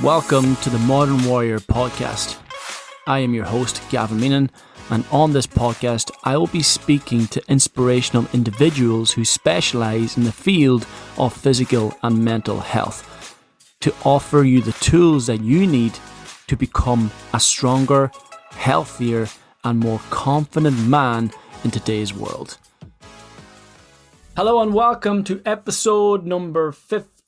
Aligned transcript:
Welcome 0.00 0.56
to 0.56 0.70
the 0.70 0.78
Modern 0.80 1.22
Warrior 1.26 1.60
podcast. 1.60 2.40
I 3.06 3.20
am 3.20 3.34
your 3.34 3.44
host, 3.44 3.80
Gavin 3.88 4.18
Meenan, 4.18 4.48
and 4.90 5.04
on 5.12 5.32
this 5.32 5.46
podcast, 5.46 6.10
I 6.24 6.36
will 6.36 6.48
be 6.48 6.62
speaking 6.62 7.28
to 7.28 7.42
inspirational 7.46 8.26
individuals 8.32 9.12
who 9.12 9.24
specialize 9.24 10.16
in 10.16 10.24
the 10.24 10.32
field 10.32 10.88
of 11.18 11.32
physical 11.32 11.96
and 12.02 12.24
mental 12.24 12.58
health 12.58 13.38
to 13.80 13.94
offer 14.04 14.42
you 14.42 14.60
the 14.60 14.72
tools 14.72 15.26
that 15.26 15.42
you 15.42 15.68
need 15.68 15.96
to 16.48 16.56
become 16.56 17.12
a 17.32 17.38
stronger, 17.38 18.10
healthier, 18.50 19.28
and 19.62 19.78
more 19.78 20.00
confident 20.10 20.80
man 20.88 21.30
in 21.62 21.70
today's 21.70 22.12
world. 22.12 22.58
Hello, 24.36 24.62
and 24.62 24.74
welcome 24.74 25.22
to 25.24 25.42
episode 25.44 26.24
number 26.24 26.72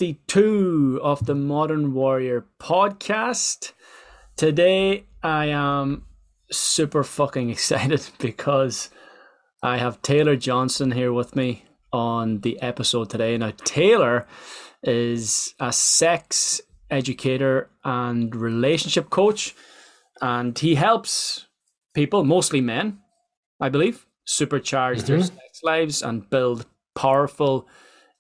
52 0.00 0.98
of 1.04 1.24
the 1.24 1.36
Modern 1.36 1.94
Warrior 1.94 2.46
podcast. 2.58 3.74
Today, 4.36 5.04
I 5.22 5.46
am 5.46 6.06
super 6.50 7.04
fucking 7.04 7.48
excited 7.56 8.04
because 8.18 8.90
I 9.62 9.76
have 9.76 10.02
Taylor 10.02 10.34
Johnson 10.34 10.90
here 10.90 11.12
with 11.12 11.36
me 11.36 11.64
on 11.92 12.40
the 12.40 12.60
episode 12.60 13.08
today. 13.08 13.38
Now, 13.38 13.52
Taylor 13.64 14.26
is 14.82 15.54
a 15.60 15.72
sex 15.72 16.60
educator 16.90 17.70
and 17.84 18.34
relationship 18.34 19.10
coach, 19.10 19.54
and 20.20 20.58
he 20.58 20.74
helps 20.74 21.46
people, 21.94 22.24
mostly 22.24 22.60
men, 22.60 22.98
I 23.60 23.68
believe, 23.68 24.06
supercharge 24.26 24.96
mm-hmm. 24.96 25.06
their 25.06 25.22
sex 25.22 25.60
lives 25.62 26.02
and 26.02 26.28
build 26.28 26.66
powerful, 26.96 27.68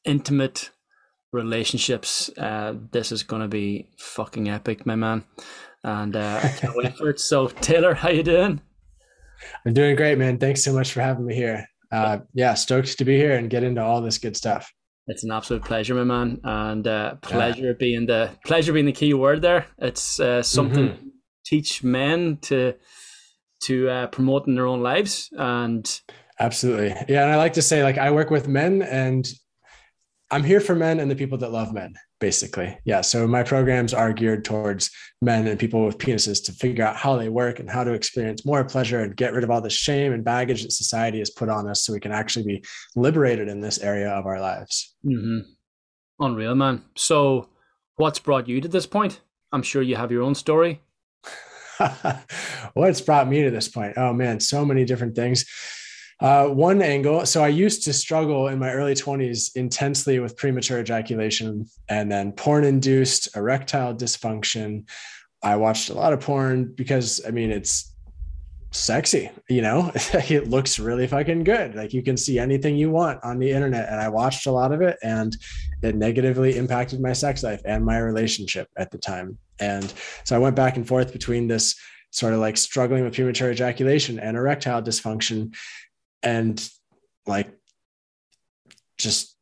intimate 0.04 0.70
relationships. 1.34 2.30
Uh, 2.38 2.74
this 2.92 3.12
is 3.12 3.22
going 3.22 3.42
to 3.42 3.48
be 3.48 3.88
fucking 3.98 4.48
epic, 4.48 4.86
my 4.86 4.94
man. 4.94 5.24
And 5.82 6.16
uh, 6.16 6.40
I 6.42 6.48
can't 6.48 6.76
wait 6.76 6.96
for 6.96 7.10
it. 7.10 7.20
So, 7.20 7.48
Taylor, 7.48 7.92
how 7.92 8.08
you 8.08 8.22
doing? 8.22 8.62
I'm 9.66 9.74
doing 9.74 9.96
great, 9.96 10.16
man. 10.16 10.38
Thanks 10.38 10.64
so 10.64 10.72
much 10.72 10.92
for 10.92 11.02
having 11.02 11.26
me 11.26 11.34
here. 11.34 11.66
Uh, 11.92 12.18
yeah, 12.32 12.54
stoked 12.54 12.96
to 12.98 13.04
be 13.04 13.16
here 13.16 13.36
and 13.36 13.50
get 13.50 13.62
into 13.62 13.82
all 13.82 14.00
this 14.00 14.18
good 14.18 14.36
stuff. 14.36 14.72
It's 15.06 15.22
an 15.22 15.30
absolute 15.30 15.62
pleasure, 15.62 15.94
my 15.94 16.04
man, 16.04 16.40
and 16.42 16.86
uh, 16.88 17.16
pleasure 17.16 17.66
yeah. 17.66 17.72
being 17.78 18.06
the 18.06 18.30
pleasure 18.46 18.72
being 18.72 18.86
the 18.86 18.92
key 18.92 19.12
word 19.12 19.42
there. 19.42 19.66
It's 19.76 20.18
uh, 20.18 20.42
something 20.42 20.88
mm-hmm. 20.88 21.08
teach 21.44 21.84
men 21.84 22.38
to 22.42 22.74
to 23.64 23.88
uh, 23.90 24.06
promote 24.06 24.46
in 24.46 24.54
their 24.54 24.66
own 24.66 24.82
lives, 24.82 25.28
and 25.32 26.00
absolutely, 26.40 26.94
yeah. 27.06 27.24
And 27.24 27.32
I 27.32 27.36
like 27.36 27.52
to 27.52 27.62
say, 27.62 27.82
like, 27.82 27.98
I 27.98 28.10
work 28.12 28.30
with 28.30 28.48
men, 28.48 28.80
and 28.80 29.26
I'm 30.34 30.42
here 30.42 30.58
for 30.58 30.74
men 30.74 30.98
and 30.98 31.08
the 31.08 31.14
people 31.14 31.38
that 31.38 31.52
love 31.52 31.72
men, 31.72 31.94
basically. 32.18 32.76
Yeah. 32.84 33.02
So 33.02 33.24
my 33.28 33.44
programs 33.44 33.94
are 33.94 34.12
geared 34.12 34.44
towards 34.44 34.90
men 35.22 35.46
and 35.46 35.60
people 35.60 35.86
with 35.86 35.96
penises 35.96 36.44
to 36.46 36.52
figure 36.52 36.84
out 36.84 36.96
how 36.96 37.16
they 37.16 37.28
work 37.28 37.60
and 37.60 37.70
how 37.70 37.84
to 37.84 37.92
experience 37.92 38.44
more 38.44 38.64
pleasure 38.64 38.98
and 38.98 39.16
get 39.16 39.32
rid 39.32 39.44
of 39.44 39.52
all 39.52 39.60
the 39.60 39.70
shame 39.70 40.12
and 40.12 40.24
baggage 40.24 40.64
that 40.64 40.72
society 40.72 41.20
has 41.20 41.30
put 41.30 41.48
on 41.48 41.68
us 41.68 41.84
so 41.84 41.92
we 41.92 42.00
can 42.00 42.10
actually 42.10 42.44
be 42.44 42.64
liberated 42.96 43.46
in 43.46 43.60
this 43.60 43.78
area 43.78 44.08
of 44.08 44.26
our 44.26 44.40
lives. 44.40 44.96
Mm-hmm. 45.06 45.48
Unreal, 46.18 46.56
man. 46.56 46.82
So, 46.96 47.48
what's 47.94 48.18
brought 48.18 48.48
you 48.48 48.60
to 48.60 48.66
this 48.66 48.86
point? 48.86 49.20
I'm 49.52 49.62
sure 49.62 49.82
you 49.82 49.94
have 49.94 50.10
your 50.10 50.24
own 50.24 50.34
story. 50.34 50.80
what's 52.74 53.00
brought 53.00 53.28
me 53.28 53.44
to 53.44 53.52
this 53.52 53.68
point? 53.68 53.94
Oh, 53.96 54.12
man, 54.12 54.40
so 54.40 54.64
many 54.64 54.84
different 54.84 55.14
things. 55.14 55.44
Uh, 56.24 56.48
one 56.48 56.80
angle, 56.80 57.26
so 57.26 57.44
I 57.44 57.48
used 57.48 57.84
to 57.84 57.92
struggle 57.92 58.48
in 58.48 58.58
my 58.58 58.72
early 58.72 58.94
20s 58.94 59.54
intensely 59.56 60.20
with 60.20 60.38
premature 60.38 60.80
ejaculation 60.80 61.66
and 61.90 62.10
then 62.10 62.32
porn 62.32 62.64
induced 62.64 63.36
erectile 63.36 63.94
dysfunction. 63.94 64.88
I 65.42 65.56
watched 65.56 65.90
a 65.90 65.92
lot 65.92 66.14
of 66.14 66.20
porn 66.20 66.72
because, 66.76 67.20
I 67.28 67.30
mean, 67.30 67.50
it's 67.50 67.94
sexy, 68.70 69.30
you 69.50 69.60
know, 69.60 69.92
it 70.14 70.48
looks 70.48 70.78
really 70.78 71.06
fucking 71.06 71.44
good. 71.44 71.74
Like 71.74 71.92
you 71.92 72.02
can 72.02 72.16
see 72.16 72.38
anything 72.38 72.74
you 72.74 72.90
want 72.90 73.22
on 73.22 73.38
the 73.38 73.50
internet. 73.50 73.90
And 73.90 74.00
I 74.00 74.08
watched 74.08 74.46
a 74.46 74.50
lot 74.50 74.72
of 74.72 74.80
it 74.80 74.96
and 75.02 75.36
it 75.82 75.94
negatively 75.94 76.56
impacted 76.56 77.02
my 77.02 77.12
sex 77.12 77.42
life 77.42 77.60
and 77.66 77.84
my 77.84 77.98
relationship 77.98 78.70
at 78.78 78.90
the 78.90 78.96
time. 78.96 79.36
And 79.60 79.92
so 80.24 80.34
I 80.34 80.38
went 80.38 80.56
back 80.56 80.78
and 80.78 80.88
forth 80.88 81.12
between 81.12 81.48
this 81.48 81.76
sort 82.14 82.32
of 82.32 82.38
like 82.38 82.56
struggling 82.56 83.02
with 83.02 83.12
premature 83.12 83.50
ejaculation 83.50 84.20
and 84.20 84.36
erectile 84.36 84.80
dysfunction 84.80 85.52
and 86.24 86.68
like 87.26 87.48
just 88.98 89.36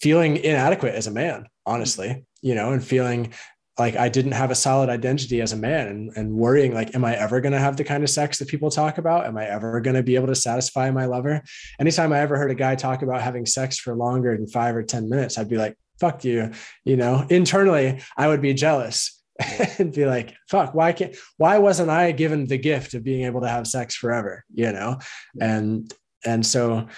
feeling 0.00 0.36
inadequate 0.36 0.94
as 0.94 1.06
a 1.06 1.10
man, 1.10 1.46
honestly, 1.66 2.26
you 2.42 2.54
know, 2.54 2.72
and 2.72 2.84
feeling 2.84 3.32
like 3.78 3.96
I 3.96 4.08
didn't 4.10 4.32
have 4.32 4.50
a 4.50 4.54
solid 4.54 4.90
identity 4.90 5.40
as 5.40 5.52
a 5.52 5.56
man 5.56 5.88
and, 5.88 6.12
and 6.14 6.32
worrying 6.34 6.74
like, 6.74 6.94
am 6.94 7.04
I 7.04 7.16
ever 7.16 7.40
going 7.40 7.52
to 7.52 7.58
have 7.58 7.76
the 7.76 7.84
kind 7.84 8.02
of 8.02 8.10
sex 8.10 8.38
that 8.38 8.48
people 8.48 8.70
talk 8.70 8.98
about? 8.98 9.26
Am 9.26 9.38
I 9.38 9.46
ever 9.46 9.80
going 9.80 9.96
to 9.96 10.02
be 10.02 10.16
able 10.16 10.26
to 10.26 10.34
satisfy 10.34 10.90
my 10.90 11.06
lover? 11.06 11.42
Anytime 11.80 12.12
I 12.12 12.20
ever 12.20 12.36
heard 12.36 12.50
a 12.50 12.54
guy 12.54 12.74
talk 12.74 13.02
about 13.02 13.22
having 13.22 13.46
sex 13.46 13.78
for 13.78 13.94
longer 13.94 14.36
than 14.36 14.46
five 14.48 14.76
or 14.76 14.82
10 14.82 15.08
minutes, 15.08 15.38
I'd 15.38 15.48
be 15.48 15.56
like, 15.56 15.76
fuck 15.98 16.24
you. 16.24 16.50
You 16.84 16.96
know, 16.96 17.26
internally, 17.30 18.02
I 18.16 18.28
would 18.28 18.42
be 18.42 18.52
jealous 18.52 19.18
and 19.78 19.92
be 19.92 20.04
like, 20.04 20.34
fuck, 20.48 20.74
why 20.74 20.92
can't, 20.92 21.16
why 21.38 21.58
wasn't 21.58 21.90
I 21.90 22.12
given 22.12 22.46
the 22.46 22.58
gift 22.58 22.92
of 22.92 23.02
being 23.02 23.24
able 23.24 23.40
to 23.40 23.48
have 23.48 23.66
sex 23.66 23.94
forever? 23.94 24.44
You 24.52 24.72
know? 24.72 24.98
And 25.40 25.92
and 26.24 26.44
so 26.44 26.88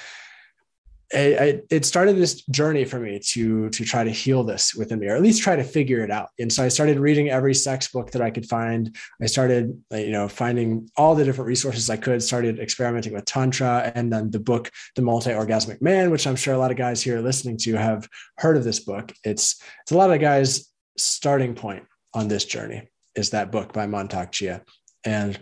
I, 1.14 1.18
I, 1.18 1.60
it 1.70 1.84
started 1.84 2.16
this 2.16 2.42
journey 2.46 2.84
for 2.84 2.98
me 2.98 3.20
to 3.32 3.68
to 3.68 3.84
try 3.84 4.02
to 4.02 4.10
heal 4.10 4.44
this 4.44 4.74
within 4.74 4.98
me, 4.98 5.08
or 5.08 5.16
at 5.16 5.22
least 5.22 5.42
try 5.42 5.56
to 5.56 5.64
figure 5.64 6.02
it 6.02 6.10
out. 6.10 6.30
And 6.38 6.50
so 6.50 6.64
I 6.64 6.68
started 6.68 6.98
reading 6.98 7.28
every 7.28 7.54
sex 7.54 7.88
book 7.88 8.10
that 8.12 8.22
I 8.22 8.30
could 8.30 8.48
find. 8.48 8.96
I 9.20 9.26
started, 9.26 9.78
you 9.90 10.10
know, 10.10 10.26
finding 10.28 10.88
all 10.96 11.14
the 11.14 11.24
different 11.24 11.48
resources 11.48 11.90
I 11.90 11.96
could. 11.96 12.22
Started 12.22 12.58
experimenting 12.58 13.12
with 13.12 13.26
tantra, 13.26 13.92
and 13.94 14.12
then 14.12 14.30
the 14.30 14.40
book, 14.40 14.70
The 14.96 15.02
Multi-Orgasmic 15.02 15.82
Man, 15.82 16.10
which 16.10 16.26
I'm 16.26 16.36
sure 16.36 16.54
a 16.54 16.58
lot 16.58 16.70
of 16.70 16.76
guys 16.76 17.02
here 17.02 17.20
listening 17.20 17.58
to 17.58 17.74
have 17.74 18.08
heard 18.38 18.56
of 18.56 18.64
this 18.64 18.80
book. 18.80 19.12
It's 19.22 19.62
it's 19.82 19.92
a 19.92 19.96
lot 19.96 20.12
of 20.12 20.20
guys' 20.20 20.70
starting 20.96 21.54
point 21.54 21.84
on 22.14 22.28
this 22.28 22.44
journey 22.44 22.88
is 23.14 23.30
that 23.30 23.52
book 23.52 23.74
by 23.74 23.86
Mantak 23.86 24.32
Chia, 24.32 24.62
and 25.04 25.38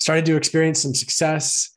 started 0.00 0.24
to 0.26 0.36
experience 0.36 0.80
some 0.80 0.94
success 0.94 1.75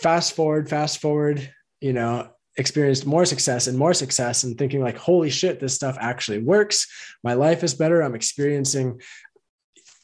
fast 0.00 0.34
forward, 0.34 0.68
fast 0.68 1.00
forward, 1.00 1.52
you 1.80 1.92
know, 1.92 2.30
experienced 2.56 3.06
more 3.06 3.24
success 3.24 3.66
and 3.68 3.78
more 3.78 3.94
success 3.94 4.42
and 4.42 4.58
thinking 4.58 4.82
like, 4.82 4.96
holy 4.96 5.30
shit, 5.30 5.60
this 5.60 5.74
stuff 5.74 5.96
actually 6.00 6.40
works. 6.40 6.86
My 7.22 7.34
life 7.34 7.62
is 7.62 7.74
better. 7.74 8.02
I'm 8.02 8.14
experiencing 8.14 9.00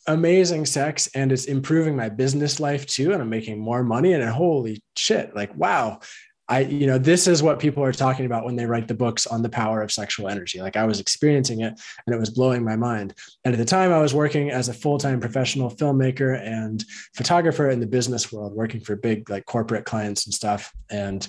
amazing 0.07 0.67
sex 0.67 1.09
and 1.15 1.33
it's 1.33 1.47
improving 1.47 1.97
my 1.97 2.09
business 2.09 2.61
life 2.61 2.87
too. 2.87 3.13
And 3.13 3.21
I'm 3.21 3.31
making 3.31 3.59
more 3.59 3.83
money. 3.83 4.13
And 4.13 4.23
holy 4.25 4.83
shit, 4.97 5.35
like, 5.35 5.55
wow, 5.57 6.01
I, 6.49 6.61
you 6.61 6.87
know, 6.87 6.99
this 6.99 7.27
is 7.27 7.43
what 7.43 7.59
people 7.59 7.83
are 7.83 7.93
talking 7.93 8.27
about 8.27 8.45
when 8.45 8.57
they 8.57 8.67
write 8.67 8.87
the 8.87 8.95
books 8.95 9.27
on 9.27 9.43
the 9.43 9.49
power 9.49 9.81
of 9.81 9.91
sexual 9.91 10.29
energy. 10.29 10.61
Like 10.61 10.77
I 10.77 10.85
was 10.85 11.01
experiencing 11.01 11.61
it 11.61 11.81
and 12.07 12.15
it 12.15 12.19
was 12.19 12.31
blowing 12.31 12.63
my 12.63 12.77
mind. 12.77 13.15
And 13.45 13.55
at 13.55 13.59
the 13.59 13.65
time, 13.65 13.93
I 13.93 13.99
was 13.99 14.13
working 14.13 14.51
as 14.51 14.69
a 14.69 14.75
full 14.75 14.99
time 14.99 15.21
professional 15.21 15.71
filmmaker 15.71 16.39
and 16.41 16.85
photographer 17.15 17.71
in 17.71 17.81
the 17.81 17.87
business 17.87 18.31
world, 18.31 18.55
working 18.55 18.81
for 18.81 18.95
big 18.95 19.31
like 19.31 19.47
corporate 19.47 19.87
clients 19.87 20.27
and 20.27 20.35
stuff. 20.35 20.73
And 20.91 21.27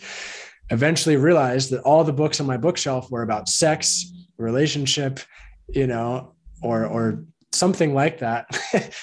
eventually 0.69 1.15
realized 1.15 1.69
that 1.69 1.81
all 1.83 2.03
the 2.03 2.13
books 2.13 2.41
on 2.41 2.47
my 2.47 2.57
bookshelf 2.57 3.09
were 3.09 3.21
about 3.21 3.47
sex, 3.47 4.11
relationship, 4.37 5.19
you 5.69 5.87
know, 5.87 6.33
or, 6.61 6.85
or 6.85 7.23
something 7.55 7.93
like 7.93 8.19
that. 8.19 8.45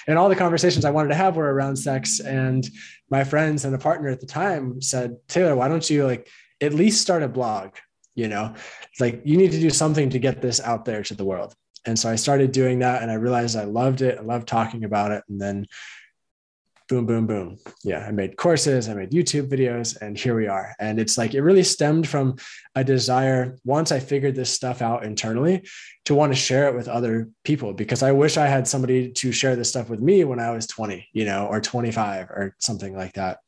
and 0.06 0.18
all 0.18 0.28
the 0.28 0.36
conversations 0.36 0.84
I 0.84 0.90
wanted 0.90 1.08
to 1.08 1.14
have 1.14 1.36
were 1.36 1.52
around 1.52 1.76
sex. 1.76 2.20
And 2.20 2.68
my 3.10 3.24
friends 3.24 3.64
and 3.64 3.74
a 3.74 3.78
partner 3.78 4.08
at 4.08 4.20
the 4.20 4.26
time 4.26 4.80
said, 4.80 5.16
Taylor, 5.28 5.56
why 5.56 5.68
don't 5.68 5.88
you 5.88 6.06
like 6.06 6.28
at 6.60 6.74
least 6.74 7.00
start 7.00 7.22
a 7.22 7.28
blog? 7.28 7.70
You 8.14 8.28
know, 8.28 8.54
like 9.00 9.22
you 9.24 9.36
need 9.36 9.52
to 9.52 9.60
do 9.60 9.70
something 9.70 10.10
to 10.10 10.18
get 10.18 10.42
this 10.42 10.60
out 10.60 10.84
there 10.84 11.02
to 11.02 11.14
the 11.14 11.24
world. 11.24 11.54
And 11.84 11.98
so 11.98 12.10
I 12.10 12.16
started 12.16 12.52
doing 12.52 12.80
that 12.80 13.02
and 13.02 13.10
I 13.10 13.14
realized 13.14 13.56
I 13.56 13.64
loved 13.64 14.02
it. 14.02 14.18
I 14.18 14.22
loved 14.22 14.46
talking 14.46 14.84
about 14.84 15.10
it. 15.10 15.24
And 15.28 15.40
then 15.40 15.66
boom, 16.92 17.06
boom, 17.06 17.26
boom. 17.26 17.58
Yeah, 17.82 18.04
I 18.06 18.10
made 18.10 18.36
courses, 18.36 18.86
I 18.86 18.92
made 18.92 19.12
YouTube 19.12 19.48
videos, 19.48 19.98
and 20.02 20.18
here 20.18 20.36
we 20.36 20.46
are. 20.46 20.74
And 20.78 20.98
it's 20.98 21.16
like 21.16 21.32
it 21.32 21.40
really 21.40 21.62
stemmed 21.62 22.06
from 22.06 22.36
a 22.74 22.84
desire, 22.84 23.56
once 23.64 23.90
I 23.90 23.98
figured 23.98 24.34
this 24.34 24.50
stuff 24.50 24.82
out 24.82 25.02
internally, 25.02 25.66
to 26.04 26.14
want 26.14 26.34
to 26.34 26.38
share 26.38 26.68
it 26.68 26.74
with 26.74 26.88
other 26.88 27.30
people 27.44 27.72
because 27.72 28.02
I 28.02 28.12
wish 28.12 28.36
I 28.36 28.46
had 28.46 28.68
somebody 28.68 29.10
to 29.10 29.32
share 29.32 29.56
this 29.56 29.70
stuff 29.70 29.88
with 29.88 30.00
me 30.00 30.24
when 30.24 30.38
I 30.38 30.50
was 30.50 30.66
20, 30.66 31.08
you 31.14 31.24
know, 31.24 31.46
or 31.46 31.62
25 31.62 32.28
or 32.28 32.54
something 32.58 32.94
like 32.94 33.14
that, 33.14 33.38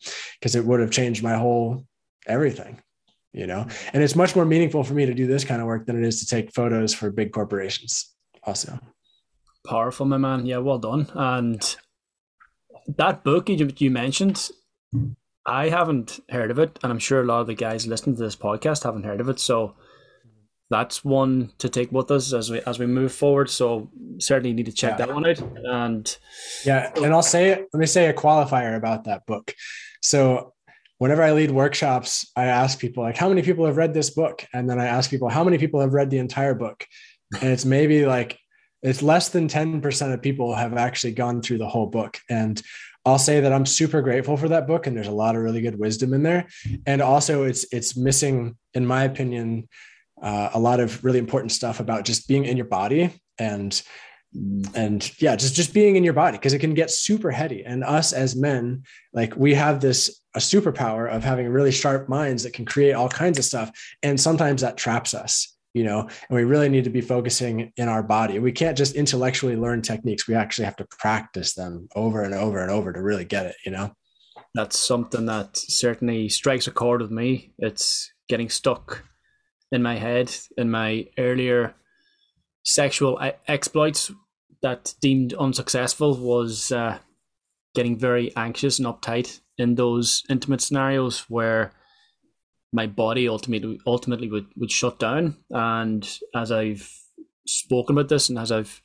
because 0.41 0.57
it 0.57 0.65
would 0.65 0.81
have 0.81 0.91
changed 0.91 1.23
my 1.23 1.35
whole 1.35 1.85
everything. 2.27 2.81
You 3.35 3.47
know, 3.47 3.67
and 3.93 4.03
it's 4.03 4.17
much 4.17 4.35
more 4.35 4.47
meaningful 4.47 4.85
for 4.85 4.95
me 4.95 5.05
to 5.05 5.13
do 5.13 5.27
this 5.27 5.45
kind 5.45 5.61
of 5.61 5.67
work 5.67 5.85
than 5.85 6.03
it 6.03 6.07
is 6.07 6.21
to 6.21 6.27
take 6.27 6.55
photos 6.55 6.95
for 6.95 7.11
big 7.11 7.33
corporations. 7.33 8.15
Also, 8.45 8.79
powerful, 9.67 10.07
my 10.07 10.17
man. 10.17 10.47
Yeah, 10.47 10.59
well 10.59 10.79
done. 10.79 11.11
And 11.15 11.77
that 12.87 13.25
book 13.25 13.49
you, 13.49 13.71
you 13.77 13.91
mentioned, 13.91 14.51
I 15.47 15.69
haven't 15.69 16.21
heard 16.31 16.51
of 16.51 16.59
it, 16.59 16.79
and 16.83 16.93
I'm 16.93 16.99
sure 16.99 17.21
a 17.21 17.25
lot 17.25 17.41
of 17.41 17.47
the 17.47 17.55
guys 17.55 17.87
listening 17.87 18.17
to 18.17 18.23
this 18.23 18.37
podcast 18.37 18.85
haven't 18.85 19.05
heard 19.05 19.21
of 19.21 19.29
it. 19.29 19.39
So 19.39 19.75
that's 20.71 21.05
one 21.05 21.53
to 21.59 21.69
take 21.69 21.93
with 21.93 22.11
us 22.11 22.33
as 22.33 22.51
we 22.51 22.61
as 22.63 22.79
we 22.79 22.87
move 22.87 23.13
forward. 23.13 23.51
So 23.51 23.91
certainly 24.19 24.53
need 24.53 24.67
to 24.67 24.73
check 24.73 24.99
yeah. 24.99 25.07
that 25.07 25.15
one 25.15 25.27
out. 25.27 25.41
And 25.41 26.19
yeah, 26.65 26.91
and 26.97 27.13
I'll 27.13 27.23
say 27.23 27.51
let 27.51 27.81
me 27.81 27.87
say 27.87 28.07
a 28.09 28.15
qualifier 28.15 28.77
about 28.77 29.05
that 29.05 29.27
book. 29.27 29.55
So 30.01 30.55
whenever 30.99 31.23
I 31.23 31.33
lead 31.33 31.51
workshops, 31.51 32.31
I 32.37 32.47
ask 32.47 32.79
people 32.79 33.03
like, 33.03 33.17
how 33.17 33.29
many 33.29 33.43
people 33.43 33.67
have 33.67 33.77
read 33.77 33.95
this 33.95 34.11
book? 34.11 34.47
And 34.55 34.69
then 34.69 34.81
I 34.81 34.87
ask 34.87 35.11
people, 35.11 35.29
how 35.29 35.45
many 35.45 35.59
people 35.59 35.81
have 35.81 35.93
read 35.93 36.11
the 36.11 36.19
entire 36.19 36.55
book? 36.55 36.87
And 37.41 37.51
it's 37.51 37.65
maybe 37.65 38.07
like 38.07 38.39
it's 38.85 39.03
less 39.03 39.31
than 39.31 39.49
10% 39.49 40.13
of 40.13 40.23
people 40.23 40.55
have 40.55 40.77
actually 40.77 41.15
gone 41.15 41.41
through 41.41 41.59
the 41.59 41.69
whole 41.69 41.87
book. 41.87 42.21
And 42.29 42.61
I'll 43.07 43.19
say 43.19 43.41
that 43.41 43.53
I'm 43.53 43.67
super 43.67 44.03
grateful 44.03 44.37
for 44.37 44.49
that 44.49 44.67
book 44.67 44.87
and 44.87 44.97
there's 44.97 45.09
a 45.09 45.13
lot 45.13 45.37
of 45.37 45.43
really 45.43 45.63
good 45.63 45.79
wisdom 45.79 46.13
in 46.15 46.23
there. 46.23 46.47
And 46.87 47.01
also 47.01 47.45
it's 47.45 47.67
it's 47.73 47.97
missing, 47.97 48.57
in 48.75 48.87
my 48.87 49.05
opinion, 49.05 49.69
uh, 50.23 50.51
a 50.55 50.61
lot 50.61 50.81
of 50.81 51.03
really 51.05 51.19
important 51.19 51.53
stuff 51.53 51.81
about 51.81 52.05
just 52.05 52.29
being 52.29 52.45
in 52.45 52.57
your 52.57 52.67
body 52.67 53.11
and 53.39 53.83
and 54.75 55.13
yeah 55.21 55.37
just 55.37 55.55
just 55.55 55.73
being 55.73 55.95
in 55.95 56.03
your 56.03 56.13
body 56.13 56.37
because 56.37 56.53
it 56.53 56.59
can 56.59 56.75
get 56.75 56.91
super 56.91 57.31
heady 57.31 57.65
and 57.65 57.85
us 57.85 58.13
as 58.13 58.35
men 58.35 58.83
like 59.13 59.37
we 59.37 59.55
have 59.55 59.81
this 59.81 60.21
a 60.35 60.41
superpower 60.41 61.09
of 61.09 61.23
having 61.23 61.49
really 61.49 61.71
sharp 61.71 62.09
minds 62.09 62.43
that 62.43 62.53
can 62.53 62.65
create 62.65 62.95
all 62.95 63.09
kinds 63.09 63.39
of 63.39 63.45
stuff 63.45 63.71
and 64.03 64.21
sometimes 64.21 64.61
that 64.63 64.77
traps 64.77 65.15
us 65.15 65.54
you 65.75 65.85
know 65.85 66.01
and 66.01 66.37
we 66.37 66.45
really 66.45 66.69
need 66.69 66.85
to 66.85 66.91
be 66.91 67.01
focusing 67.01 67.73
in 67.77 67.89
our 67.89 68.03
body. 68.03 68.39
We 68.39 68.53
can't 68.53 68.79
just 68.79 68.95
intellectually 68.95 69.57
learn 69.57 69.83
techniques 69.83 70.27
we 70.27 70.35
actually 70.35 70.65
have 70.65 70.77
to 70.77 70.87
practice 70.99 71.55
them 71.55 71.89
over 71.95 72.23
and 72.23 72.35
over 72.35 72.63
and 72.63 72.71
over 72.71 72.93
to 72.93 73.03
really 73.03 73.25
get 73.25 73.47
it 73.47 73.57
you 73.65 73.73
know? 73.73 73.93
That's 74.55 74.79
something 74.79 75.27
that 75.27 75.57
certainly 75.57 76.29
strikes 76.29 76.69
a 76.69 76.71
chord 76.71 77.03
with 77.03 77.11
me. 77.11 77.53
It's 77.59 78.13
getting 78.29 78.49
stuck 78.49 79.03
in 79.73 79.83
my 79.83 79.97
head 79.97 80.35
in 80.57 80.71
my 80.71 81.07
earlier 81.19 81.75
sexual 82.63 83.21
exploits 83.49 84.13
that 84.63 84.95
deemed 85.01 85.35
unsuccessful 85.35 86.17
was 86.17 86.73
uh, 86.73 86.99
getting 87.75 87.99
very 87.99 88.35
anxious 88.37 88.79
and 88.79 88.87
uptight 88.87 89.41
in 89.59 89.75
those 89.75 90.23
intimate 90.31 90.61
scenarios 90.61 91.27
where 91.29 91.73
my 92.75 92.89
body 92.89 93.29
ultimately 93.29 93.79
ultimately 93.87 94.29
would, 94.29 94.47
would 94.57 94.71
shut 94.71 94.99
down. 94.99 95.37
And 95.51 96.07
as 96.35 96.51
I've 96.51 96.91
spoken 97.47 97.97
about 97.97 98.09
this 98.09 98.29
and 98.29 98.39
as 98.39 98.51
I've 98.51 98.83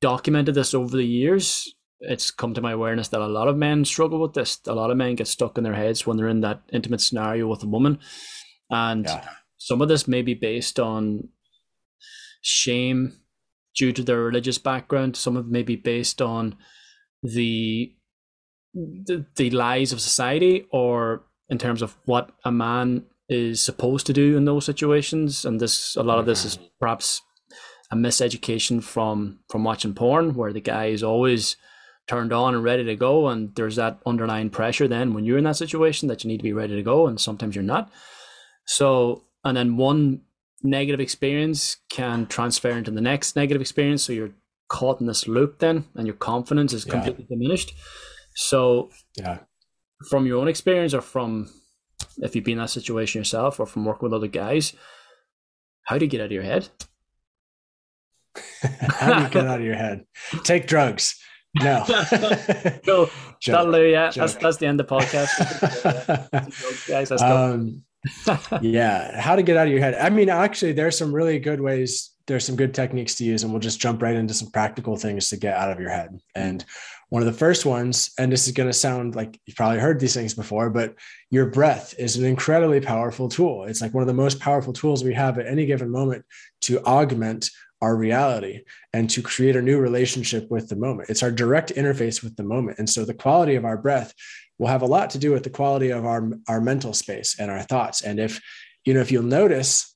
documented 0.00 0.54
this 0.54 0.72
over 0.72 0.96
the 0.96 1.04
years, 1.04 1.72
it's 2.00 2.30
come 2.30 2.54
to 2.54 2.62
my 2.62 2.72
awareness 2.72 3.08
that 3.08 3.20
a 3.20 3.26
lot 3.26 3.48
of 3.48 3.56
men 3.56 3.84
struggle 3.84 4.18
with 4.18 4.32
this. 4.32 4.58
A 4.66 4.74
lot 4.74 4.90
of 4.90 4.96
men 4.96 5.14
get 5.14 5.28
stuck 5.28 5.58
in 5.58 5.64
their 5.64 5.74
heads 5.74 6.06
when 6.06 6.16
they're 6.16 6.26
in 6.26 6.40
that 6.40 6.62
intimate 6.72 7.02
scenario 7.02 7.46
with 7.46 7.62
a 7.62 7.66
woman. 7.66 7.98
And 8.70 9.04
yeah. 9.04 9.28
some 9.58 9.82
of 9.82 9.88
this 9.88 10.08
may 10.08 10.22
be 10.22 10.34
based 10.34 10.80
on 10.80 11.28
shame 12.40 13.20
due 13.76 13.92
to 13.92 14.02
their 14.02 14.20
religious 14.20 14.56
background. 14.56 15.16
Some 15.16 15.36
of 15.36 15.46
it 15.46 15.50
may 15.50 15.62
be 15.62 15.76
based 15.76 16.22
on 16.22 16.56
the, 17.22 17.92
the 18.72 19.26
the 19.36 19.50
lies 19.50 19.92
of 19.92 20.00
society, 20.00 20.66
or 20.70 21.24
in 21.50 21.58
terms 21.58 21.82
of 21.82 21.96
what 22.04 22.30
a 22.44 22.52
man 22.52 23.04
is 23.28 23.60
supposed 23.60 24.06
to 24.06 24.12
do 24.12 24.36
in 24.36 24.44
those 24.44 24.64
situations. 24.64 25.44
And 25.44 25.60
this, 25.60 25.96
a 25.96 26.02
lot 26.02 26.18
of 26.18 26.26
this 26.26 26.44
is 26.44 26.58
perhaps 26.80 27.22
a 27.90 27.96
miseducation 27.96 28.82
from 28.82 29.40
from 29.48 29.64
watching 29.64 29.94
porn, 29.94 30.34
where 30.34 30.52
the 30.52 30.60
guy 30.60 30.86
is 30.86 31.02
always 31.02 31.56
turned 32.06 32.32
on 32.32 32.54
and 32.54 32.64
ready 32.64 32.84
to 32.84 32.96
go, 32.96 33.28
and 33.28 33.54
there's 33.54 33.76
that 33.76 33.98
underlying 34.06 34.50
pressure 34.50 34.88
then 34.88 35.14
when 35.14 35.24
you're 35.24 35.38
in 35.38 35.44
that 35.44 35.56
situation 35.56 36.08
that 36.08 36.24
you 36.24 36.28
need 36.28 36.38
to 36.38 36.42
be 36.42 36.52
ready 36.52 36.74
to 36.74 36.82
go, 36.82 37.06
and 37.06 37.20
sometimes 37.20 37.54
you're 37.54 37.62
not. 37.62 37.90
So, 38.64 39.24
and 39.44 39.56
then 39.56 39.76
one 39.76 40.22
negative 40.62 41.00
experience 41.00 41.76
can 41.88 42.26
transfer 42.26 42.70
into 42.70 42.90
the 42.90 43.00
next 43.00 43.36
negative 43.36 43.60
experience. 43.60 44.02
So 44.02 44.12
you're 44.12 44.32
caught 44.68 45.00
in 45.00 45.06
this 45.06 45.28
loop 45.28 45.58
then, 45.58 45.84
and 45.94 46.06
your 46.06 46.16
confidence 46.16 46.72
is 46.72 46.84
completely 46.84 47.26
yeah. 47.28 47.36
diminished. 47.36 47.74
So, 48.34 48.90
yeah, 49.16 49.38
from 50.10 50.26
your 50.26 50.40
own 50.40 50.48
experience, 50.48 50.94
or 50.94 51.00
from 51.00 51.48
if 52.22 52.34
you've 52.34 52.44
been 52.44 52.52
in 52.52 52.58
that 52.58 52.70
situation 52.70 53.20
yourself, 53.20 53.60
or 53.60 53.66
from 53.66 53.84
working 53.84 54.06
with 54.06 54.14
other 54.14 54.26
guys, 54.26 54.74
how 55.84 55.98
do 55.98 56.04
you 56.04 56.10
get 56.10 56.20
out 56.20 56.26
of 56.26 56.32
your 56.32 56.42
head? 56.42 56.68
how 58.62 59.18
do 59.18 59.22
you 59.24 59.28
get 59.30 59.46
out 59.46 59.60
of 59.60 59.64
your 59.64 59.76
head? 59.76 60.04
Take 60.44 60.66
drugs. 60.66 61.18
No. 61.54 61.84
cool. 62.84 63.08
That'll. 63.46 63.78
Yeah, 63.78 64.10
that's 64.10 64.34
that's 64.34 64.56
the 64.58 64.66
end 64.66 64.80
of 64.80 64.86
the 64.86 64.94
podcast. 64.94 66.88
guys, 66.88 67.10
let's. 67.10 67.22
Um, 67.22 67.84
yeah, 68.62 69.20
how 69.20 69.36
to 69.36 69.42
get 69.42 69.56
out 69.56 69.66
of 69.66 69.72
your 69.72 69.80
head. 69.80 69.94
I 69.94 70.10
mean, 70.10 70.28
actually, 70.28 70.72
there's 70.72 70.96
some 70.96 71.12
really 71.12 71.38
good 71.38 71.60
ways. 71.60 72.10
There's 72.26 72.44
some 72.44 72.56
good 72.56 72.74
techniques 72.74 73.14
to 73.16 73.24
use, 73.24 73.42
and 73.42 73.52
we'll 73.52 73.60
just 73.60 73.80
jump 73.80 74.02
right 74.02 74.14
into 74.14 74.34
some 74.34 74.50
practical 74.50 74.96
things 74.96 75.28
to 75.30 75.36
get 75.36 75.56
out 75.56 75.70
of 75.70 75.80
your 75.80 75.90
head. 75.90 76.20
And 76.34 76.64
one 77.10 77.22
of 77.22 77.26
the 77.26 77.38
first 77.38 77.64
ones, 77.64 78.10
and 78.18 78.30
this 78.30 78.46
is 78.46 78.52
going 78.52 78.68
to 78.68 78.72
sound 78.72 79.16
like 79.16 79.40
you've 79.46 79.56
probably 79.56 79.78
heard 79.78 79.98
these 79.98 80.14
things 80.14 80.34
before, 80.34 80.68
but 80.68 80.94
your 81.30 81.46
breath 81.46 81.94
is 81.98 82.16
an 82.16 82.26
incredibly 82.26 82.80
powerful 82.80 83.28
tool. 83.28 83.64
It's 83.64 83.80
like 83.80 83.94
one 83.94 84.02
of 84.02 84.08
the 84.08 84.14
most 84.14 84.40
powerful 84.40 84.72
tools 84.74 85.02
we 85.02 85.14
have 85.14 85.38
at 85.38 85.46
any 85.46 85.64
given 85.64 85.90
moment 85.90 86.24
to 86.62 86.82
augment 86.84 87.50
our 87.80 87.96
reality 87.96 88.62
and 88.92 89.08
to 89.08 89.22
create 89.22 89.56
a 89.56 89.62
new 89.62 89.78
relationship 89.78 90.50
with 90.50 90.68
the 90.68 90.76
moment. 90.76 91.08
It's 91.08 91.22
our 91.22 91.30
direct 91.30 91.72
interface 91.74 92.22
with 92.22 92.36
the 92.36 92.42
moment. 92.42 92.78
And 92.78 92.90
so 92.90 93.04
the 93.04 93.14
quality 93.14 93.54
of 93.54 93.64
our 93.64 93.78
breath 93.78 94.12
will 94.58 94.66
have 94.66 94.82
a 94.82 94.86
lot 94.86 95.10
to 95.10 95.18
do 95.18 95.32
with 95.32 95.44
the 95.44 95.50
quality 95.50 95.90
of 95.90 96.04
our, 96.04 96.28
our 96.48 96.60
mental 96.60 96.92
space 96.92 97.38
and 97.38 97.50
our 97.50 97.62
thoughts. 97.62 98.02
And 98.02 98.18
if, 98.18 98.40
you 98.84 98.94
know, 98.94 99.00
if 99.00 99.12
you'll 99.12 99.22
notice, 99.22 99.94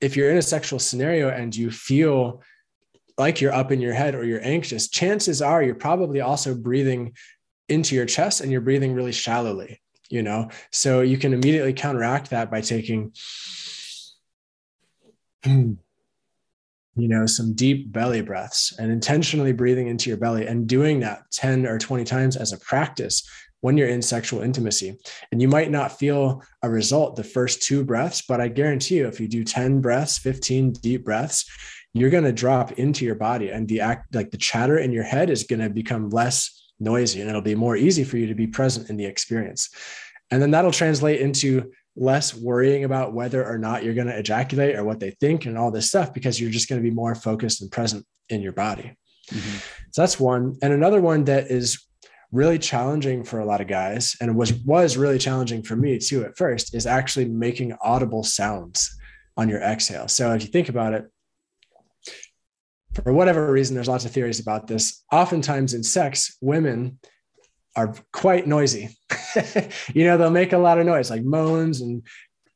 if 0.00 0.16
you're 0.16 0.30
in 0.30 0.38
a 0.38 0.42
sexual 0.42 0.78
scenario 0.78 1.28
and 1.28 1.54
you 1.54 1.70
feel 1.70 2.42
like 3.18 3.40
you're 3.40 3.52
up 3.52 3.72
in 3.72 3.80
your 3.80 3.94
head 3.94 4.14
or 4.14 4.24
you're 4.24 4.44
anxious, 4.44 4.88
chances 4.88 5.42
are 5.42 5.62
you're 5.62 5.74
probably 5.74 6.20
also 6.20 6.54
breathing 6.54 7.14
into 7.68 7.94
your 7.94 8.06
chest 8.06 8.40
and 8.40 8.50
you're 8.50 8.60
breathing 8.60 8.94
really 8.94 9.12
shallowly, 9.12 9.80
you 10.08 10.22
know? 10.22 10.48
So 10.70 11.00
you 11.00 11.18
can 11.18 11.32
immediately 11.32 11.72
counteract 11.72 12.30
that 12.30 12.50
by 12.50 12.60
taking 12.60 13.12
you 16.94 17.08
know, 17.08 17.24
some 17.26 17.54
deep 17.54 17.90
belly 17.90 18.20
breaths 18.20 18.74
and 18.78 18.92
intentionally 18.92 19.52
breathing 19.52 19.88
into 19.88 20.10
your 20.10 20.18
belly 20.18 20.46
and 20.46 20.66
doing 20.66 21.00
that 21.00 21.22
10 21.32 21.66
or 21.66 21.78
20 21.78 22.04
times 22.04 22.36
as 22.36 22.52
a 22.52 22.58
practice 22.58 23.26
when 23.60 23.78
you're 23.78 23.88
in 23.88 24.02
sexual 24.02 24.42
intimacy. 24.42 24.98
And 25.30 25.40
you 25.40 25.48
might 25.48 25.70
not 25.70 25.98
feel 25.98 26.42
a 26.62 26.68
result 26.68 27.16
the 27.16 27.24
first 27.24 27.62
two 27.62 27.84
breaths, 27.84 28.22
but 28.22 28.40
I 28.40 28.48
guarantee 28.48 28.96
you, 28.96 29.06
if 29.06 29.20
you 29.20 29.28
do 29.28 29.44
10 29.44 29.80
breaths, 29.80 30.18
15 30.18 30.72
deep 30.72 31.04
breaths, 31.04 31.46
you're 31.94 32.10
going 32.10 32.24
to 32.24 32.32
drop 32.32 32.72
into 32.72 33.04
your 33.04 33.14
body 33.14 33.50
and 33.50 33.68
the 33.68 33.80
act 33.80 34.14
like 34.14 34.30
the 34.30 34.38
chatter 34.38 34.78
in 34.78 34.92
your 34.92 35.02
head 35.02 35.30
is 35.30 35.44
going 35.44 35.60
to 35.60 35.68
become 35.68 36.08
less 36.10 36.70
noisy 36.80 37.20
and 37.20 37.28
it'll 37.28 37.42
be 37.42 37.54
more 37.54 37.76
easy 37.76 38.04
for 38.04 38.16
you 38.16 38.26
to 38.26 38.34
be 38.34 38.46
present 38.46 38.88
in 38.90 38.96
the 38.96 39.04
experience. 39.04 39.70
And 40.30 40.40
then 40.40 40.50
that'll 40.52 40.72
translate 40.72 41.20
into 41.20 41.70
less 41.94 42.34
worrying 42.34 42.84
about 42.84 43.12
whether 43.12 43.46
or 43.46 43.58
not 43.58 43.84
you're 43.84 43.94
going 43.94 44.06
to 44.06 44.18
ejaculate 44.18 44.76
or 44.76 44.84
what 44.84 44.98
they 44.98 45.10
think 45.10 45.44
and 45.44 45.58
all 45.58 45.70
this 45.70 45.88
stuff 45.88 46.14
because 46.14 46.40
you're 46.40 46.50
just 46.50 46.68
going 46.68 46.82
to 46.82 46.88
be 46.88 46.94
more 46.94 47.14
focused 47.14 47.60
and 47.60 47.70
present 47.70 48.06
in 48.30 48.40
your 48.40 48.52
body. 48.52 48.96
Mm-hmm. 49.30 49.58
So 49.90 50.02
that's 50.02 50.18
one. 50.18 50.56
And 50.62 50.72
another 50.72 51.02
one 51.02 51.24
that 51.24 51.50
is 51.50 51.86
really 52.32 52.58
challenging 52.58 53.22
for 53.22 53.40
a 53.40 53.44
lot 53.44 53.60
of 53.60 53.68
guys 53.68 54.16
and 54.20 54.34
was 54.34 54.54
was 54.64 54.96
really 54.96 55.18
challenging 55.18 55.62
for 55.62 55.76
me 55.76 55.98
too 55.98 56.24
at 56.24 56.36
first 56.36 56.74
is 56.74 56.86
actually 56.86 57.26
making 57.26 57.76
audible 57.82 58.24
sounds 58.24 58.98
on 59.36 59.50
your 59.50 59.60
exhale. 59.60 60.08
So 60.08 60.32
if 60.32 60.42
you 60.42 60.48
think 60.48 60.70
about 60.70 60.94
it, 60.94 61.11
for 62.94 63.12
whatever 63.12 63.50
reason, 63.50 63.74
there's 63.74 63.88
lots 63.88 64.04
of 64.04 64.10
theories 64.10 64.40
about 64.40 64.66
this. 64.66 65.02
Oftentimes 65.10 65.74
in 65.74 65.82
sex, 65.82 66.36
women 66.40 66.98
are 67.76 67.94
quite 68.12 68.46
noisy. 68.46 68.96
you 69.94 70.04
know, 70.04 70.16
they'll 70.16 70.30
make 70.30 70.52
a 70.52 70.58
lot 70.58 70.78
of 70.78 70.86
noise, 70.86 71.10
like 71.10 71.24
moans 71.24 71.80
and 71.80 72.02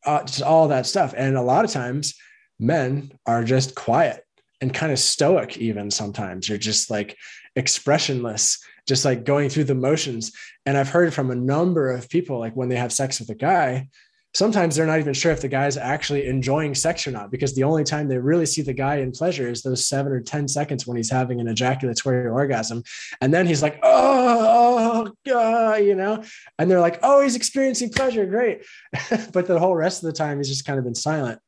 uh, 0.04 0.22
just 0.24 0.42
all 0.42 0.68
that 0.68 0.86
stuff. 0.86 1.14
And 1.16 1.36
a 1.36 1.42
lot 1.42 1.64
of 1.64 1.70
times, 1.70 2.14
men 2.58 3.12
are 3.26 3.44
just 3.44 3.74
quiet 3.74 4.24
and 4.60 4.72
kind 4.72 4.92
of 4.92 4.98
stoic, 4.98 5.58
even 5.58 5.90
sometimes. 5.90 6.48
You're 6.48 6.58
just 6.58 6.90
like 6.90 7.16
expressionless, 7.54 8.58
just 8.86 9.04
like 9.04 9.24
going 9.24 9.48
through 9.48 9.64
the 9.64 9.74
motions. 9.74 10.32
And 10.64 10.76
I've 10.76 10.88
heard 10.88 11.12
from 11.12 11.30
a 11.30 11.36
number 11.36 11.90
of 11.90 12.08
people, 12.08 12.38
like 12.38 12.54
when 12.54 12.68
they 12.68 12.76
have 12.76 12.92
sex 12.92 13.20
with 13.20 13.30
a 13.30 13.34
guy, 13.34 13.88
sometimes 14.36 14.76
they're 14.76 14.86
not 14.86 14.98
even 14.98 15.14
sure 15.14 15.32
if 15.32 15.40
the 15.40 15.48
guy's 15.48 15.78
actually 15.78 16.26
enjoying 16.26 16.74
sex 16.74 17.06
or 17.06 17.10
not 17.10 17.30
because 17.30 17.54
the 17.54 17.62
only 17.62 17.84
time 17.84 18.06
they 18.06 18.18
really 18.18 18.44
see 18.44 18.60
the 18.60 18.72
guy 18.72 18.96
in 18.96 19.10
pleasure 19.10 19.48
is 19.48 19.62
those 19.62 19.86
seven 19.86 20.12
or 20.12 20.20
ten 20.20 20.46
seconds 20.46 20.86
when 20.86 20.96
he's 20.98 21.10
having 21.10 21.40
an 21.40 21.48
ejaculatory 21.48 22.28
orgasm. 22.28 22.82
And 23.22 23.32
then 23.32 23.46
he's 23.46 23.62
like 23.62 23.80
oh, 23.82 25.10
God, 25.24 25.76
you 25.76 25.94
know? 25.94 26.22
And 26.58 26.70
they're 26.70 26.80
like 26.80 26.98
oh 27.02 27.22
he's 27.22 27.34
experiencing 27.34 27.90
pleasure. 27.90 28.26
Great. 28.26 28.64
But 29.32 29.46
the 29.46 29.58
whole 29.58 29.74
rest 29.74 30.02
of 30.02 30.06
the 30.06 30.16
time 30.16 30.38
he's 30.38 30.48
just 30.48 30.66
kind 30.66 30.78
of 30.78 30.84
been 30.84 30.94
silent. 30.94 31.40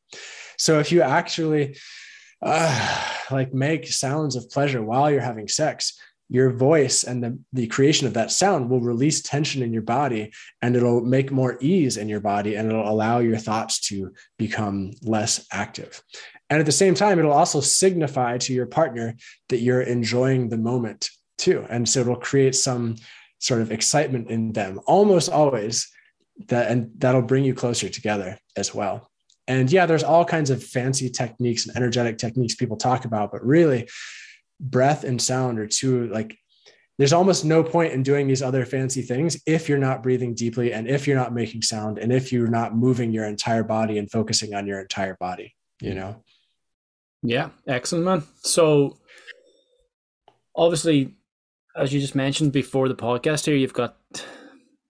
So 0.57 0.79
if 0.79 0.91
you 0.91 1.03
actually 1.03 1.77
uh, 2.41 3.15
like 3.31 3.53
make 3.53 3.87
sounds 3.87 4.37
of 4.37 4.51
pleasure 4.51 4.83
while 4.83 5.11
you're 5.11 5.21
having 5.21 5.49
sex 5.49 5.99
your 6.29 6.51
voice 6.51 7.05
and 7.05 7.23
the, 7.23 7.39
the 7.53 7.67
creation 7.67 8.07
of 8.07 8.15
that 8.15 8.31
sound 8.31 8.69
will 8.69 8.81
release 8.81 9.23
tension 9.23 9.63
in 9.63 9.73
your 9.73 9.83
body 9.83 10.33
and 10.61 10.77
it'll 10.77 11.01
make 11.01 11.33
more 11.33 11.57
ease 11.61 11.97
in 11.97 12.09
your 12.09 12.21
body 12.21 12.55
and 12.55 12.71
it'll 12.71 12.89
allow 12.89 13.19
your 13.19 13.39
thoughts 13.39 13.81
to 13.81 14.13
become 14.39 14.93
less 15.03 15.47
active 15.53 16.03
And 16.51 16.61
at 16.61 16.67
the 16.67 16.73
same 16.73 16.95
time, 16.95 17.19
it'll 17.19 17.33
also 17.33 17.61
signify 17.61 18.39
to 18.39 18.53
your 18.53 18.67
partner 18.67 19.15
that 19.49 19.61
you're 19.61 19.83
enjoying 19.83 20.49
the 20.49 20.57
moment 20.57 21.11
too. 21.37 21.67
And 21.69 21.89
so 21.89 22.01
it'll 22.01 22.17
create 22.17 22.55
some 22.55 22.97
sort 23.39 23.63
of 23.63 23.71
excitement 23.71 24.31
in 24.31 24.53
them 24.53 24.81
almost 24.87 25.31
always 25.31 25.89
that 26.49 26.71
and 26.71 26.91
that'll 26.99 27.23
bring 27.23 27.45
you 27.45 27.55
closer 27.55 27.89
together 27.89 28.39
as 28.57 28.75
well. 28.75 29.11
And 29.47 29.71
yeah, 29.73 29.87
there's 29.87 30.05
all 30.05 30.25
kinds 30.25 30.51
of 30.51 30.63
fancy 30.63 31.09
techniques 31.09 31.67
and 31.67 31.77
energetic 31.77 32.19
techniques 32.19 32.55
people 32.55 32.77
talk 32.77 33.05
about, 33.05 33.33
but 33.33 33.45
really 33.45 33.89
breath 34.61 35.05
and 35.05 35.21
sound 35.21 35.59
are 35.59 35.67
two 35.67 36.09
like 36.09 36.37
there's 36.99 37.13
almost 37.13 37.45
no 37.45 37.63
point 37.63 37.93
in 37.93 38.03
doing 38.03 38.27
these 38.27 38.43
other 38.43 38.65
fancy 38.65 39.03
things 39.03 39.41
if 39.47 39.69
you're 39.69 39.79
not 39.79 40.03
breathing 40.03 40.35
deeply 40.35 40.73
and 40.73 40.89
if 40.89 41.07
you're 41.07 41.17
not 41.17 41.33
making 41.33 41.63
sound 41.63 41.99
and 41.99 42.13
if 42.13 42.33
you're 42.33 42.49
not 42.49 42.75
moving 42.75 43.13
your 43.13 43.25
entire 43.25 43.63
body 43.63 43.99
and 43.99 44.11
focusing 44.11 44.53
on 44.53 44.67
your 44.67 44.81
entire 44.81 45.17
body, 45.21 45.55
you 45.81 45.95
know. 45.95 46.25
Yeah, 47.23 47.51
excellent 47.69 48.05
man. 48.05 48.25
So 48.43 48.99
obviously 50.57 51.15
as 51.77 51.93
you 51.93 52.01
just 52.01 52.17
mentioned 52.17 52.53
before 52.53 52.89
the 52.89 52.97
podcast 52.97 53.47
here, 53.47 53.55
you've 53.55 53.73
got 53.73 53.97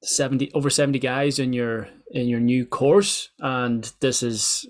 70 0.02 0.52
over 0.54 0.70
70 0.70 0.98
guys 0.98 1.38
in 1.38 1.52
your 1.52 1.88
in 2.10 2.28
your 2.28 2.40
new 2.40 2.64
course 2.64 3.30
and 3.40 3.92
this 4.00 4.22
is 4.22 4.66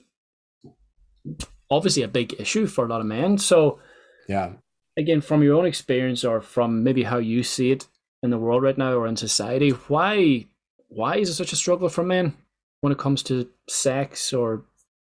obviously 1.71 2.03
a 2.03 2.09
big 2.09 2.35
issue 2.41 2.67
for 2.67 2.87
a 2.87 2.89
lot 2.89 3.01
of 3.01 3.07
men 3.07 3.37
so 3.37 3.79
yeah 4.27 4.53
again 4.99 5.21
from 5.21 5.43
your 5.43 5.57
own 5.57 5.67
experience 5.67 6.25
or 6.25 6.41
from 6.41 6.83
maybe 6.83 7.05
how 7.05 7.19
you 7.19 7.43
see 7.43 7.71
it 7.71 7.87
in 8.23 8.31
the 8.31 8.39
world 8.39 8.63
right 8.63 8.79
now 8.79 8.93
or 8.93 9.07
in 9.07 9.17
society 9.17 9.71
why 9.71 10.45
why 10.89 11.17
is 11.17 11.29
it 11.31 11.35
such 11.35 11.53
a 11.53 11.57
struggle 11.57 11.89
for 11.89 12.03
men 12.03 12.35
when 12.81 12.93
it 12.93 12.99
comes 12.99 13.23
to 13.23 13.49
sex 13.69 14.33
or 14.33 14.65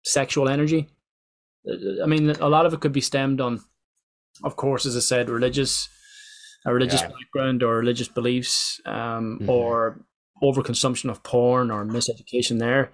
sexual 0.05 0.49
energy 0.49 0.89
i 2.03 2.07
mean 2.07 2.31
a 2.31 2.49
lot 2.49 2.67
of 2.67 2.73
it 2.73 2.81
could 2.81 2.93
be 2.93 3.01
stemmed 3.01 3.41
on 3.41 3.61
of 4.45 4.57
course 4.57 4.87
as 4.87 4.97
i 4.97 5.01
said 5.01 5.29
religious 5.29 5.89
a 6.65 6.73
religious 6.73 7.01
yeah. 7.01 7.09
background 7.09 7.63
or 7.63 7.77
religious 7.77 8.09
beliefs 8.09 8.81
um, 8.87 9.39
mm-hmm. 9.41 9.51
or 9.51 10.05
overconsumption 10.43 11.11
of 11.11 11.23
porn 11.23 11.71
or 11.71 11.85
miseducation 11.85 12.59
there. 12.59 12.91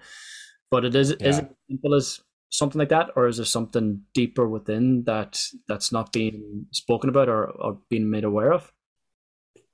But 0.71 0.85
it 0.85 0.95
is 0.95 1.15
yeah. 1.19 1.27
is 1.27 1.37
it 1.39 1.55
simple 1.67 1.95
as 1.95 2.21
something 2.49 2.79
like 2.79 2.89
that, 2.89 3.11
or 3.15 3.27
is 3.27 3.37
there 3.37 3.45
something 3.45 4.01
deeper 4.13 4.47
within 4.47 5.03
that 5.03 5.41
that's 5.67 5.91
not 5.91 6.11
being 6.11 6.65
spoken 6.71 7.09
about 7.09 7.29
or, 7.29 7.45
or 7.45 7.79
being 7.89 8.09
made 8.09 8.23
aware 8.23 8.51
of? 8.53 8.71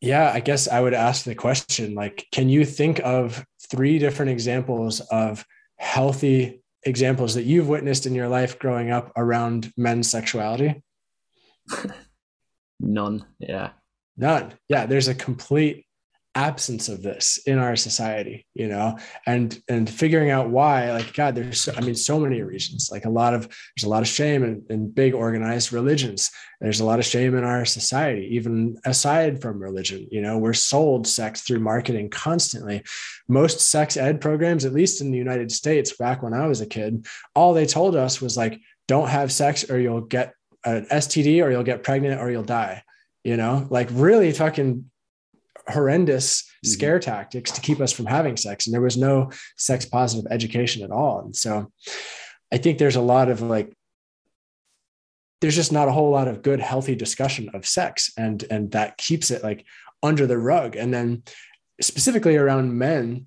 Yeah, 0.02 0.32
I 0.34 0.40
guess 0.40 0.68
I 0.68 0.82
would 0.82 0.94
ask 0.94 1.24
the 1.24 1.36
question 1.36 1.96
like, 1.96 2.28
can 2.32 2.50
you 2.50 2.66
think 2.66 3.00
of 3.04 3.46
three 3.70 3.98
different 3.98 4.32
examples 4.32 5.00
of 5.00 5.46
healthy 5.78 6.62
examples 6.84 7.34
that 7.36 7.44
you've 7.44 7.70
witnessed 7.70 8.06
in 8.06 8.14
your 8.14 8.28
life 8.28 8.60
growing 8.60 8.92
up 8.92 9.12
around 9.16 9.74
men's 9.78 10.10
sexuality? 10.10 10.84
None. 12.80 13.26
Yeah. 13.40 13.72
None. 14.18 14.54
Yeah, 14.70 14.86
there's 14.86 15.08
a 15.08 15.16
complete 15.16 15.85
absence 16.36 16.90
of 16.90 17.02
this 17.02 17.40
in 17.46 17.58
our 17.58 17.78
society, 17.78 18.46
you 18.54 18.68
know, 18.68 18.98
and 19.26 19.62
and 19.70 19.90
figuring 19.90 20.30
out 20.30 20.50
why, 20.50 20.92
like 20.92 21.14
God, 21.14 21.34
there's 21.34 21.62
so, 21.62 21.74
I 21.76 21.82
mean, 21.82 21.96
so 21.96 22.20
many 22.20 22.42
reasons. 22.42 22.90
Like 22.92 23.06
a 23.06 23.10
lot 23.10 23.34
of 23.34 23.48
there's 23.48 23.86
a 23.86 23.90
lot 23.90 24.02
of 24.02 24.08
shame 24.08 24.44
in, 24.44 24.64
in 24.70 24.92
big 24.92 25.14
organized 25.14 25.72
religions. 25.72 26.30
There's 26.60 26.82
a 26.82 26.86
lot 26.86 27.00
of 27.00 27.06
shame 27.06 27.36
in 27.36 27.46
our 27.46 27.64
society, 27.64 28.28
even 28.36 28.78
aside 28.86 29.42
from 29.42 29.62
religion. 29.62 30.08
You 30.12 30.22
know, 30.22 30.38
we're 30.38 30.54
sold 30.54 31.08
sex 31.08 31.42
through 31.42 31.60
marketing 31.62 32.10
constantly. 32.10 32.84
Most 33.28 33.62
sex 33.62 33.96
ed 33.96 34.20
programs, 34.20 34.66
at 34.66 34.74
least 34.74 35.02
in 35.02 35.12
the 35.12 35.18
United 35.18 35.52
States, 35.52 35.96
back 35.96 36.22
when 36.22 36.34
I 36.34 36.48
was 36.48 36.60
a 36.62 36.68
kid, 36.68 37.08
all 37.34 37.54
they 37.54 37.66
told 37.66 37.96
us 37.96 38.22
was 38.22 38.36
like, 38.36 38.60
don't 38.88 39.10
have 39.10 39.32
sex 39.32 39.70
or 39.70 39.80
you'll 39.80 40.02
get 40.02 40.34
an 40.66 40.86
STD 40.88 41.44
or 41.44 41.50
you'll 41.50 41.64
get 41.64 41.84
pregnant 41.84 42.22
or 42.22 42.30
you'll 42.30 42.44
die 42.44 42.84
you 43.26 43.38
know, 43.38 43.66
like 43.72 43.90
really 43.92 44.32
fucking 44.32 44.90
horrendous 45.68 46.44
mm-hmm. 46.44 46.70
scare 46.70 47.00
tactics 47.00 47.52
to 47.52 47.62
keep 47.62 47.80
us 47.80 47.92
from 47.92 48.06
having 48.06 48.38
sex. 48.38 48.68
And 48.68 48.74
there 48.74 48.82
was 48.82 48.98
no 48.98 49.32
sex 49.58 49.86
positive 49.86 50.32
education 50.32 50.84
at 50.84 50.92
all. 50.92 51.22
And 51.22 51.36
so 51.36 51.72
I 52.52 52.58
think 52.58 52.78
there's 52.78 52.96
a 52.96 53.02
lot 53.02 53.30
of 53.30 53.42
like, 53.42 53.74
there's 55.42 55.56
just 55.56 55.72
not 55.72 55.88
a 55.88 55.92
whole 55.92 56.12
lot 56.12 56.28
of 56.28 56.42
good, 56.42 56.60
healthy 56.60 56.96
discussion 56.96 57.50
of 57.54 57.66
sex. 57.66 58.12
And, 58.18 58.44
and 58.50 58.72
that 58.72 58.98
keeps 58.98 59.32
it 59.32 59.44
like 59.44 59.66
under 60.02 60.26
the 60.26 60.38
rug. 60.38 60.76
And 60.76 60.94
then 60.94 61.24
specifically 61.82 62.38
around 62.38 62.78
men, 62.78 63.26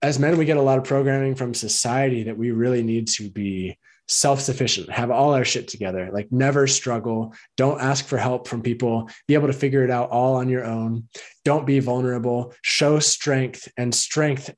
as 0.00 0.18
men, 0.18 0.36
we 0.36 0.44
get 0.44 0.56
a 0.56 0.62
lot 0.62 0.78
of 0.78 0.84
programming 0.84 1.34
from 1.34 1.54
society 1.54 2.24
that 2.24 2.36
we 2.36 2.50
really 2.50 2.82
need 2.82 3.08
to 3.08 3.30
be 3.30 3.78
self-sufficient 4.12 4.90
have 4.90 5.10
all 5.10 5.34
our 5.34 5.44
shit 5.44 5.68
together 5.68 6.10
like 6.12 6.30
never 6.30 6.66
struggle. 6.66 7.34
Don't 7.56 7.80
ask 7.80 8.04
for 8.04 8.18
help 8.18 8.46
from 8.46 8.62
people. 8.62 9.08
Be 9.26 9.34
able 9.34 9.46
to 9.46 9.52
figure 9.52 9.84
it 9.84 9.90
out 9.90 10.10
all 10.10 10.36
on 10.36 10.48
your 10.48 10.64
own. 10.64 11.08
Don't 11.44 11.66
be 11.66 11.80
vulnerable. 11.80 12.54
Show 12.62 12.98
strength 12.98 13.68
and 13.76 13.94
strength 13.94 14.54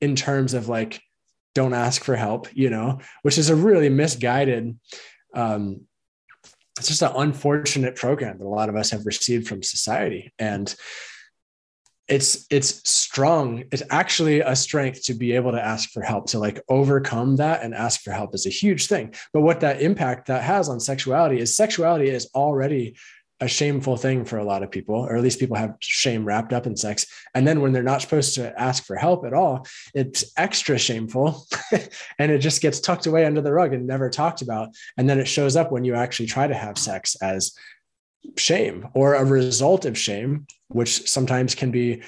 in 0.00 0.16
terms 0.16 0.54
of 0.54 0.68
like 0.68 1.00
don't 1.54 1.74
ask 1.74 2.04
for 2.04 2.14
help 2.14 2.46
you 2.54 2.70
know 2.70 3.00
which 3.22 3.36
is 3.36 3.50
a 3.50 3.56
really 3.56 3.88
misguided 3.88 4.78
um 5.34 5.80
it's 6.80 6.88
just 6.88 7.02
an 7.02 7.12
unfortunate 7.14 7.94
program 7.94 8.38
that 8.38 8.44
a 8.44 8.48
lot 8.48 8.70
of 8.70 8.76
us 8.76 8.90
have 8.90 9.04
received 9.04 9.46
from 9.46 9.62
society. 9.62 10.32
And 10.38 10.74
it's 12.10 12.46
it's 12.50 12.88
strong. 12.90 13.64
It's 13.70 13.84
actually 13.88 14.40
a 14.40 14.56
strength 14.56 15.04
to 15.04 15.14
be 15.14 15.32
able 15.32 15.52
to 15.52 15.64
ask 15.64 15.90
for 15.90 16.02
help 16.02 16.26
to 16.30 16.40
like 16.40 16.60
overcome 16.68 17.36
that 17.36 17.62
and 17.62 17.72
ask 17.72 18.00
for 18.00 18.10
help 18.10 18.34
is 18.34 18.46
a 18.46 18.50
huge 18.50 18.88
thing. 18.88 19.14
But 19.32 19.42
what 19.42 19.60
that 19.60 19.80
impact 19.80 20.26
that 20.26 20.42
has 20.42 20.68
on 20.68 20.80
sexuality 20.80 21.38
is 21.38 21.56
sexuality 21.56 22.10
is 22.10 22.28
already 22.34 22.96
a 23.42 23.48
shameful 23.48 23.96
thing 23.96 24.24
for 24.24 24.38
a 24.38 24.44
lot 24.44 24.62
of 24.62 24.70
people 24.70 24.96
or 24.96 25.16
at 25.16 25.22
least 25.22 25.40
people 25.40 25.56
have 25.56 25.74
shame 25.80 26.24
wrapped 26.24 26.52
up 26.52 26.66
in 26.66 26.76
sex. 26.76 27.06
And 27.34 27.46
then 27.46 27.62
when 27.62 27.72
they're 27.72 27.82
not 27.82 28.02
supposed 28.02 28.34
to 28.34 28.60
ask 28.60 28.84
for 28.84 28.96
help 28.96 29.24
at 29.24 29.32
all 29.32 29.66
it's 29.94 30.24
extra 30.36 30.78
shameful 30.78 31.46
and 32.18 32.30
it 32.30 32.38
just 32.38 32.60
gets 32.60 32.80
tucked 32.80 33.06
away 33.06 33.24
under 33.24 33.40
the 33.40 33.52
rug 33.52 33.72
and 33.72 33.86
never 33.86 34.10
talked 34.10 34.42
about. 34.42 34.70
And 34.98 35.08
then 35.08 35.18
it 35.18 35.28
shows 35.28 35.56
up 35.56 35.72
when 35.72 35.84
you 35.84 35.94
actually 35.94 36.26
try 36.26 36.48
to 36.48 36.54
have 36.54 36.76
sex 36.76 37.16
as 37.22 37.52
shame 38.36 38.88
or 38.94 39.14
a 39.14 39.24
result 39.24 39.84
of 39.84 39.98
shame, 39.98 40.46
which 40.68 41.08
sometimes 41.08 41.54
can 41.54 41.70
be 41.70 42.02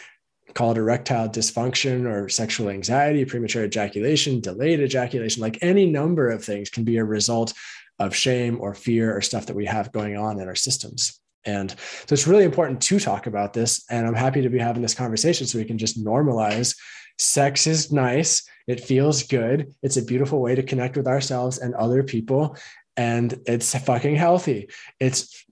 called 0.55 0.77
erectile 0.77 1.29
dysfunction 1.29 2.07
or 2.07 2.29
sexual 2.29 2.69
anxiety, 2.69 3.25
premature 3.25 3.65
ejaculation, 3.65 4.41
delayed 4.41 4.81
ejaculation, 4.81 5.41
like 5.41 5.59
any 5.63 5.87
number 5.87 6.29
of 6.29 6.45
things 6.45 6.69
can 6.69 6.85
be 6.85 6.99
a 6.99 7.05
result 7.05 7.55
of 7.99 8.15
shame 8.15 8.59
or 8.61 8.75
fear 8.75 9.17
or 9.17 9.21
stuff 9.21 9.47
that 9.47 9.57
we 9.57 9.65
have 9.65 9.93
going 9.93 10.17
on 10.17 10.41
in 10.41 10.49
our 10.49 10.55
systems. 10.55 11.21
And 11.45 11.71
so 11.71 12.13
it's 12.13 12.27
really 12.27 12.45
important 12.45 12.81
to 12.83 13.01
talk 13.01 13.27
about 13.27 13.53
this. 13.53 13.85
And 13.91 14.07
I'm 14.07 14.15
happy 14.15 14.43
to 14.43 14.49
be 14.49 14.59
having 14.59 14.83
this 14.83 14.95
conversation 14.95 15.47
so 15.47 15.59
we 15.59 15.65
can 15.65 15.79
just 15.79 16.03
normalize 16.03 16.77
sex 17.19 17.67
is 17.67 17.93
nice. 17.93 18.43
It 18.67 18.81
feels 18.81 19.23
good. 19.23 19.75
It's 19.83 19.97
a 19.97 20.05
beautiful 20.05 20.41
way 20.41 20.55
to 20.55 20.63
connect 20.63 20.97
with 20.97 21.07
ourselves 21.07 21.59
and 21.59 21.75
other 21.75 22.03
people. 22.03 22.57
And 22.97 23.41
it's 23.47 23.77
fucking 23.77 24.17
healthy. 24.17 24.69
It's 25.01 25.45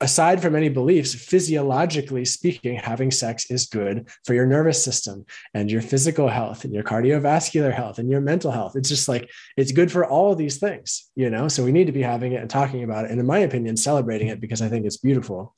aside 0.00 0.40
from 0.40 0.54
any 0.54 0.68
beliefs, 0.68 1.14
physiologically 1.14 2.24
speaking, 2.24 2.76
having 2.76 3.10
sex 3.10 3.50
is 3.50 3.66
good 3.66 4.08
for 4.24 4.34
your 4.34 4.46
nervous 4.46 4.82
system 4.82 5.24
and 5.54 5.70
your 5.70 5.82
physical 5.82 6.28
health 6.28 6.64
and 6.64 6.72
your 6.72 6.84
cardiovascular 6.84 7.74
health 7.74 7.98
and 7.98 8.10
your 8.10 8.20
mental 8.20 8.52
health. 8.52 8.76
It's 8.76 8.88
just 8.88 9.08
like 9.08 9.28
it's 9.56 9.72
good 9.72 9.90
for 9.90 10.06
all 10.06 10.32
of 10.32 10.38
these 10.38 10.58
things, 10.58 11.10
you 11.16 11.30
know? 11.30 11.48
So 11.48 11.64
we 11.64 11.72
need 11.72 11.86
to 11.86 11.92
be 11.92 12.02
having 12.02 12.32
it 12.32 12.40
and 12.40 12.48
talking 12.48 12.84
about 12.84 13.06
it. 13.06 13.10
And 13.10 13.18
in 13.18 13.26
my 13.26 13.38
opinion, 13.38 13.76
celebrating 13.76 14.28
it 14.28 14.40
because 14.40 14.62
I 14.62 14.68
think 14.68 14.86
it's 14.86 14.98
beautiful. 14.98 15.54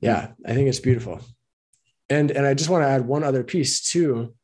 Yeah, 0.00 0.32
I 0.44 0.54
think 0.54 0.68
it's 0.68 0.80
beautiful. 0.80 1.20
And, 2.08 2.32
and 2.32 2.44
I 2.44 2.54
just 2.54 2.70
want 2.70 2.82
to 2.82 2.88
add 2.88 3.06
one 3.06 3.22
other 3.22 3.44
piece 3.44 3.80
too 3.80 4.34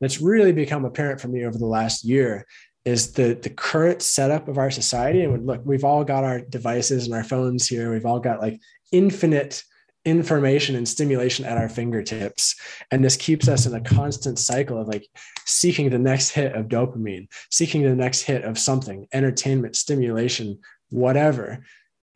that's 0.00 0.22
really 0.22 0.52
become 0.52 0.86
apparent 0.86 1.20
for 1.20 1.28
me 1.28 1.44
over 1.44 1.58
the 1.58 1.66
last 1.66 2.04
year 2.04 2.46
is 2.84 3.12
the 3.12 3.34
the 3.34 3.50
current 3.50 4.02
setup 4.02 4.48
of 4.48 4.58
our 4.58 4.70
society. 4.70 5.22
And 5.22 5.46
look 5.46 5.60
we've 5.64 5.84
all 5.84 6.04
got 6.04 6.24
our 6.24 6.40
devices 6.40 7.06
and 7.06 7.14
our 7.14 7.24
phones 7.24 7.68
here. 7.68 7.92
We've 7.92 8.06
all 8.06 8.20
got 8.20 8.40
like 8.40 8.58
infinite 8.92 9.62
information 10.04 10.76
and 10.76 10.88
stimulation 10.88 11.44
at 11.44 11.58
our 11.58 11.68
fingertips. 11.68 12.58
And 12.90 13.04
this 13.04 13.16
keeps 13.16 13.48
us 13.48 13.66
in 13.66 13.74
a 13.74 13.82
constant 13.82 14.38
cycle 14.38 14.80
of 14.80 14.88
like 14.88 15.06
seeking 15.44 15.90
the 15.90 15.98
next 15.98 16.30
hit 16.30 16.54
of 16.54 16.68
dopamine 16.68 17.26
seeking 17.50 17.82
the 17.82 17.94
next 17.94 18.22
hit 18.22 18.44
of 18.44 18.58
something 18.58 19.06
entertainment 19.12 19.76
stimulation 19.76 20.58
whatever. 20.88 21.64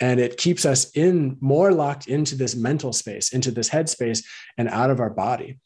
And 0.01 0.19
it 0.19 0.39
keeps 0.39 0.65
us 0.65 0.91
in 0.97 1.37
more 1.41 1.73
locked 1.73 2.09
into 2.09 2.35
this 2.35 2.57
mental 2.57 2.93
space 2.93 3.33
into 3.33 3.51
this 3.51 3.69
headspace 3.69 4.25
and 4.57 4.69
out 4.69 4.91
of 4.91 4.99
our 4.99 5.11
body 5.11 5.59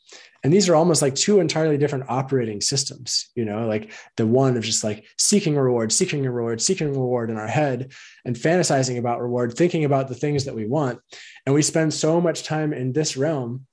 and 0.44 0.52
these 0.52 0.68
are 0.68 0.76
almost 0.76 1.02
like 1.02 1.14
two 1.14 1.40
entirely 1.40 1.78
different 1.78 2.04
operating 2.08 2.60
systems 2.60 3.30
you 3.34 3.44
know 3.44 3.66
like 3.66 3.92
the 4.16 4.26
one 4.26 4.56
of 4.56 4.62
just 4.62 4.84
like 4.84 5.04
seeking 5.18 5.56
reward 5.56 5.92
seeking 5.92 6.22
reward 6.24 6.60
seeking 6.60 6.88
reward 6.92 7.30
in 7.30 7.36
our 7.36 7.46
head 7.46 7.92
and 8.24 8.36
fantasizing 8.36 8.98
about 8.98 9.20
reward 9.20 9.54
thinking 9.54 9.84
about 9.84 10.08
the 10.08 10.14
things 10.14 10.44
that 10.44 10.54
we 10.54 10.66
want. 10.66 11.00
And 11.46 11.54
we 11.54 11.62
spend 11.62 11.92
so 11.94 12.20
much 12.20 12.44
time 12.44 12.72
in 12.72 12.92
this 12.92 13.16
realm 13.16 13.66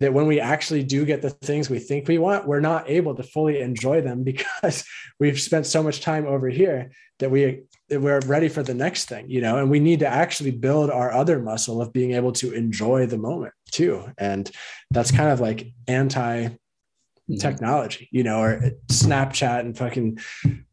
that 0.00 0.12
when 0.12 0.26
we 0.26 0.40
actually 0.40 0.82
do 0.82 1.04
get 1.04 1.22
the 1.22 1.30
things 1.30 1.70
we 1.70 1.78
think 1.78 2.08
we 2.08 2.18
want, 2.18 2.46
we're 2.46 2.60
not 2.60 2.90
able 2.90 3.14
to 3.14 3.22
fully 3.22 3.60
enjoy 3.60 4.00
them 4.00 4.24
because 4.32 4.84
we've 5.18 5.40
spent 5.40 5.66
so 5.66 5.82
much 5.82 6.00
time 6.00 6.26
over 6.26 6.48
here 6.48 6.90
that 7.18 7.30
we 7.30 7.62
we're 8.00 8.20
ready 8.20 8.48
for 8.48 8.62
the 8.62 8.74
next 8.74 9.08
thing, 9.08 9.28
you 9.28 9.40
know, 9.40 9.58
and 9.58 9.70
we 9.70 9.80
need 9.80 10.00
to 10.00 10.06
actually 10.06 10.50
build 10.50 10.90
our 10.90 11.12
other 11.12 11.38
muscle 11.38 11.80
of 11.80 11.92
being 11.92 12.12
able 12.12 12.32
to 12.32 12.52
enjoy 12.52 13.06
the 13.06 13.18
moment 13.18 13.52
too. 13.70 14.04
And 14.18 14.50
that's 14.90 15.10
kind 15.10 15.30
of 15.30 15.40
like 15.40 15.68
anti 15.88 16.48
mm-hmm. 16.48 17.36
technology, 17.36 18.08
you 18.10 18.22
know, 18.22 18.40
or 18.40 18.60
Snapchat 18.88 19.60
and 19.60 19.76
fucking 19.76 20.18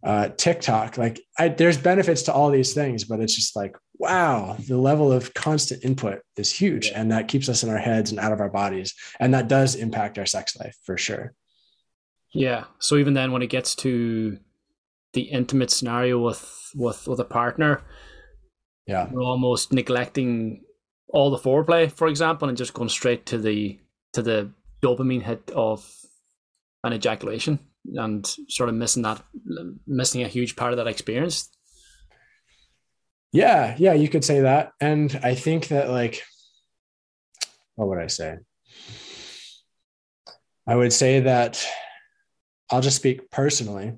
uh, 0.03 0.29
TikTok. 0.29 0.97
Like, 0.97 1.21
I, 1.37 1.49
there's 1.49 1.77
benefits 1.77 2.23
to 2.23 2.33
all 2.33 2.49
these 2.49 2.73
things, 2.73 3.03
but 3.03 3.19
it's 3.19 3.35
just 3.35 3.55
like, 3.55 3.75
wow, 3.97 4.55
the 4.67 4.77
level 4.77 5.11
of 5.11 5.33
constant 5.33 5.83
input 5.83 6.21
is 6.37 6.51
huge, 6.51 6.87
and 6.87 7.11
that 7.11 7.27
keeps 7.27 7.49
us 7.49 7.63
in 7.63 7.69
our 7.69 7.77
heads 7.77 8.11
and 8.11 8.19
out 8.19 8.31
of 8.31 8.39
our 8.39 8.49
bodies, 8.49 8.93
and 9.19 9.33
that 9.33 9.49
does 9.49 9.75
impact 9.75 10.17
our 10.17 10.25
sex 10.25 10.57
life 10.57 10.75
for 10.83 10.97
sure. 10.97 11.33
Yeah. 12.31 12.65
So 12.79 12.97
even 12.97 13.13
then, 13.13 13.31
when 13.31 13.41
it 13.41 13.49
gets 13.49 13.75
to 13.75 14.37
the 15.13 15.21
intimate 15.21 15.71
scenario 15.71 16.19
with 16.19 16.71
with 16.75 17.07
with 17.07 17.19
a 17.19 17.25
partner, 17.25 17.81
yeah, 18.85 19.07
we're 19.11 19.23
almost 19.23 19.73
neglecting 19.73 20.63
all 21.07 21.31
the 21.31 21.37
foreplay, 21.37 21.91
for 21.91 22.07
example, 22.07 22.47
and 22.47 22.57
just 22.57 22.73
going 22.73 22.89
straight 22.89 23.25
to 23.27 23.37
the 23.37 23.79
to 24.13 24.21
the 24.21 24.51
dopamine 24.81 25.23
hit 25.23 25.51
of 25.55 25.89
an 26.83 26.93
ejaculation 26.93 27.59
and 27.95 28.25
sort 28.47 28.69
of 28.69 28.75
missing 28.75 29.03
that 29.03 29.23
missing 29.87 30.23
a 30.23 30.27
huge 30.27 30.55
part 30.55 30.73
of 30.73 30.77
that 30.77 30.87
experience. 30.87 31.49
Yeah 33.31 33.75
yeah 33.77 33.93
you 33.93 34.09
could 34.09 34.23
say 34.23 34.41
that. 34.41 34.73
And 34.79 35.19
i 35.23 35.35
think 35.35 35.67
that 35.69 35.89
like 35.89 36.23
what 37.75 37.87
would 37.89 37.99
i 37.99 38.07
say? 38.07 38.37
I 40.67 40.75
would 40.75 40.93
say 40.93 41.21
that 41.21 41.65
i'll 42.71 42.81
just 42.81 42.97
speak 42.97 43.31
personally 43.31 43.97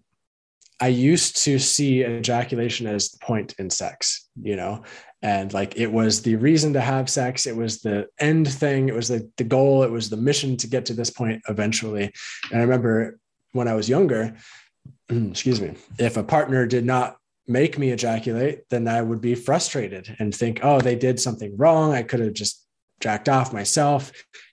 i 0.81 0.87
used 0.87 1.37
to 1.37 1.57
see 1.57 2.03
ejaculation 2.03 2.87
as 2.87 3.11
the 3.11 3.19
point 3.19 3.53
in 3.59 3.69
sex 3.69 4.29
you 4.41 4.55
know? 4.55 4.83
And 5.21 5.53
like 5.53 5.77
it 5.77 5.91
was 5.91 6.21
the 6.21 6.35
reason 6.35 6.73
to 6.73 6.81
have 6.81 7.09
sex. 7.09 7.45
It 7.45 7.55
was 7.55 7.81
the 7.81 8.07
end 8.19 8.51
thing. 8.51 8.89
It 8.89 8.95
was 8.95 9.07
the, 9.07 9.29
the 9.37 9.43
goal. 9.43 9.83
It 9.83 9.91
was 9.91 10.09
the 10.09 10.17
mission 10.17 10.57
to 10.57 10.67
get 10.67 10.85
to 10.87 10.93
this 10.93 11.11
point 11.11 11.41
eventually. 11.47 12.11
And 12.51 12.59
i 12.59 12.63
remember 12.63 13.19
when 13.53 13.67
i 13.67 13.73
was 13.73 13.89
younger 13.89 14.33
excuse 15.09 15.59
me 15.59 15.75
if 15.99 16.15
a 16.15 16.23
partner 16.23 16.65
did 16.65 16.85
not 16.85 17.17
make 17.47 17.77
me 17.77 17.91
ejaculate 17.91 18.61
then 18.69 18.87
i 18.87 19.01
would 19.01 19.19
be 19.19 19.35
frustrated 19.35 20.15
and 20.19 20.33
think 20.33 20.61
oh 20.63 20.79
they 20.79 20.95
did 20.95 21.19
something 21.19 21.55
wrong. 21.57 21.93
I 21.93 22.03
could 22.03 22.21
have 22.21 22.33
just 22.33 22.65
jacked 22.99 23.29
off 23.29 23.53
myself. 23.53 24.11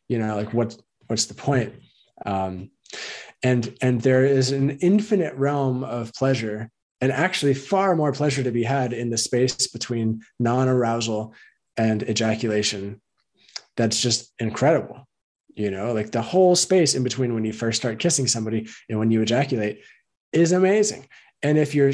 You 0.08 0.18
know 0.18 0.36
like 0.36 0.52
what 0.52 0.76
what's 1.06 1.26
the 1.26 1.34
point? 1.34 1.74
Um, 2.26 2.70
and 3.42 3.76
and 3.80 4.00
there 4.00 4.24
is 4.24 4.50
an 4.50 4.70
infinite 4.78 5.34
realm 5.34 5.84
of 5.84 6.12
pleasure 6.14 6.70
and 7.00 7.12
actually 7.12 7.54
far 7.54 7.94
more 7.94 8.12
pleasure 8.12 8.42
to 8.42 8.50
be 8.50 8.64
had 8.64 8.92
in 8.92 9.10
the 9.10 9.18
space 9.18 9.68
between 9.68 10.22
non-arousal 10.40 11.32
and 11.76 12.02
ejaculation. 12.02 13.00
That's 13.76 14.00
just 14.00 14.32
incredible 14.38 15.06
you 15.54 15.72
know 15.72 15.92
like 15.92 16.12
the 16.12 16.22
whole 16.22 16.54
space 16.54 16.94
in 16.94 17.02
between 17.02 17.34
when 17.34 17.44
you 17.44 17.52
first 17.52 17.80
start 17.80 17.98
kissing 17.98 18.28
somebody 18.28 18.68
and 18.88 18.98
when 18.98 19.10
you 19.10 19.20
ejaculate 19.20 19.82
is 20.32 20.52
amazing. 20.52 21.06
And 21.42 21.58
if 21.58 21.74
you're 21.74 21.92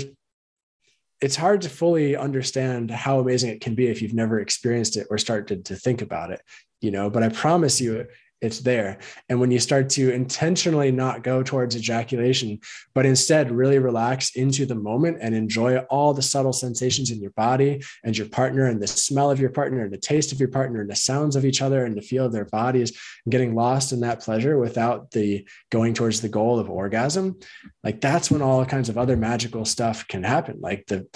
it's 1.21 1.37
hard 1.37 1.63
to 1.63 1.71
fully 1.71 2.17
understand 2.17 2.91
how 2.91 3.19
amazing 3.19 3.51
it 3.51 3.61
can 3.63 3.75
be 3.75 3.87
if 3.87 4.03
you've 4.03 4.13
never 4.13 4.41
experienced 4.41 4.97
it 4.97 5.07
or 5.11 5.17
started 5.17 5.65
to 5.65 5.75
think 5.77 6.03
about 6.03 6.31
it 6.31 6.43
you 6.81 6.91
know 6.91 7.09
but 7.09 7.23
i 7.23 7.29
promise 7.29 7.81
you 7.81 8.05
it's 8.45 8.61
there. 8.61 8.99
And 9.29 9.41
when 9.41 9.51
you 9.51 9.59
start 9.59 9.89
to 9.91 10.13
intentionally 10.13 10.93
not 10.93 11.23
go 11.23 11.43
towards 11.43 11.77
ejaculation, 11.77 12.61
but 12.95 13.07
instead 13.07 13.51
really 13.51 13.79
relax 13.79 14.37
into 14.37 14.67
the 14.67 14.75
moment 14.75 15.19
and 15.21 15.35
enjoy 15.35 15.79
all 15.91 16.15
the 16.15 16.23
subtle 16.23 16.53
sensations 16.53 17.11
in 17.11 17.21
your 17.21 17.33
body 17.33 17.83
and 18.05 18.17
your 18.17 18.29
partner 18.29 18.67
and 18.67 18.81
the 18.81 18.87
smell 18.87 19.31
of 19.31 19.41
your 19.41 19.51
partner 19.51 19.83
and 19.83 19.93
the 19.93 19.99
taste 19.99 20.31
of 20.31 20.39
your 20.39 20.51
partner 20.51 20.81
and 20.81 20.91
the 20.91 20.97
sounds 20.97 21.37
of 21.37 21.45
each 21.45 21.63
other 21.63 21.85
and 21.85 21.97
the 21.97 22.03
feel 22.03 22.27
of 22.27 22.33
their 22.33 22.45
bodies 22.45 22.91
and 23.25 23.33
getting 23.33 23.55
lost 23.55 23.93
in 23.93 24.01
that 24.01 24.21
pleasure 24.21 24.59
without 24.59 25.11
the 25.11 25.47
going 25.71 25.95
towards 25.95 26.21
the 26.21 26.29
goal 26.29 26.59
of 26.59 26.71
orgasm, 26.71 27.39
like 27.83 28.01
that's 28.01 28.31
when 28.31 28.43
all 28.43 28.65
kinds 28.65 28.89
of 28.89 28.99
other 28.99 29.17
magical 29.17 29.65
stuff 29.65 30.07
can 30.07 30.23
happen. 30.23 30.59
Like 30.61 30.87
the 30.87 31.07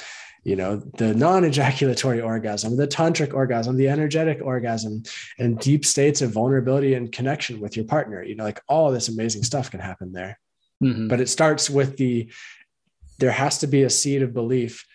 you 0.48 0.56
know 0.56 0.76
the 0.96 1.12
non-ejaculatory 1.14 2.22
orgasm 2.22 2.74
the 2.76 2.88
tantric 2.88 3.34
orgasm 3.34 3.76
the 3.76 3.88
energetic 3.88 4.40
orgasm 4.42 5.02
and 5.38 5.58
deep 5.58 5.84
states 5.84 6.22
of 6.22 6.32
vulnerability 6.32 6.94
and 6.94 7.12
connection 7.12 7.60
with 7.60 7.76
your 7.76 7.84
partner. 7.84 8.22
You 8.22 8.34
know 8.34 8.44
like 8.44 8.62
all 8.66 8.90
this 8.90 9.08
amazing 9.08 9.42
stuff 9.42 9.70
can 9.70 9.80
happen 9.80 10.12
there. 10.12 10.38
Mm-hmm. 10.82 11.08
but 11.08 11.20
it 11.20 11.28
starts 11.28 11.68
with 11.68 11.96
the 11.96 12.30
there 13.18 13.32
has 13.32 13.58
to 13.58 13.66
be 13.66 13.82
a 13.82 13.90
seed 13.90 14.22
of 14.22 14.32
belief 14.32 14.86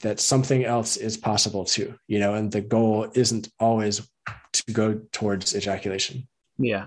that 0.00 0.20
something 0.20 0.64
else 0.64 0.96
is 0.96 1.18
possible 1.18 1.64
too 1.66 1.94
you 2.06 2.18
know 2.18 2.34
and 2.34 2.50
the 2.50 2.62
goal 2.62 3.08
isn't 3.14 3.48
always 3.60 4.08
to 4.52 4.72
go 4.72 5.00
towards 5.12 5.54
ejaculation. 5.54 6.26
Yeah. 6.58 6.86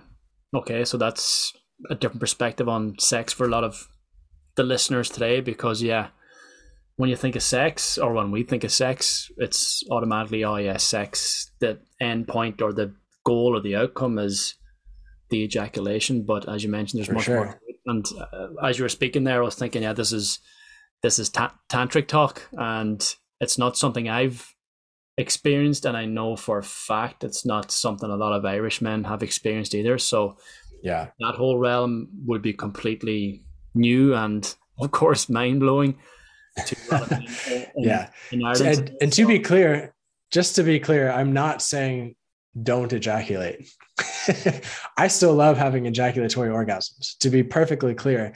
Okay 0.53 0.83
so 0.85 0.97
that's 0.97 1.53
a 1.89 1.95
different 1.95 2.19
perspective 2.19 2.67
on 2.67 2.99
sex 2.99 3.31
for 3.31 3.45
a 3.45 3.49
lot 3.49 3.63
of 3.63 3.87
the 4.55 4.63
listeners 4.63 5.09
today 5.09 5.39
because 5.39 5.81
yeah 5.81 6.07
when 6.97 7.09
you 7.09 7.15
think 7.15 7.35
of 7.35 7.43
sex, 7.43 7.97
or 7.97 8.13
when 8.13 8.31
we 8.31 8.43
think 8.43 8.63
of 8.63 8.71
sex, 8.71 9.31
it's 9.37 9.83
automatically, 9.89 10.43
oh 10.43 10.57
yeah, 10.57 10.77
sex. 10.77 11.51
The 11.59 11.79
end 11.99 12.27
point 12.27 12.61
or 12.61 12.73
the 12.73 12.93
goal 13.23 13.55
or 13.55 13.61
the 13.61 13.75
outcome 13.75 14.19
is 14.19 14.55
the 15.29 15.39
ejaculation. 15.43 16.23
But 16.23 16.47
as 16.47 16.63
you 16.63 16.69
mentioned, 16.69 16.99
there's 16.99 17.07
For 17.07 17.13
much 17.13 17.23
sure. 17.25 17.45
more. 17.45 17.59
And 17.87 18.05
uh, 18.19 18.47
as 18.63 18.77
you 18.77 18.83
were 18.83 18.89
speaking 18.89 19.23
there, 19.23 19.41
I 19.41 19.45
was 19.45 19.55
thinking, 19.55 19.83
yeah, 19.83 19.93
this 19.93 20.11
is 20.11 20.39
this 21.01 21.17
is 21.17 21.29
ta- 21.29 21.55
tantric 21.69 22.07
talk, 22.07 22.47
and 22.53 23.03
it's 23.39 23.57
not 23.57 23.77
something 23.77 24.07
I've 24.07 24.53
experienced, 25.17 25.85
and 25.85 25.97
I 25.97 26.05
know 26.05 26.35
for 26.35 26.59
a 26.59 26.63
fact 26.63 27.23
it's 27.23 27.45
not 27.45 27.71
something 27.71 28.09
a 28.09 28.15
lot 28.15 28.33
of 28.33 28.45
Irish 28.45 28.81
men 28.81 29.03
have 29.05 29.23
experienced 29.23 29.73
either. 29.73 29.97
So, 29.97 30.37
yeah, 30.83 31.07
that 31.19 31.35
whole 31.35 31.57
realm 31.57 32.09
would 32.27 32.43
be 32.43 32.53
completely 32.53 33.43
new 33.73 34.13
and, 34.13 34.55
of 34.79 34.91
course, 34.91 35.29
mind 35.29 35.61
blowing 35.61 35.97
to 36.65 37.71
yeah. 37.77 38.09
And, 38.31 38.95
and 39.01 39.13
to 39.13 39.27
be 39.27 39.39
clear, 39.39 39.93
just 40.31 40.55
to 40.55 40.63
be 40.63 40.79
clear, 40.79 41.11
I'm 41.11 41.33
not 41.33 41.61
saying 41.61 42.15
don't 42.61 42.91
ejaculate. 42.91 43.69
I 44.97 45.07
still 45.07 45.33
love 45.33 45.57
having 45.57 45.85
ejaculatory 45.85 46.49
orgasms. 46.49 47.17
To 47.19 47.29
be 47.29 47.43
perfectly 47.43 47.93
clear, 47.93 48.33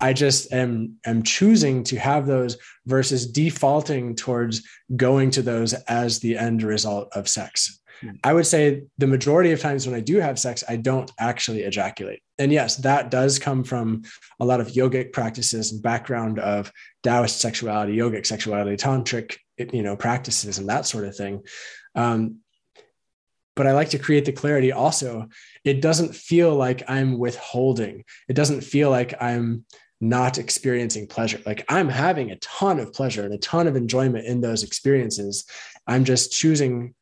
I 0.00 0.12
just 0.12 0.52
am 0.52 0.96
am 1.04 1.22
choosing 1.22 1.84
to 1.84 1.98
have 1.98 2.26
those 2.26 2.56
versus 2.86 3.26
defaulting 3.26 4.16
towards 4.16 4.62
going 4.96 5.30
to 5.32 5.42
those 5.42 5.74
as 5.74 6.20
the 6.20 6.38
end 6.38 6.62
result 6.62 7.10
of 7.14 7.28
sex. 7.28 7.79
I 8.24 8.32
would 8.32 8.46
say 8.46 8.82
the 8.98 9.06
majority 9.06 9.52
of 9.52 9.60
times 9.60 9.86
when 9.86 9.94
I 9.94 10.00
do 10.00 10.18
have 10.18 10.38
sex, 10.38 10.64
I 10.68 10.76
don't 10.76 11.10
actually 11.18 11.62
ejaculate. 11.62 12.22
And 12.38 12.52
yes, 12.52 12.76
that 12.76 13.10
does 13.10 13.38
come 13.38 13.64
from 13.64 14.02
a 14.38 14.44
lot 14.44 14.60
of 14.60 14.68
yogic 14.68 15.12
practices 15.12 15.72
and 15.72 15.82
background 15.82 16.38
of 16.38 16.72
Taoist 17.02 17.40
sexuality, 17.40 17.96
yogic 17.96 18.26
sexuality, 18.26 18.76
tantric, 18.76 19.36
you 19.58 19.82
know, 19.82 19.96
practices 19.96 20.58
and 20.58 20.68
that 20.68 20.86
sort 20.86 21.04
of 21.04 21.16
thing. 21.16 21.42
Um, 21.94 22.36
but 23.56 23.66
I 23.66 23.72
like 23.72 23.90
to 23.90 23.98
create 23.98 24.24
the 24.24 24.32
clarity 24.32 24.72
also. 24.72 25.28
It 25.64 25.82
doesn't 25.82 26.14
feel 26.14 26.54
like 26.54 26.82
I'm 26.88 27.18
withholding. 27.18 28.04
It 28.28 28.34
doesn't 28.34 28.62
feel 28.62 28.90
like 28.90 29.14
I'm 29.20 29.66
not 30.00 30.38
experiencing 30.38 31.06
pleasure. 31.06 31.40
Like 31.44 31.64
I'm 31.68 31.88
having 31.88 32.30
a 32.30 32.36
ton 32.36 32.80
of 32.80 32.94
pleasure 32.94 33.24
and 33.24 33.34
a 33.34 33.38
ton 33.38 33.66
of 33.66 33.76
enjoyment 33.76 34.24
in 34.24 34.40
those 34.40 34.62
experiences. 34.62 35.44
I'm 35.86 36.04
just 36.04 36.32
choosing 36.32 36.94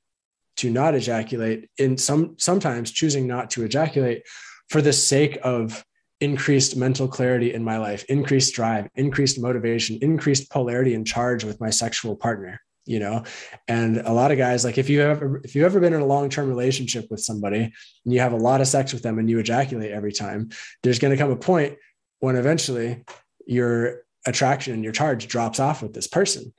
to 0.59 0.71
not 0.71 0.95
ejaculate 0.95 1.69
in 1.79 1.97
some 1.97 2.37
sometimes 2.39 2.91
choosing 2.91 3.27
not 3.27 3.51
to 3.51 3.65
ejaculate 3.65 4.23
for 4.69 4.83
the 4.83 4.93
sake 4.93 5.39
of 5.43 5.85
increased 6.21 6.77
mental 6.77 7.09
clarity 7.09 7.55
in 7.55 7.65
my 7.65 7.79
life 7.79 8.05
increased 8.09 8.55
drive 8.55 8.89
increased 8.97 9.41
motivation 9.41 9.99
increased 10.03 10.51
polarity 10.51 10.95
and 10.95 11.07
charge 11.07 11.45
with 11.45 11.61
my 11.61 11.71
sexual 11.71 12.17
partner 12.17 12.61
you 12.89 12.99
know? 12.99 13.23
And 13.69 13.99
a 13.99 14.13
lot 14.13 14.33
of 14.33 14.39
guys 14.39 14.65
like 14.65 14.79
if 14.79 14.89
you 14.89 15.03
ever 15.03 15.43
if 15.45 15.55
you've 15.55 15.67
ever 15.67 15.79
been 15.79 15.93
in 15.93 16.01
a 16.01 16.07
long-term 16.07 16.49
relationship 16.49 17.07
with 17.11 17.21
somebody 17.21 17.65
and 18.05 18.15
you 18.15 18.21
have 18.21 18.33
a 18.33 18.37
lot 18.37 18.63
of 18.63 18.67
sex 18.67 18.95
with 18.95 19.03
them 19.03 19.19
and 19.19 19.29
you 19.29 19.39
ejaculate 19.39 19.93
every 19.93 20.13
time 20.13 20.49
there's 20.83 20.99
going 20.99 21.11
to 21.11 21.23
come 21.23 21.31
a 21.31 21.37
point 21.37 21.77
when 22.21 22.37
eventually 22.37 23.05
your 23.47 24.03
attraction 24.27 24.73
and 24.73 24.83
your 24.83 24.93
charge 24.93 25.29
drops 25.29 25.61
off 25.61 25.83
with 25.83 25.93
this 25.93 26.07
person. 26.07 26.53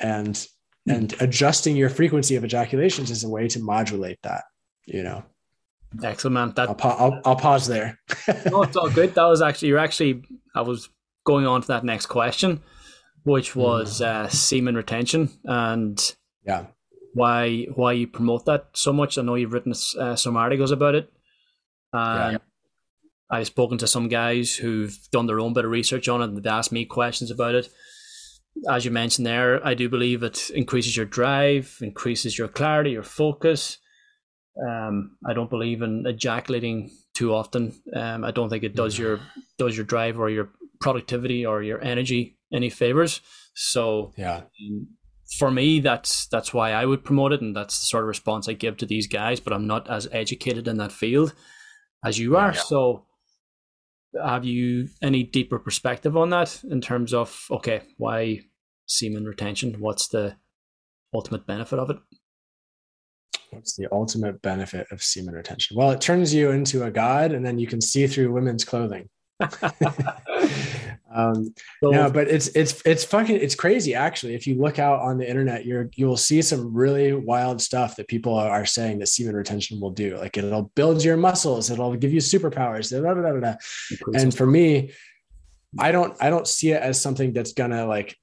And 0.00 0.46
and 0.86 1.14
adjusting 1.20 1.76
your 1.76 1.88
frequency 1.88 2.36
of 2.36 2.44
ejaculations 2.44 3.10
is 3.10 3.24
a 3.24 3.28
way 3.28 3.48
to 3.48 3.60
modulate 3.60 4.18
that 4.22 4.44
you 4.86 5.02
know 5.02 5.24
excellent 6.02 6.34
man 6.34 6.52
that 6.56 6.68
i'll, 6.68 6.74
pa- 6.74 6.96
I'll, 6.98 7.20
I'll 7.24 7.36
pause 7.36 7.66
there 7.66 7.98
no 8.50 8.62
it's 8.62 8.76
all 8.76 8.90
good 8.90 9.14
that 9.14 9.24
was 9.24 9.42
actually 9.42 9.68
you're 9.68 9.78
actually 9.78 10.22
i 10.54 10.60
was 10.60 10.88
going 11.24 11.46
on 11.46 11.62
to 11.62 11.68
that 11.68 11.84
next 11.84 12.06
question 12.06 12.62
which 13.24 13.52
mm. 13.52 13.56
was 13.56 14.00
mm. 14.00 14.06
uh, 14.06 14.28
semen 14.28 14.74
retention 14.74 15.30
and 15.44 16.14
yeah 16.44 16.66
why 17.14 17.66
why 17.74 17.92
you 17.92 18.06
promote 18.06 18.44
that 18.44 18.66
so 18.74 18.92
much 18.92 19.16
i 19.16 19.22
know 19.22 19.36
you've 19.36 19.52
written 19.52 19.72
uh, 19.98 20.14
some 20.16 20.36
articles 20.36 20.70
about 20.70 20.94
it 20.94 21.10
And 21.92 22.32
yeah. 22.32 22.38
I've 23.30 23.46
spoken 23.46 23.78
to 23.78 23.86
some 23.86 24.08
guys 24.08 24.54
who've 24.54 24.96
done 25.10 25.26
their 25.26 25.40
own 25.40 25.52
bit 25.52 25.64
of 25.64 25.70
research 25.70 26.08
on 26.08 26.20
it 26.20 26.24
and 26.24 26.36
they've 26.36 26.46
asked 26.46 26.72
me 26.72 26.84
questions 26.84 27.30
about 27.30 27.54
it. 27.54 27.68
As 28.68 28.84
you 28.84 28.90
mentioned 28.90 29.26
there, 29.26 29.64
I 29.66 29.74
do 29.74 29.88
believe 29.88 30.22
it 30.22 30.50
increases 30.50 30.96
your 30.96 31.06
drive, 31.06 31.78
increases 31.80 32.38
your 32.38 32.48
clarity, 32.48 32.90
your 32.90 33.02
focus. 33.02 33.78
Um, 34.66 35.16
I 35.28 35.34
don't 35.34 35.50
believe 35.50 35.82
in 35.82 36.06
ejaculating 36.06 36.90
too 37.14 37.34
often. 37.34 37.74
Um, 37.94 38.24
I 38.24 38.30
don't 38.30 38.48
think 38.48 38.64
it 38.64 38.74
does 38.74 38.98
your 38.98 39.20
does 39.58 39.76
your 39.76 39.84
drive 39.84 40.18
or 40.18 40.30
your 40.30 40.50
productivity 40.80 41.44
or 41.44 41.62
your 41.62 41.82
energy 41.82 42.38
any 42.52 42.70
favors. 42.70 43.20
So 43.54 44.12
yeah, 44.16 44.42
um, 44.70 44.88
for 45.38 45.50
me, 45.50 45.80
that's 45.80 46.26
that's 46.26 46.54
why 46.54 46.72
I 46.72 46.84
would 46.84 47.04
promote 47.04 47.32
it, 47.32 47.40
and 47.40 47.54
that's 47.54 47.80
the 47.80 47.86
sort 47.86 48.04
of 48.04 48.08
response 48.08 48.48
I 48.48 48.52
give 48.52 48.76
to 48.78 48.86
these 48.86 49.06
guys. 49.06 49.40
But 49.40 49.52
I'm 49.52 49.66
not 49.66 49.90
as 49.90 50.08
educated 50.12 50.68
in 50.68 50.76
that 50.78 50.92
field 50.92 51.34
as 52.04 52.18
you 52.18 52.36
are. 52.36 52.52
Yeah. 52.52 52.60
So 52.60 53.05
have 54.24 54.44
you 54.44 54.88
any 55.02 55.22
deeper 55.22 55.58
perspective 55.58 56.16
on 56.16 56.30
that 56.30 56.62
in 56.70 56.80
terms 56.80 57.12
of 57.14 57.46
okay, 57.50 57.82
why 57.96 58.40
semen 58.86 59.24
retention? 59.24 59.76
What's 59.80 60.08
the 60.08 60.36
ultimate 61.14 61.46
benefit 61.46 61.78
of 61.78 61.90
it? 61.90 61.96
What's 63.50 63.76
the 63.76 63.88
ultimate 63.92 64.42
benefit 64.42 64.86
of 64.90 65.02
semen 65.02 65.34
retention? 65.34 65.76
Well, 65.76 65.90
it 65.90 66.00
turns 66.00 66.34
you 66.34 66.50
into 66.50 66.84
a 66.84 66.90
god, 66.90 67.32
and 67.32 67.46
then 67.46 67.58
you 67.58 67.66
can 67.66 67.80
see 67.80 68.06
through 68.06 68.32
women's 68.32 68.64
clothing. 68.64 69.08
um, 71.16 71.54
so, 71.82 71.90
no, 71.90 72.10
but 72.10 72.28
it's 72.28 72.48
it's 72.48 72.82
it's 72.84 73.02
fucking 73.02 73.36
it's 73.36 73.54
crazy 73.54 73.94
actually. 73.94 74.34
If 74.34 74.46
you 74.46 74.56
look 74.56 74.78
out 74.78 75.00
on 75.00 75.16
the 75.16 75.28
internet, 75.28 75.64
you're 75.64 75.88
you 75.94 76.06
will 76.06 76.18
see 76.18 76.42
some 76.42 76.74
really 76.74 77.14
wild 77.14 77.62
stuff 77.62 77.96
that 77.96 78.06
people 78.06 78.34
are 78.34 78.66
saying 78.66 78.98
that 78.98 79.06
semen 79.06 79.34
retention 79.34 79.80
will 79.80 79.90
do. 79.90 80.18
Like 80.18 80.36
it'll 80.36 80.70
build 80.74 81.02
your 81.02 81.16
muscles, 81.16 81.70
it'll 81.70 81.96
give 81.96 82.12
you 82.12 82.20
superpowers. 82.20 82.92
And 84.14 84.36
for 84.36 84.46
me, 84.46 84.92
I 85.78 85.90
don't 85.90 86.14
I 86.20 86.28
don't 86.28 86.46
see 86.46 86.72
it 86.72 86.82
as 86.82 87.00
something 87.00 87.32
that's 87.32 87.54
gonna 87.54 87.86
like. 87.86 88.14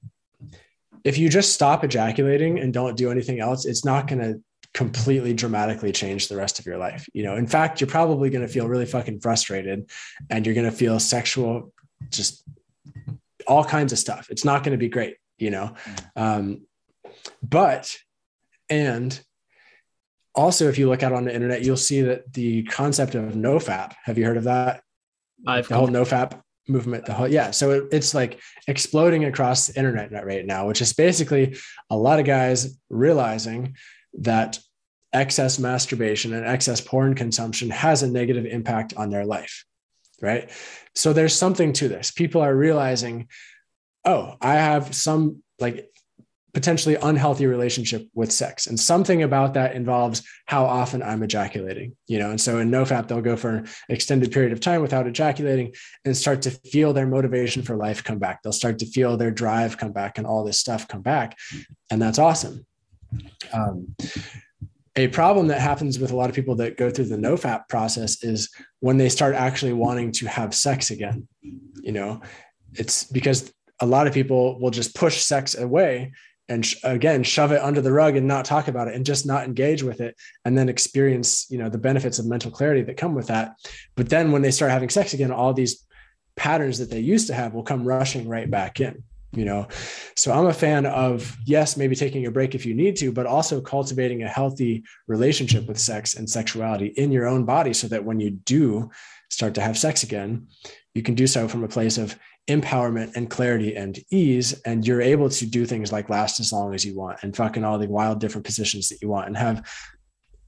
If 1.02 1.18
you 1.18 1.28
just 1.28 1.52
stop 1.52 1.82
ejaculating 1.82 2.60
and 2.60 2.72
don't 2.72 2.96
do 2.96 3.10
anything 3.10 3.40
else, 3.40 3.66
it's 3.66 3.84
not 3.84 4.06
gonna 4.06 4.36
completely 4.72 5.34
dramatically 5.34 5.90
change 5.90 6.28
the 6.28 6.36
rest 6.36 6.60
of 6.60 6.66
your 6.66 6.78
life. 6.78 7.08
You 7.12 7.24
know, 7.24 7.36
in 7.36 7.46
fact, 7.46 7.80
you're 7.80 7.90
probably 7.90 8.30
going 8.30 8.46
to 8.46 8.52
feel 8.52 8.68
really 8.68 8.86
fucking 8.86 9.20
frustrated 9.20 9.88
and 10.30 10.44
you're 10.44 10.54
going 10.54 10.70
to 10.70 10.76
feel 10.76 10.98
sexual, 10.98 11.72
just 12.10 12.44
all 13.46 13.64
kinds 13.64 13.92
of 13.92 13.98
stuff. 13.98 14.28
It's 14.30 14.44
not 14.44 14.64
going 14.64 14.72
to 14.72 14.78
be 14.78 14.88
great, 14.88 15.16
you 15.38 15.50
know. 15.50 15.74
Um, 16.16 16.66
but, 17.42 17.96
and 18.68 19.18
also, 20.34 20.68
if 20.68 20.78
you 20.78 20.88
look 20.88 21.02
out 21.02 21.12
on 21.12 21.24
the 21.24 21.34
internet, 21.34 21.62
you'll 21.62 21.76
see 21.76 22.02
that 22.02 22.32
the 22.32 22.64
concept 22.64 23.14
of 23.14 23.34
nofap, 23.34 23.94
have 24.04 24.18
you 24.18 24.24
heard 24.24 24.36
of 24.36 24.44
that? 24.44 24.82
I've 25.46 25.68
the 25.68 25.76
whole 25.76 25.88
nofap 25.88 26.40
movement 26.66 27.04
the 27.04 27.12
whole 27.12 27.28
yeah 27.28 27.50
so 27.50 27.70
it, 27.72 27.84
it's 27.92 28.14
like 28.14 28.40
exploding 28.68 29.24
across 29.24 29.66
the 29.66 29.78
internet 29.78 30.24
right 30.24 30.46
now 30.46 30.66
which 30.66 30.80
is 30.80 30.94
basically 30.94 31.56
a 31.90 31.96
lot 31.96 32.18
of 32.18 32.24
guys 32.24 32.78
realizing 32.88 33.76
that 34.14 34.58
excess 35.12 35.58
masturbation 35.58 36.32
and 36.32 36.46
excess 36.46 36.80
porn 36.80 37.14
consumption 37.14 37.68
has 37.68 38.02
a 38.02 38.10
negative 38.10 38.46
impact 38.46 38.94
on 38.96 39.10
their 39.10 39.26
life 39.26 39.64
right? 40.20 40.50
So 40.94 41.12
there's 41.12 41.34
something 41.34 41.72
to 41.74 41.88
this. 41.88 42.10
People 42.10 42.40
are 42.40 42.54
realizing 42.54 43.28
oh 44.04 44.36
i 44.40 44.54
have 44.54 44.94
some 44.94 45.42
like 45.58 45.88
potentially 46.52 46.94
unhealthy 46.94 47.46
relationship 47.48 48.06
with 48.14 48.30
sex. 48.30 48.68
And 48.68 48.78
something 48.78 49.24
about 49.24 49.54
that 49.54 49.74
involves 49.74 50.22
how 50.46 50.64
often 50.64 51.02
i'm 51.02 51.22
ejaculating 51.22 51.96
you 52.06 52.18
know? 52.18 52.30
And 52.30 52.40
so 52.40 52.58
in 52.58 52.70
nofap 52.70 53.08
they'll 53.08 53.20
go 53.20 53.36
for 53.36 53.56
an 53.56 53.68
extended 53.88 54.30
period 54.30 54.52
of 54.52 54.60
time 54.60 54.80
without 54.80 55.08
ejaculating 55.08 55.74
and 56.04 56.16
start 56.16 56.42
to 56.42 56.50
feel 56.50 56.92
their 56.92 57.06
motivation 57.06 57.62
for 57.62 57.76
life 57.76 58.04
come 58.04 58.18
back. 58.18 58.42
They'll 58.42 58.52
start 58.52 58.78
to 58.80 58.86
feel 58.86 59.16
their 59.16 59.32
drive 59.32 59.78
come 59.78 59.92
back 59.92 60.16
and 60.16 60.26
all 60.26 60.44
this 60.44 60.60
stuff 60.60 60.86
come 60.86 61.02
back. 61.02 61.36
And 61.90 62.00
that's 62.00 62.20
awesome. 62.20 62.66
Um, 63.52 63.96
a 64.96 65.08
problem 65.08 65.48
that 65.48 65.60
happens 65.60 65.98
with 65.98 66.12
a 66.12 66.16
lot 66.16 66.30
of 66.30 66.36
people 66.36 66.54
that 66.56 66.76
go 66.76 66.90
through 66.90 67.06
the 67.06 67.16
nofap 67.16 67.68
process 67.68 68.22
is 68.22 68.48
when 68.80 68.96
they 68.96 69.08
start 69.08 69.34
actually 69.34 69.72
wanting 69.72 70.12
to 70.12 70.26
have 70.28 70.54
sex 70.54 70.90
again 70.90 71.26
you 71.84 71.92
know? 71.92 72.20
It's 72.72 73.04
because 73.04 73.52
a 73.80 73.86
lot 73.86 74.06
of 74.06 74.14
people 74.14 74.58
will 74.58 74.70
just 74.70 74.96
push 74.96 75.22
sex 75.22 75.56
away 75.56 76.12
and 76.48 76.66
sh- 76.66 76.76
again 76.82 77.22
shove 77.22 77.52
it 77.52 77.62
under 77.62 77.80
the 77.80 77.92
rug 77.92 78.16
and 78.16 78.26
not 78.26 78.44
talk 78.44 78.68
about 78.68 78.88
it 78.88 78.94
and 78.94 79.06
just 79.06 79.26
not 79.26 79.44
engage 79.44 79.82
with 79.82 80.00
it 80.00 80.14
and 80.44 80.58
then 80.58 80.68
experience 80.68 81.46
you 81.50 81.56
know 81.56 81.70
the 81.70 81.78
benefits 81.78 82.18
of 82.18 82.26
mental 82.26 82.50
clarity 82.50 82.82
that 82.82 82.96
come 82.96 83.14
with 83.14 83.28
that. 83.28 83.54
But 83.94 84.08
then 84.08 84.32
when 84.32 84.42
they 84.42 84.50
start 84.50 84.72
having 84.72 84.90
sex 84.90 85.14
again 85.14 85.30
all 85.30 85.54
these 85.54 85.86
patterns 86.36 86.78
that 86.78 86.90
they 86.90 87.00
used 87.00 87.28
to 87.28 87.34
have 87.34 87.54
will 87.54 87.62
come 87.62 87.86
rushing 87.86 88.28
right 88.28 88.50
back 88.50 88.80
in 88.80 89.04
you 89.36 89.44
know? 89.44 89.68
So 90.16 90.32
i'm 90.32 90.46
a 90.46 90.52
fan 90.52 90.86
of 90.86 91.36
yes 91.44 91.76
maybe 91.76 91.96
taking 91.96 92.26
a 92.26 92.30
break 92.30 92.54
if 92.54 92.64
you 92.64 92.74
need 92.74 92.96
to 92.96 93.12
but 93.12 93.26
also 93.26 93.60
cultivating 93.60 94.22
a 94.22 94.28
healthy 94.28 94.84
relationship 95.06 95.66
with 95.66 95.78
sex 95.78 96.14
and 96.14 96.28
sexuality 96.28 96.86
in 96.86 97.12
your 97.12 97.26
own 97.26 97.44
body 97.44 97.72
so 97.72 97.88
that 97.88 98.04
when 98.04 98.20
you 98.20 98.30
do 98.30 98.90
start 99.30 99.54
to 99.54 99.60
have 99.60 99.76
sex 99.76 100.02
again 100.02 100.46
you 100.94 101.02
can 101.02 101.14
do 101.14 101.26
so 101.26 101.48
from 101.48 101.64
a 101.64 101.68
place 101.68 101.98
of 101.98 102.18
empowerment 102.48 103.16
and 103.16 103.30
clarity 103.30 103.74
and 103.74 103.98
ease 104.10 104.60
and 104.62 104.86
you're 104.86 105.00
able 105.00 105.28
to 105.28 105.46
do 105.46 105.64
things 105.64 105.90
like 105.90 106.10
last 106.10 106.40
as 106.40 106.52
long 106.52 106.74
as 106.74 106.84
you 106.84 106.94
want 106.94 107.18
and 107.22 107.34
fucking 107.34 107.64
all 107.64 107.78
the 107.78 107.88
wild 107.88 108.20
different 108.20 108.44
positions 108.44 108.88
that 108.88 109.00
you 109.00 109.08
want 109.08 109.26
and 109.26 109.36
have 109.36 109.66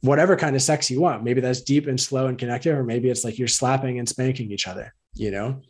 whatever 0.02 0.36
kind 0.36 0.54
of 0.54 0.60
sex 0.60 0.90
you 0.90 1.00
want. 1.00 1.24
Maybe 1.24 1.40
that's 1.40 1.62
deep 1.62 1.86
and 1.86 1.98
slow 1.98 2.26
and 2.26 2.38
connected 2.38 2.74
or 2.74 2.84
maybe 2.84 3.08
it's 3.08 3.24
like 3.24 3.38
you're 3.38 3.48
slapping 3.48 3.98
and 3.98 4.06
spanking 4.06 4.52
each 4.52 4.68
other 4.68 4.92
you 5.16 5.30
know? 5.30 5.62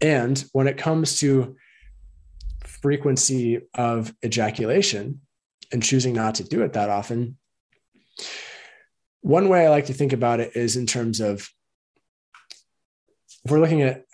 And 0.00 0.44
when 0.52 0.66
it 0.66 0.76
comes 0.76 1.20
to 1.20 1.56
frequency 2.84 3.62
of 3.72 4.12
ejaculation 4.22 5.22
and 5.72 5.82
choosing 5.82 6.12
not 6.12 6.34
to 6.34 6.44
do 6.44 6.60
it 6.60 6.74
that 6.74 6.90
often, 6.90 7.38
one 9.22 9.48
way 9.48 9.64
I 9.64 9.70
like 9.70 9.86
to 9.86 9.94
think 9.94 10.12
about 10.12 10.38
it 10.38 10.54
is 10.54 10.76
in 10.76 10.84
terms 10.84 11.20
of 11.20 11.48
if 13.42 13.50
we're 13.50 13.58
looking 13.58 13.80
at, 13.80 14.04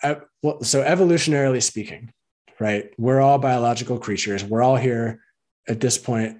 well, 0.41 0.63
so 0.63 0.81
evolutionarily 0.81 1.61
speaking, 1.61 2.13
right? 2.61 2.91
We're 2.97 3.19
all 3.19 3.39
biological 3.39 3.99
creatures. 3.99 4.41
We're 4.41 4.63
all 4.63 4.77
here 4.77 5.19
at 5.67 5.81
this 5.81 5.97
point 5.97 6.37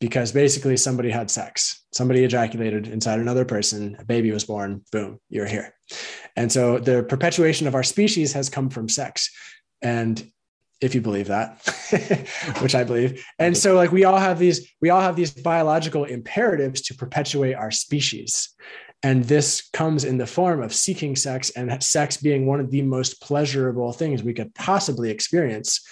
because 0.00 0.32
basically 0.32 0.76
somebody 0.76 1.08
had 1.08 1.30
sex, 1.30 1.82
somebody 1.94 2.24
ejaculated 2.24 2.88
inside 2.88 3.20
another 3.20 3.46
person, 3.46 3.96
a 3.98 4.04
baby 4.04 4.32
was 4.32 4.44
born, 4.44 4.84
boom, 4.92 5.18
you're 5.30 5.46
here. 5.46 5.74
And 6.36 6.52
so 6.52 6.78
the 6.78 7.04
perpetuation 7.04 7.66
of 7.66 7.74
our 7.74 7.82
species 7.82 8.34
has 8.34 8.50
come 8.50 8.68
from 8.68 8.86
sex. 8.86 9.30
And 9.80 10.30
if 10.80 10.94
you 10.94 11.00
believe 11.00 11.26
that 11.28 11.60
which 12.60 12.74
i 12.74 12.84
believe. 12.84 13.24
And 13.38 13.56
so 13.56 13.74
like 13.74 13.92
we 13.92 14.04
all 14.04 14.18
have 14.18 14.38
these 14.38 14.72
we 14.80 14.90
all 14.90 15.00
have 15.00 15.16
these 15.16 15.30
biological 15.30 16.04
imperatives 16.04 16.80
to 16.82 16.94
perpetuate 16.94 17.54
our 17.54 17.70
species. 17.70 18.50
And 19.02 19.24
this 19.24 19.68
comes 19.72 20.04
in 20.04 20.18
the 20.18 20.26
form 20.26 20.62
of 20.62 20.74
seeking 20.74 21.16
sex 21.16 21.50
and 21.50 21.82
sex 21.82 22.18
being 22.18 22.46
one 22.46 22.60
of 22.60 22.70
the 22.70 22.82
most 22.82 23.20
pleasurable 23.22 23.92
things 23.92 24.22
we 24.22 24.34
could 24.34 24.54
possibly 24.54 25.10
experience 25.10 25.86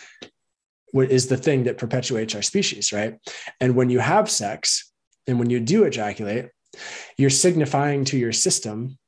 is 0.94 1.26
the 1.26 1.36
thing 1.36 1.64
that 1.64 1.78
perpetuates 1.78 2.34
our 2.34 2.42
species 2.42 2.92
right? 2.92 3.18
And 3.60 3.74
when 3.76 3.90
you 3.90 3.98
have 3.98 4.30
sex 4.30 4.90
and 5.26 5.38
when 5.38 5.50
you 5.50 5.60
do 5.60 5.84
ejaculate 5.84 6.46
you're 7.16 7.30
signifying 7.30 8.04
to 8.06 8.18
your 8.18 8.32
system 8.32 8.98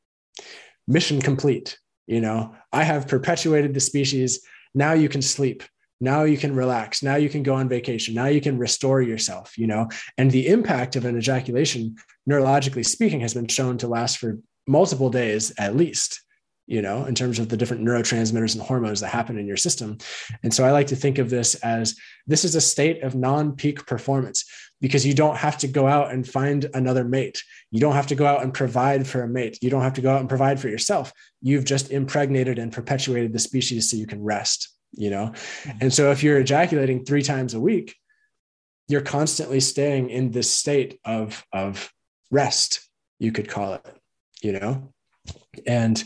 mission 0.87 1.21
complete. 1.21 1.79
You 2.07 2.21
know 2.21 2.55
i 2.73 2.83
have 2.83 3.09
perpetuated 3.09 3.73
the 3.73 3.81
species 3.81 4.41
now 4.75 4.93
you 4.93 5.09
can 5.09 5.23
sleep. 5.23 5.63
Now 6.01 6.23
you 6.23 6.39
can 6.39 6.55
relax. 6.55 7.03
Now 7.03 7.17
you 7.17 7.29
can 7.29 7.43
go 7.43 7.55
on 7.55 7.69
vacation. 7.69 8.15
Now 8.15 8.27
you 8.27 8.41
can 8.41 8.57
restore 8.57 9.03
yourself 9.03 9.59
you 9.59 9.67
know? 9.67 9.89
And 10.17 10.31
the 10.31 10.49
impact 10.49 10.97
of 10.97 11.05
an 11.05 11.17
ejaculation 11.17 11.97
neurologically 12.29 12.87
speaking 12.87 13.21
has 13.21 13.35
been 13.35 13.49
shown 13.49 13.79
to 13.79 13.89
last 13.89 14.19
for 14.19 14.39
multiple 14.67 15.11
days 15.11 15.53
at 15.59 15.77
least 15.77 16.23
you 16.71 16.81
know 16.81 17.05
in 17.05 17.15
terms 17.15 17.39
of 17.39 17.49
the 17.49 17.57
different 17.57 17.85
neurotransmitters 17.85 18.55
and 18.55 18.63
hormones 18.63 19.01
that 19.01 19.09
happen 19.09 19.39
in 19.39 19.47
your 19.47 19.57
system. 19.57 19.99
And 20.43 20.55
so 20.55 20.65
i 20.65 20.71
like 20.71 20.87
to 20.89 20.97
think 20.97 21.19
of 21.19 21.29
this 21.29 21.55
as 21.57 21.97
this 22.27 22.45
is 22.45 22.55
a 22.55 22.61
state 22.61 23.03
of 23.03 23.15
non-peak 23.15 23.87
performance 23.87 24.45
because 24.81 25.05
you 25.05 25.13
don't 25.13 25.37
have 25.37 25.59
to 25.59 25.69
go 25.69 25.87
out 25.87 26.11
and 26.13 26.27
find 26.27 26.71
another 26.73 27.05
mate. 27.05 27.43
You 27.71 27.81
don't 27.81 27.95
have 27.95 28.07
to 28.07 28.15
go 28.15 28.25
out 28.25 28.43
and 28.43 28.55
provide 28.55 29.07
for 29.07 29.23
a 29.23 29.29
mate. 29.29 29.59
You 29.61 29.69
don't 29.69 29.83
have 29.83 29.95
to 29.95 30.01
go 30.01 30.11
out 30.11 30.21
and 30.21 30.29
provide 30.29 30.59
for 30.59 30.69
yourself. 30.69 31.13
You've 31.43 31.67
just 31.67 31.91
impregnated 31.91 32.59
and 32.59 32.73
perpetuated 32.73 33.33
the 33.33 33.39
species 33.39 33.91
so 33.91 33.97
you 33.97 34.07
can 34.07 34.23
rest 34.23 34.69
you 34.93 35.11
know? 35.11 35.27
Mm-hmm. 35.27 35.79
and 35.83 35.95
so 35.95 36.11
if 36.11 36.23
you're 36.23 36.41
ejaculating 36.41 37.05
three 37.05 37.23
times 37.23 37.55
a 37.55 37.61
week 37.61 37.97
you're 38.89 39.01
constantly 39.01 39.61
staying 39.61 40.11
in 40.11 40.33
this 40.33 40.51
state 40.51 40.99
of 41.05 41.45
of 41.53 41.93
rest 42.31 42.89
you 43.21 43.31
could 43.33 43.49
call 43.49 43.75
it 43.75 43.87
you 44.43 44.53
know? 44.53 44.93
And 45.67 46.03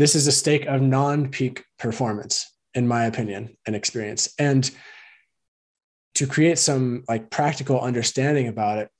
this 0.00 0.14
is 0.14 0.26
a 0.26 0.32
stake 0.32 0.64
of 0.64 0.80
non-peak 0.80 1.62
performance 1.78 2.50
in 2.72 2.88
my 2.88 3.04
opinion 3.04 3.54
and 3.66 3.76
experience. 3.76 4.32
And 4.38 4.68
to 6.14 6.26
create 6.26 6.58
some 6.58 7.04
like 7.06 7.28
practical 7.28 7.78
understanding 7.78 8.48
about 8.48 8.78
it 8.78 8.90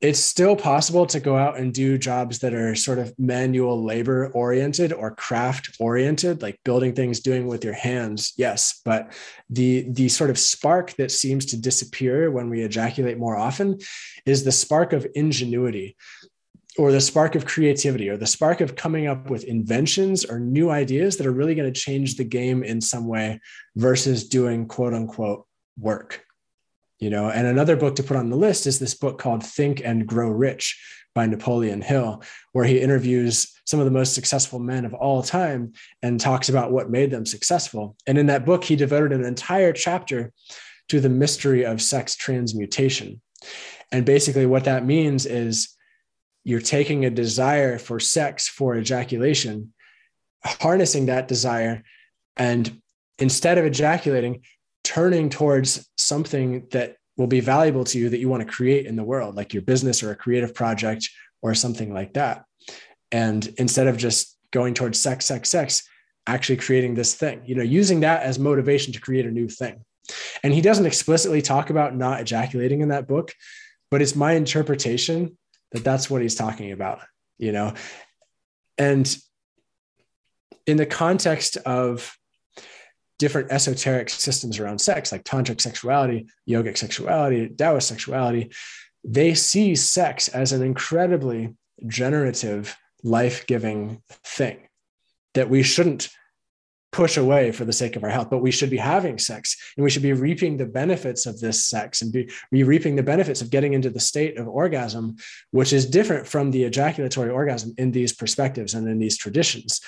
it's 0.00 0.20
still 0.20 0.54
possible 0.54 1.06
to 1.06 1.18
go 1.18 1.36
out 1.36 1.58
and 1.58 1.74
do 1.74 1.98
jobs 1.98 2.38
that 2.38 2.54
are 2.54 2.76
sort 2.76 3.00
of 3.00 3.12
manual 3.18 3.82
labor 3.82 4.30
oriented 4.32 4.92
or 4.92 5.10
craft 5.16 5.76
oriented 5.80 6.40
like 6.40 6.60
building 6.64 6.94
things 6.94 7.18
doing 7.18 7.48
with 7.48 7.64
your 7.64 7.72
hands 7.72 8.32
yes. 8.36 8.80
But 8.84 9.12
the 9.50 9.86
the 9.90 10.08
sort 10.08 10.30
of 10.30 10.38
spark 10.38 10.94
that 10.96 11.10
seems 11.10 11.46
to 11.46 11.60
disappear 11.60 12.30
when 12.30 12.48
we 12.48 12.62
ejaculate 12.62 13.18
more 13.18 13.36
often 13.36 13.78
is 14.24 14.44
the 14.44 14.52
spark 14.52 14.92
of 14.92 15.06
ingenuity 15.14 15.96
or 16.78 16.92
the 16.92 17.00
spark 17.00 17.34
of 17.34 17.44
creativity 17.44 18.08
or 18.08 18.16
the 18.16 18.26
spark 18.26 18.60
of 18.60 18.76
coming 18.76 19.08
up 19.08 19.28
with 19.28 19.44
inventions 19.44 20.24
or 20.24 20.38
new 20.38 20.70
ideas 20.70 21.16
that 21.16 21.26
are 21.26 21.32
really 21.32 21.56
going 21.56 21.70
to 21.70 21.80
change 21.80 22.14
the 22.14 22.24
game 22.24 22.62
in 22.62 22.80
some 22.80 23.06
way 23.06 23.40
versus 23.74 24.28
doing 24.28 24.66
quote 24.66 24.94
unquote 24.94 25.46
work. 25.78 26.24
You 27.00 27.10
know 27.10 27.28
and 27.30 27.46
another 27.46 27.76
book 27.76 27.96
to 27.96 28.02
put 28.02 28.16
on 28.16 28.30
the 28.30 28.36
list 28.36 28.66
is 28.66 28.78
this 28.78 28.94
book 28.94 29.18
called 29.18 29.44
think 29.44 29.82
and 29.84 30.06
grow 30.06 30.30
rich 30.30 30.80
by 31.14 31.26
napoleon 31.26 31.82
hill 31.82 32.22
where 32.52 32.64
he 32.64 32.80
interviews 32.80 33.52
some 33.64 33.80
of 33.80 33.84
the 33.84 33.92
most 33.92 34.14
successful 34.14 34.58
men 34.58 34.84
of 34.84 34.94
all 34.94 35.22
time 35.22 35.72
and 36.02 36.20
talks 36.20 36.48
about 36.48 36.72
what 36.72 36.90
made 36.90 37.10
them 37.10 37.26
successful. 37.26 37.96
And 38.06 38.18
in 38.18 38.26
that 38.26 38.46
book 38.46 38.64
he 38.64 38.76
devoted 38.76 39.12
an 39.12 39.24
entire 39.24 39.72
chapter 39.72 40.32
to 40.88 41.00
the 41.00 41.08
mystery 41.08 41.64
of 41.64 41.82
sex 41.82 42.16
transmutation. 42.16 43.20
And 43.92 44.04
basically 44.04 44.46
what 44.46 44.64
that 44.64 44.86
means 44.86 45.26
is 45.26 45.76
you're 46.48 46.60
taking 46.60 47.04
a 47.04 47.10
desire 47.10 47.78
for 47.78 48.00
sex 48.00 48.48
for 48.48 48.76
ejaculation 48.76 49.72
harnessing 50.44 51.06
that 51.06 51.28
desire 51.28 51.82
and 52.36 52.80
instead 53.18 53.58
of 53.58 53.66
ejaculating 53.66 54.42
turning 54.82 55.28
towards 55.28 55.86
something 55.98 56.66
that 56.70 56.96
will 57.18 57.26
be 57.26 57.40
valuable 57.40 57.84
to 57.84 57.98
you 57.98 58.08
that 58.08 58.20
you 58.20 58.28
want 58.28 58.40
to 58.40 58.50
create 58.50 58.86
in 58.86 58.96
the 58.96 59.04
world, 59.04 59.34
like 59.34 59.52
your 59.52 59.62
business 59.62 60.02
or 60.02 60.12
a 60.12 60.16
creative 60.16 60.54
project 60.54 61.10
or 61.42 61.54
something 61.54 61.92
like 61.92 62.14
that. 62.14 62.44
And 63.12 63.46
instead 63.58 63.88
of 63.88 63.98
just 63.98 64.38
going 64.50 64.72
towards 64.72 64.98
sex, 64.98 65.26
sex, 65.26 65.50
sex, 65.50 65.82
actually 66.26 66.56
creating 66.56 66.94
this 66.94 67.14
thing, 67.14 67.42
you 67.44 67.54
know, 67.54 67.62
using 67.62 68.00
that 68.00 68.22
as 68.22 68.38
motivation 68.38 68.92
to 68.92 69.00
create 69.00 69.26
a 69.26 69.30
new 69.30 69.48
thing. 69.48 69.84
And 70.42 70.54
he 70.54 70.60
doesn't 70.60 70.86
explicitly 70.86 71.42
talk 71.42 71.68
about 71.68 71.96
not 71.96 72.20
ejaculating 72.20 72.80
in 72.80 72.88
that 72.88 73.08
book, 73.08 73.34
but 73.90 74.00
it's 74.00 74.16
my 74.16 74.32
interpretation 74.32 75.36
that 75.72 75.84
that's 75.84 76.08
what 76.10 76.22
he's 76.22 76.34
talking 76.34 76.72
about, 76.72 77.00
you 77.38 77.52
know. 77.52 77.74
And 78.76 79.16
in 80.66 80.76
the 80.76 80.86
context 80.86 81.56
of 81.58 82.16
different 83.18 83.50
esoteric 83.50 84.08
systems 84.10 84.58
around 84.58 84.80
sex, 84.80 85.10
like 85.10 85.24
tantric 85.24 85.60
sexuality, 85.60 86.28
yogic 86.48 86.78
sexuality, 86.78 87.48
Taoist 87.48 87.88
sexuality, 87.88 88.52
they 89.04 89.34
see 89.34 89.74
sex 89.74 90.28
as 90.28 90.52
an 90.52 90.62
incredibly 90.62 91.54
generative, 91.86 92.76
life 93.02 93.46
giving 93.46 94.02
thing 94.24 94.68
that 95.34 95.48
we 95.48 95.62
shouldn't 95.62 96.08
push 96.90 97.16
away 97.16 97.52
for 97.52 97.64
the 97.64 97.72
sake 97.72 97.96
of 97.96 98.04
our 98.04 98.10
health, 98.10 98.30
but 98.30 98.42
we 98.42 98.50
should 98.50 98.70
be 98.70 98.76
having 98.76 99.18
sex 99.18 99.56
and 99.76 99.84
we 99.84 99.90
should 99.90 100.02
be 100.02 100.12
reaping 100.12 100.56
the 100.56 100.66
benefits 100.66 101.26
of 101.26 101.38
this 101.38 101.66
sex 101.66 102.00
and 102.00 102.12
be, 102.12 102.30
be 102.50 102.64
reaping 102.64 102.96
the 102.96 103.02
benefits 103.02 103.42
of 103.42 103.50
getting 103.50 103.74
into 103.74 103.90
the 103.90 104.00
state 104.00 104.38
of 104.38 104.48
orgasm, 104.48 105.16
which 105.50 105.72
is 105.72 105.84
different 105.84 106.26
from 106.26 106.50
the 106.50 106.64
ejaculatory 106.64 107.30
orgasm 107.30 107.74
in 107.76 107.92
these 107.92 108.12
perspectives 108.12 108.74
and 108.74 108.88
in 108.88 108.98
these 108.98 109.18
traditions. 109.18 109.80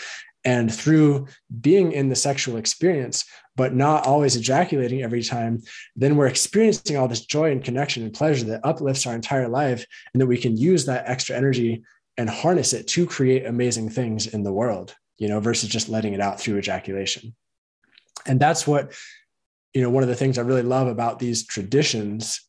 And 0.44 0.72
through 0.72 1.26
being 1.60 1.92
in 1.92 2.08
the 2.08 2.16
sexual 2.16 2.56
experience, 2.56 3.24
but 3.56 3.74
not 3.74 4.06
always 4.06 4.36
ejaculating 4.36 5.02
every 5.02 5.22
time, 5.22 5.60
then 5.96 6.16
we're 6.16 6.28
experiencing 6.28 6.96
all 6.96 7.08
this 7.08 7.26
joy 7.26 7.50
and 7.52 7.62
connection 7.62 8.02
and 8.02 8.12
pleasure 8.12 8.46
that 8.46 8.64
uplifts 8.64 9.06
our 9.06 9.14
entire 9.14 9.48
life, 9.48 9.84
and 10.14 10.20
that 10.20 10.26
we 10.26 10.38
can 10.38 10.56
use 10.56 10.86
that 10.86 11.04
extra 11.06 11.36
energy 11.36 11.82
and 12.16 12.30
harness 12.30 12.72
it 12.72 12.86
to 12.88 13.06
create 13.06 13.46
amazing 13.46 13.90
things 13.90 14.28
in 14.28 14.42
the 14.42 14.52
world, 14.52 14.94
you 15.20 15.28
know, 15.28 15.38
versus 15.38 15.68
just 15.68 15.88
letting 15.88 16.14
it 16.14 16.20
out 16.20 16.40
through 16.40 16.58
ejaculation. 16.58 17.36
And 18.26 18.40
that's 18.40 18.66
what, 18.66 18.92
you 19.74 19.82
know, 19.82 19.90
one 19.90 20.02
of 20.02 20.08
the 20.08 20.16
things 20.16 20.38
I 20.38 20.42
really 20.42 20.62
love 20.62 20.88
about 20.88 21.18
these 21.18 21.46
traditions 21.46 22.40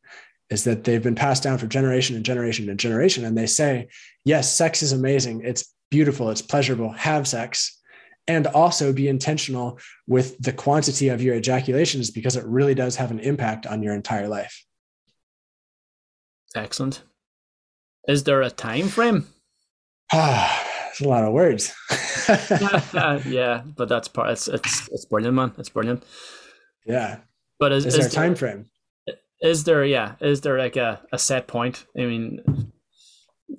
is 0.49 0.63
that 0.63 0.85
they've 0.85 1.03
been 1.03 1.15
passed 1.15 1.43
down 1.43 1.57
for 1.57 1.67
generation 1.67 2.15
and 2.15 2.25
generation 2.25 2.69
and 2.69 2.79
generation. 2.79 3.25
And 3.25 3.37
they 3.37 3.45
say, 3.45 3.89
yes, 4.23 4.51
sex 4.51 4.81
is 4.81 4.93
amazing. 4.93 5.41
It's 5.43 5.73
beautiful. 5.91 6.29
It's 6.29 6.41
pleasurable. 6.41 6.91
Have 6.93 7.27
sex 7.27 7.77
and 8.25 8.47
also 8.47 8.93
be 8.93 9.09
intentional 9.09 9.77
with 10.07 10.37
the 10.39 10.53
quantity 10.53 11.09
of 11.09 11.21
your 11.21 11.35
ejaculations 11.35 12.09
because 12.09 12.37
it 12.37 12.45
really 12.45 12.73
does 12.73 12.95
have 12.95 13.11
an 13.11 13.19
impact 13.19 13.67
on 13.67 13.83
your 13.83 13.93
entire 13.93 14.29
life. 14.29 14.65
Excellent. 16.55 17.03
Is 18.07 18.23
there 18.23 18.41
a 18.41 18.49
time 18.49 18.87
frame? 18.87 19.27
It's 20.91 21.01
a 21.01 21.07
lot 21.07 21.23
of 21.23 21.33
words. 21.33 21.73
yeah, 23.25 23.63
but 23.75 23.89
that's 23.89 24.07
part. 24.07 24.31
It's 24.31 24.47
it's 24.47 24.89
it's 24.89 25.05
brilliant, 25.05 25.35
man. 25.35 25.53
It's 25.57 25.69
brilliant. 25.69 26.03
Yeah. 26.85 27.19
But 27.59 27.71
is, 27.71 27.85
is, 27.85 27.95
is 27.95 27.99
there 27.99 28.07
a 28.07 28.11
time 28.11 28.35
frame? 28.35 28.65
Is 29.41 29.63
there? 29.63 29.83
Yeah. 29.85 30.15
Is 30.19 30.41
there 30.41 30.57
like 30.57 30.75
a, 30.75 31.01
a 31.11 31.17
set 31.17 31.47
point? 31.47 31.85
I 31.97 32.01
mean, 32.01 32.71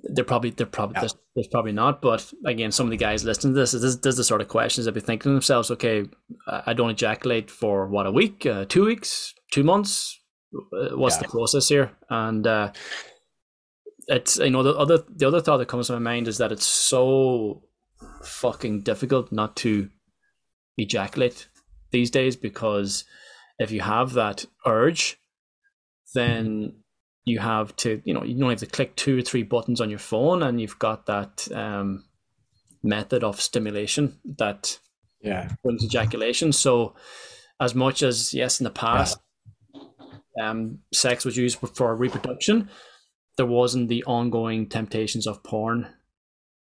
they're 0.03 0.23
probably 0.23 0.51
they're 0.51 0.65
probably 0.65 0.99
there's, 0.99 1.15
there's, 1.35 1.47
probably 1.47 1.71
not 1.71 2.01
but 2.01 2.31
again 2.45 2.71
some 2.71 2.87
of 2.87 2.91
the 2.91 2.97
guys 2.97 3.23
listening 3.23 3.53
to 3.53 3.59
this 3.59 3.73
is 3.73 3.81
this, 3.99 4.11
is 4.11 4.17
the 4.17 4.23
sort 4.23 4.41
of 4.41 4.47
questions 4.47 4.85
they'll 4.85 4.93
be 4.93 4.99
thinking 4.99 5.29
to 5.29 5.33
themselves 5.33 5.69
okay 5.69 6.05
i 6.47 6.73
don't 6.73 6.89
ejaculate 6.89 7.49
for 7.49 7.87
what 7.87 8.05
a 8.05 8.11
week 8.11 8.45
uh, 8.45 8.65
two 8.65 8.85
weeks 8.85 9.33
two 9.51 9.63
months 9.63 10.19
uh, 10.55 10.95
what's 10.97 11.17
yeah. 11.17 11.21
the 11.23 11.27
process 11.27 11.67
here 11.67 11.91
and 12.09 12.47
uh, 12.47 12.71
it's 14.07 14.37
you 14.37 14.49
know 14.49 14.63
the 14.63 14.75
other 14.75 15.03
the 15.09 15.27
other 15.27 15.41
thought 15.41 15.57
that 15.57 15.67
comes 15.67 15.87
to 15.87 15.93
my 15.93 15.99
mind 15.99 16.27
is 16.27 16.37
that 16.37 16.51
it's 16.51 16.65
so 16.65 17.63
fucking 18.23 18.81
difficult 18.81 19.31
not 19.31 19.55
to 19.55 19.89
ejaculate 20.77 21.47
these 21.91 22.11
days 22.11 22.35
because 22.35 23.05
if 23.59 23.71
you 23.71 23.81
have 23.81 24.13
that 24.13 24.45
urge 24.65 25.17
then 26.13 26.73
you 27.25 27.39
have 27.39 27.75
to, 27.77 28.01
you 28.05 28.13
know, 28.13 28.23
you 28.23 28.37
don't 28.37 28.49
have 28.49 28.59
to 28.59 28.65
click 28.65 28.95
two 28.95 29.19
or 29.19 29.21
three 29.21 29.43
buttons 29.43 29.79
on 29.79 29.89
your 29.89 29.99
phone, 29.99 30.43
and 30.43 30.59
you've 30.59 30.79
got 30.79 31.05
that 31.05 31.47
um, 31.53 32.03
method 32.83 33.23
of 33.23 33.39
stimulation 33.39 34.19
that 34.37 34.79
yeah 35.21 35.49
brings 35.63 35.83
ejaculation. 35.83 36.51
So, 36.51 36.95
as 37.59 37.73
much 37.73 38.03
as 38.03 38.33
yes, 38.33 38.59
in 38.59 38.65
the 38.65 38.71
past, 38.71 39.17
yeah. 39.73 40.49
um, 40.49 40.79
sex 40.93 41.23
was 41.23 41.37
used 41.37 41.59
for 41.59 41.95
reproduction, 41.95 42.69
there 43.37 43.45
wasn't 43.45 43.89
the 43.89 44.03
ongoing 44.05 44.67
temptations 44.67 45.27
of 45.27 45.43
porn, 45.43 45.87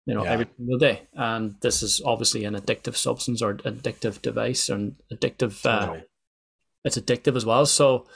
you 0.06 0.14
know, 0.14 0.24
yeah. 0.24 0.32
every 0.32 0.46
single 0.56 0.78
day. 0.78 1.02
And 1.14 1.56
this 1.60 1.82
is 1.82 2.00
obviously 2.04 2.44
an 2.44 2.54
addictive 2.54 2.96
substance 2.96 3.42
or 3.42 3.54
addictive 3.54 4.22
device 4.22 4.70
or 4.70 4.92
addictive. 5.12 5.64
Uh, 5.64 6.00
it's 6.84 6.98
addictive 6.98 7.36
as 7.36 7.44
well. 7.44 7.66
So 7.66 8.06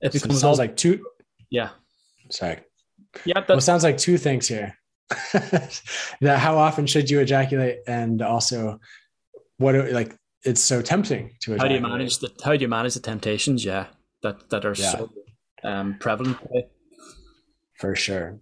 it 0.00 0.12
becomes 0.12 0.34
so 0.34 0.36
it 0.36 0.40
sounds 0.40 0.58
like 0.58 0.76
two 0.76 1.04
yeah. 1.50 1.70
Sorry. 2.30 2.60
Yeah. 3.24 3.44
Well, 3.48 3.60
sounds 3.60 3.82
like 3.82 3.98
two 3.98 4.16
things 4.16 4.48
here. 4.48 4.76
that 5.32 6.38
how 6.38 6.56
often 6.56 6.86
should 6.86 7.10
you 7.10 7.18
ejaculate, 7.18 7.80
and 7.88 8.22
also 8.22 8.78
what 9.58 9.74
like 9.92 10.16
it's 10.44 10.60
so 10.60 10.80
tempting 10.80 11.34
to. 11.40 11.54
Ejaculate. 11.54 11.60
How 11.60 11.68
do 11.68 11.74
you 11.74 11.80
manage 11.80 12.18
the 12.18 12.30
How 12.44 12.52
do 12.52 12.62
you 12.62 12.68
manage 12.68 12.94
the 12.94 13.00
temptations? 13.00 13.64
Yeah, 13.64 13.86
that 14.22 14.48
that 14.50 14.64
are 14.64 14.74
yeah. 14.76 14.90
so 14.92 15.10
um, 15.64 15.96
prevalent 15.98 16.38
today. 16.40 16.68
For 17.80 17.96
sure. 17.96 18.38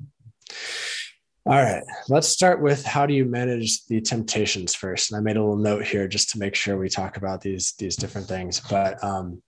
All 1.47 1.55
right, 1.55 1.85
let's 2.09 2.29
start 2.29 2.61
with 2.61 2.85
how 2.85 3.07
do 3.07 3.15
you 3.15 3.25
manage 3.25 3.87
the 3.87 4.01
temptations 4.01 4.75
first. 4.75 5.11
And 5.11 5.17
I 5.17 5.23
made 5.23 5.37
a 5.37 5.41
little 5.41 5.57
note 5.57 5.87
here 5.87 6.09
just 6.09 6.31
to 6.31 6.39
make 6.39 6.55
sure 6.55 6.77
we 6.77 6.89
talk 6.91 7.17
about 7.17 7.41
these 7.41 7.73
these 7.79 7.97
different 7.97 8.27
things. 8.27 8.61
But 8.69 9.03
um, 9.03 9.41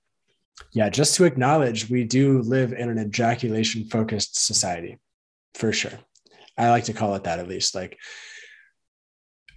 yeah, 0.72 0.88
just 0.88 1.16
to 1.16 1.24
acknowledge 1.24 1.90
we 1.90 2.05
do 2.05 2.40
live 2.42 2.72
in 2.72 2.88
an 2.88 2.98
ejaculation 2.98 3.85
focused 3.85 4.46
society 4.46 4.98
for 5.55 5.72
sure. 5.72 5.98
I 6.57 6.70
like 6.70 6.85
to 6.85 6.94
call 6.94 7.16
it 7.16 7.24
that 7.24 7.40
at 7.40 7.48
least. 7.48 7.74
Like 7.74 7.98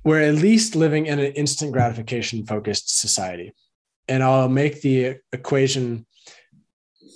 we're 0.04 0.22
at 0.22 0.36
least 0.36 0.76
living 0.76 1.06
in 1.06 1.20
an 1.20 1.34
instant 1.34 1.72
gratification 1.72 2.46
focused 2.46 3.00
society. 3.00 3.54
And 4.08 4.22
I'll 4.24 4.50
make 4.50 4.82
the 4.82 5.18
equation 5.32 6.06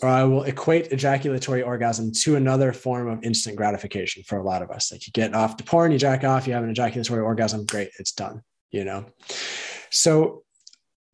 or 0.02 0.10
I 0.10 0.24
will 0.24 0.44
equate 0.44 0.92
ejaculatory 0.92 1.64
orgasm 1.64 2.12
to 2.24 2.36
another 2.36 2.74
form 2.74 3.08
of 3.08 3.24
instant 3.24 3.56
gratification 3.56 4.24
for 4.24 4.38
a 4.38 4.44
lot 4.44 4.62
of 4.62 4.70
us. 4.70 4.92
Like 4.92 5.08
you 5.08 5.14
get 5.14 5.34
off 5.34 5.58
to 5.58 5.64
porn, 5.64 5.92
you 5.92 5.98
jack 5.98 6.24
off, 6.24 6.48
you 6.48 6.54
have 6.54 6.64
an 6.64 6.70
ejaculatory 6.70 7.22
orgasm, 7.22 7.66
great, 7.66 7.90
it's 8.00 8.12
done, 8.12 8.44
you 8.72 8.84
know? 8.84 9.06
So 9.90 10.44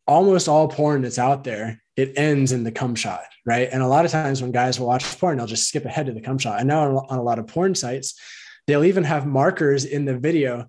almost 0.06 0.48
all 0.48 0.68
porn 0.68 1.02
that's 1.02 1.18
out 1.18 1.44
there 1.44 1.80
it 1.96 2.12
ends 2.16 2.52
in 2.52 2.64
the 2.64 2.72
cum 2.72 2.94
shot, 2.94 3.24
right? 3.46 3.68
And 3.70 3.82
a 3.82 3.86
lot 3.86 4.04
of 4.04 4.10
times 4.10 4.42
when 4.42 4.50
guys 4.52 4.80
will 4.80 4.88
watch 4.88 5.04
porn, 5.18 5.38
they'll 5.38 5.46
just 5.46 5.68
skip 5.68 5.84
ahead 5.84 6.06
to 6.06 6.12
the 6.12 6.20
cum 6.20 6.38
shot. 6.38 6.58
And 6.58 6.68
now 6.68 7.06
on 7.08 7.18
a 7.18 7.22
lot 7.22 7.38
of 7.38 7.46
porn 7.46 7.74
sites, 7.74 8.18
they'll 8.66 8.84
even 8.84 9.04
have 9.04 9.26
markers 9.26 9.84
in 9.84 10.04
the 10.04 10.18
video 10.18 10.68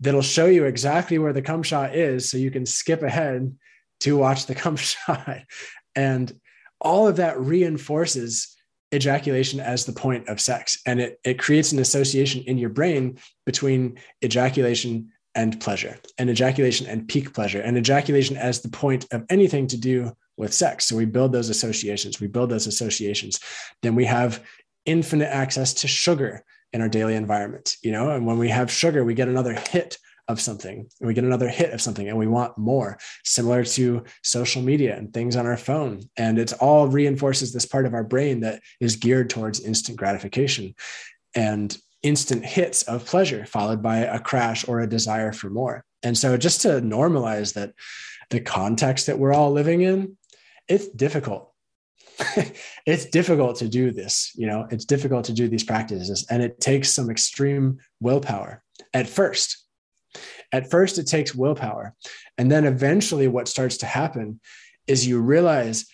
that'll 0.00 0.22
show 0.22 0.46
you 0.46 0.64
exactly 0.64 1.18
where 1.18 1.32
the 1.32 1.42
cum 1.42 1.62
shot 1.62 1.94
is, 1.96 2.30
so 2.30 2.36
you 2.36 2.50
can 2.50 2.66
skip 2.66 3.02
ahead 3.02 3.56
to 4.00 4.16
watch 4.16 4.46
the 4.46 4.54
cum 4.54 4.76
shot. 4.76 5.42
And 5.94 6.30
all 6.80 7.08
of 7.08 7.16
that 7.16 7.38
reinforces 7.40 8.56
ejaculation 8.94 9.60
as 9.60 9.84
the 9.84 9.92
point 9.92 10.28
of 10.28 10.40
sex. 10.40 10.80
And 10.86 11.00
it, 11.00 11.20
it 11.24 11.38
creates 11.38 11.72
an 11.72 11.78
association 11.78 12.42
in 12.46 12.58
your 12.58 12.70
brain 12.70 13.18
between 13.44 13.98
ejaculation 14.24 15.10
and 15.34 15.60
pleasure, 15.60 15.98
and 16.18 16.30
ejaculation 16.30 16.86
and 16.86 17.06
peak 17.06 17.34
pleasure, 17.34 17.60
and 17.60 17.76
ejaculation 17.76 18.36
as 18.36 18.62
the 18.62 18.70
point 18.70 19.06
of 19.12 19.24
anything 19.28 19.66
to 19.66 19.76
do 19.76 20.12
with 20.38 20.54
sex. 20.54 20.86
So 20.86 20.96
we 20.96 21.04
build 21.04 21.32
those 21.32 21.50
associations, 21.50 22.20
we 22.20 22.26
build 22.26 22.50
those 22.50 22.66
associations. 22.66 23.40
Then 23.82 23.94
we 23.94 24.06
have 24.06 24.42
infinite 24.86 25.32
access 25.32 25.74
to 25.74 25.88
sugar 25.88 26.42
in 26.72 26.80
our 26.80 26.88
daily 26.88 27.14
environment, 27.14 27.76
you 27.82 27.92
know, 27.92 28.10
and 28.10 28.26
when 28.26 28.38
we 28.38 28.48
have 28.48 28.70
sugar, 28.70 29.04
we 29.04 29.14
get 29.14 29.28
another 29.28 29.52
hit 29.52 29.98
of 30.28 30.40
something 30.40 30.88
and 31.00 31.06
we 31.06 31.14
get 31.14 31.24
another 31.24 31.48
hit 31.48 31.72
of 31.72 31.80
something 31.80 32.08
and 32.08 32.18
we 32.18 32.26
want 32.26 32.58
more 32.58 32.98
similar 33.24 33.64
to 33.64 34.04
social 34.22 34.60
media 34.62 34.96
and 34.96 35.12
things 35.12 35.36
on 35.36 35.46
our 35.46 35.56
phone. 35.56 36.02
And 36.16 36.38
it's 36.38 36.52
all 36.54 36.88
reinforces 36.88 37.52
this 37.52 37.66
part 37.66 37.86
of 37.86 37.94
our 37.94 38.04
brain 38.04 38.40
that 38.40 38.60
is 38.80 38.96
geared 38.96 39.30
towards 39.30 39.60
instant 39.60 39.98
gratification 39.98 40.74
and 41.34 41.76
instant 42.02 42.44
hits 42.44 42.82
of 42.84 43.04
pleasure 43.04 43.46
followed 43.46 43.82
by 43.82 43.98
a 43.98 44.18
crash 44.18 44.66
or 44.68 44.80
a 44.80 44.88
desire 44.88 45.32
for 45.32 45.48
more. 45.50 45.84
And 46.02 46.16
so 46.16 46.36
just 46.36 46.62
to 46.62 46.80
normalize 46.80 47.54
that 47.54 47.72
the 48.30 48.40
context 48.40 49.06
that 49.06 49.18
we're 49.18 49.34
all 49.34 49.52
living 49.52 49.82
in 49.82 50.16
it's 50.68 50.88
difficult. 50.88 51.52
It's 52.86 53.06
difficult 53.06 53.56
to 53.56 53.68
do 53.68 53.90
this 53.90 54.32
you 54.36 54.46
know 54.46 54.66
it's 54.70 54.84
difficult 54.84 55.24
to 55.26 55.32
do 55.32 55.48
these 55.48 55.64
practices 55.64 56.24
and 56.30 56.40
it 56.40 56.60
takes 56.60 56.92
some 56.92 57.10
extreme 57.10 57.78
willpower 58.00 58.62
at 58.94 59.08
first 59.08 59.65
at 60.56 60.70
first, 60.70 60.98
it 60.98 61.06
takes 61.06 61.34
willpower. 61.34 61.94
And 62.38 62.50
then 62.50 62.64
eventually, 62.64 63.28
what 63.28 63.48
starts 63.48 63.76
to 63.78 63.86
happen 63.86 64.40
is 64.86 65.06
you 65.06 65.20
realize 65.20 65.86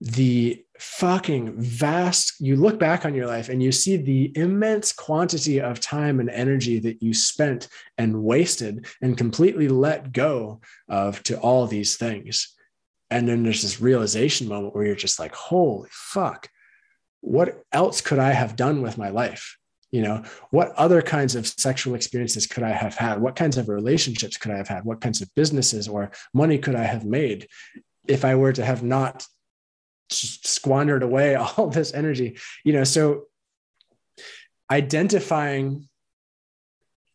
the 0.00 0.64
fucking 0.78 1.60
vast, 1.60 2.40
you 2.40 2.56
look 2.56 2.78
back 2.78 3.04
on 3.04 3.14
your 3.14 3.26
life 3.26 3.50
and 3.50 3.62
you 3.62 3.70
see 3.70 3.96
the 3.98 4.32
immense 4.34 4.92
quantity 4.92 5.60
of 5.60 5.78
time 5.78 6.20
and 6.20 6.30
energy 6.30 6.78
that 6.78 7.02
you 7.02 7.12
spent 7.12 7.68
and 7.98 8.22
wasted 8.22 8.86
and 9.02 9.18
completely 9.18 9.68
let 9.68 10.12
go 10.12 10.60
of 10.88 11.22
to 11.24 11.38
all 11.38 11.66
these 11.66 11.96
things. 11.96 12.56
And 13.10 13.28
then 13.28 13.42
there's 13.42 13.62
this 13.62 13.80
realization 13.80 14.48
moment 14.48 14.74
where 14.74 14.86
you're 14.86 14.94
just 14.94 15.18
like, 15.18 15.34
holy 15.34 15.90
fuck, 15.92 16.48
what 17.20 17.62
else 17.72 18.00
could 18.00 18.18
I 18.18 18.30
have 18.30 18.56
done 18.56 18.80
with 18.80 18.96
my 18.96 19.10
life? 19.10 19.58
You 19.90 20.02
know 20.02 20.22
what 20.50 20.72
other 20.76 21.02
kinds 21.02 21.34
of 21.34 21.46
sexual 21.46 21.94
experiences 21.94 22.46
could 22.46 22.62
i 22.62 22.70
have 22.70 22.94
had? 22.94 23.20
What 23.20 23.36
kinds 23.36 23.56
of 23.56 23.68
relationships 23.68 24.36
could 24.36 24.52
i 24.52 24.56
have 24.56 24.68
had? 24.68 24.84
What 24.84 25.00
kinds 25.00 25.20
of 25.20 25.34
businesses 25.34 25.88
or 25.88 26.10
money 26.32 26.58
could 26.58 26.76
i 26.76 26.84
have 26.84 27.04
made 27.04 27.48
if 28.06 28.24
i 28.24 28.34
were 28.34 28.52
to 28.52 28.64
have 28.64 28.82
not 28.82 29.26
squandered 30.10 31.02
away 31.02 31.34
all 31.56 31.68
this 31.68 31.92
energy? 31.94 32.38
You 32.64 32.72
know 32.72 32.84
so 32.84 33.24
identifying 34.70 35.88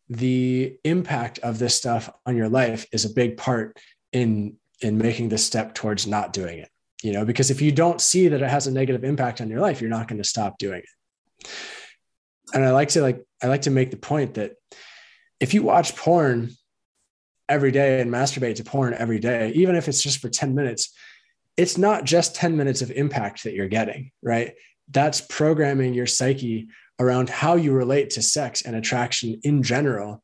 the 0.08 0.78
impact 0.84 1.38
of 1.40 1.58
this 1.58 1.74
stuff 1.74 2.10
on 2.26 2.36
your 2.36 2.48
life 2.48 2.86
is 2.92 3.04
a 3.04 3.12
big 3.12 3.36
part 3.36 3.78
in 4.12 4.56
in 4.80 4.98
making 4.98 5.30
the 5.30 5.38
step 5.38 5.74
towards 5.74 6.06
not 6.06 6.32
doing 6.32 6.58
it 6.58 6.68
you 7.02 7.12
know 7.12 7.24
because 7.24 7.50
if 7.50 7.60
you 7.60 7.72
don't 7.72 8.00
see 8.00 8.28
that 8.28 8.42
it 8.42 8.48
has 8.48 8.66
a 8.66 8.70
negative 8.70 9.02
impact 9.02 9.40
on 9.40 9.48
your 9.48 9.60
life 9.60 9.80
you're 9.80 9.90
not 9.90 10.06
going 10.06 10.18
to 10.18 10.28
stop 10.28 10.58
doing 10.58 10.80
it 10.80 11.48
and 12.54 12.64
I 12.64 12.70
like 12.72 12.90
to 12.90 13.02
like 13.02 13.24
I 13.42 13.48
like 13.48 13.62
to 13.62 13.70
make 13.70 13.90
the 13.90 13.96
point 13.96 14.34
that 14.34 14.54
if 15.40 15.54
you 15.54 15.62
watch 15.62 15.96
porn 15.96 16.50
every 17.48 17.70
day 17.70 18.00
and 18.00 18.10
masturbate 18.10 18.56
to 18.56 18.64
porn 18.64 18.94
every 18.94 19.18
day, 19.18 19.52
even 19.54 19.76
if 19.76 19.88
it's 19.88 20.02
just 20.02 20.18
for 20.18 20.28
10 20.28 20.54
minutes, 20.54 20.92
it's 21.56 21.78
not 21.78 22.04
just 22.04 22.34
10 22.34 22.56
minutes 22.56 22.82
of 22.82 22.90
impact 22.90 23.44
that 23.44 23.54
you're 23.54 23.68
getting, 23.68 24.10
right? 24.22 24.54
That's 24.90 25.20
programming 25.20 25.94
your 25.94 26.06
psyche 26.06 26.68
around 26.98 27.28
how 27.28 27.56
you 27.56 27.72
relate 27.72 28.10
to 28.10 28.22
sex 28.22 28.62
and 28.62 28.74
attraction 28.74 29.40
in 29.44 29.62
general 29.62 30.22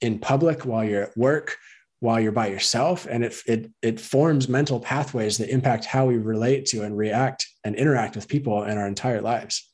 in 0.00 0.18
public 0.18 0.64
while 0.64 0.84
you're 0.84 1.04
at 1.04 1.16
work 1.16 1.56
while 2.00 2.18
you're 2.18 2.32
by 2.32 2.46
yourself 2.46 3.06
and 3.10 3.24
it, 3.24 3.34
it 3.46 3.70
it 3.82 4.00
forms 4.00 4.48
mental 4.48 4.80
pathways 4.80 5.36
that 5.36 5.50
impact 5.50 5.84
how 5.84 6.06
we 6.06 6.16
relate 6.16 6.64
to 6.64 6.82
and 6.82 6.96
react 6.96 7.46
and 7.62 7.76
interact 7.76 8.16
with 8.16 8.26
people 8.26 8.64
in 8.64 8.78
our 8.78 8.86
entire 8.86 9.20
lives 9.20 9.70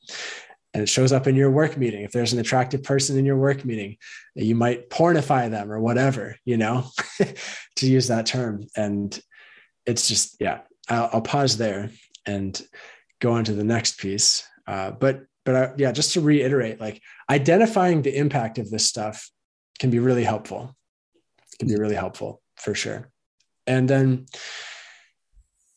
and 0.77 0.83
it 0.83 0.91
shows 0.91 1.11
up 1.11 1.27
in 1.27 1.35
your 1.35 1.51
work 1.51 1.79
meeting. 1.79 2.03
If 2.03 2.12
there's 2.12 2.35
an 2.35 2.39
attractive 2.39 2.83
person 2.83 3.17
in 3.17 3.25
your 3.25 3.39
work 3.39 3.65
meeting, 3.65 3.97
you 4.35 4.55
might 4.55 4.91
pornify 4.91 5.49
them 5.49 5.73
or 5.73 5.81
whatever, 5.81 6.37
you 6.45 6.59
know, 6.59 6.85
to 7.77 7.87
use 7.87 8.09
that 8.09 8.27
term. 8.27 8.67
And 8.77 9.19
it's 9.87 10.07
just, 10.07 10.37
yeah, 10.39 10.61
I'll, 10.91 11.09
I'll, 11.15 11.23
pause 11.23 11.57
there 11.57 11.93
and 12.27 12.61
go 13.21 13.33
on 13.33 13.45
to 13.45 13.55
the 13.55 13.65
next 13.65 13.99
piece. 13.99 14.47
Uh, 14.67 14.91
but, 14.91 15.23
but 15.47 15.57
I, 15.57 15.73
yeah, 15.79 15.93
just 15.93 16.12
to 16.12 16.21
reiterate, 16.21 16.79
like 16.79 17.01
identifying 17.31 18.03
the 18.03 18.15
impact 18.15 18.59
of 18.59 18.69
this 18.71 18.87
stuff 18.87 19.31
can 19.79 19.89
be 19.89 19.99
really 19.99 20.25
helpful. 20.25 20.77
It 21.55 21.61
can 21.61 21.69
be 21.69 21.81
really 21.81 21.95
helpful 21.95 22.43
for 22.57 22.75
sure. 22.75 23.11
And 23.67 23.89
then, 23.89 24.27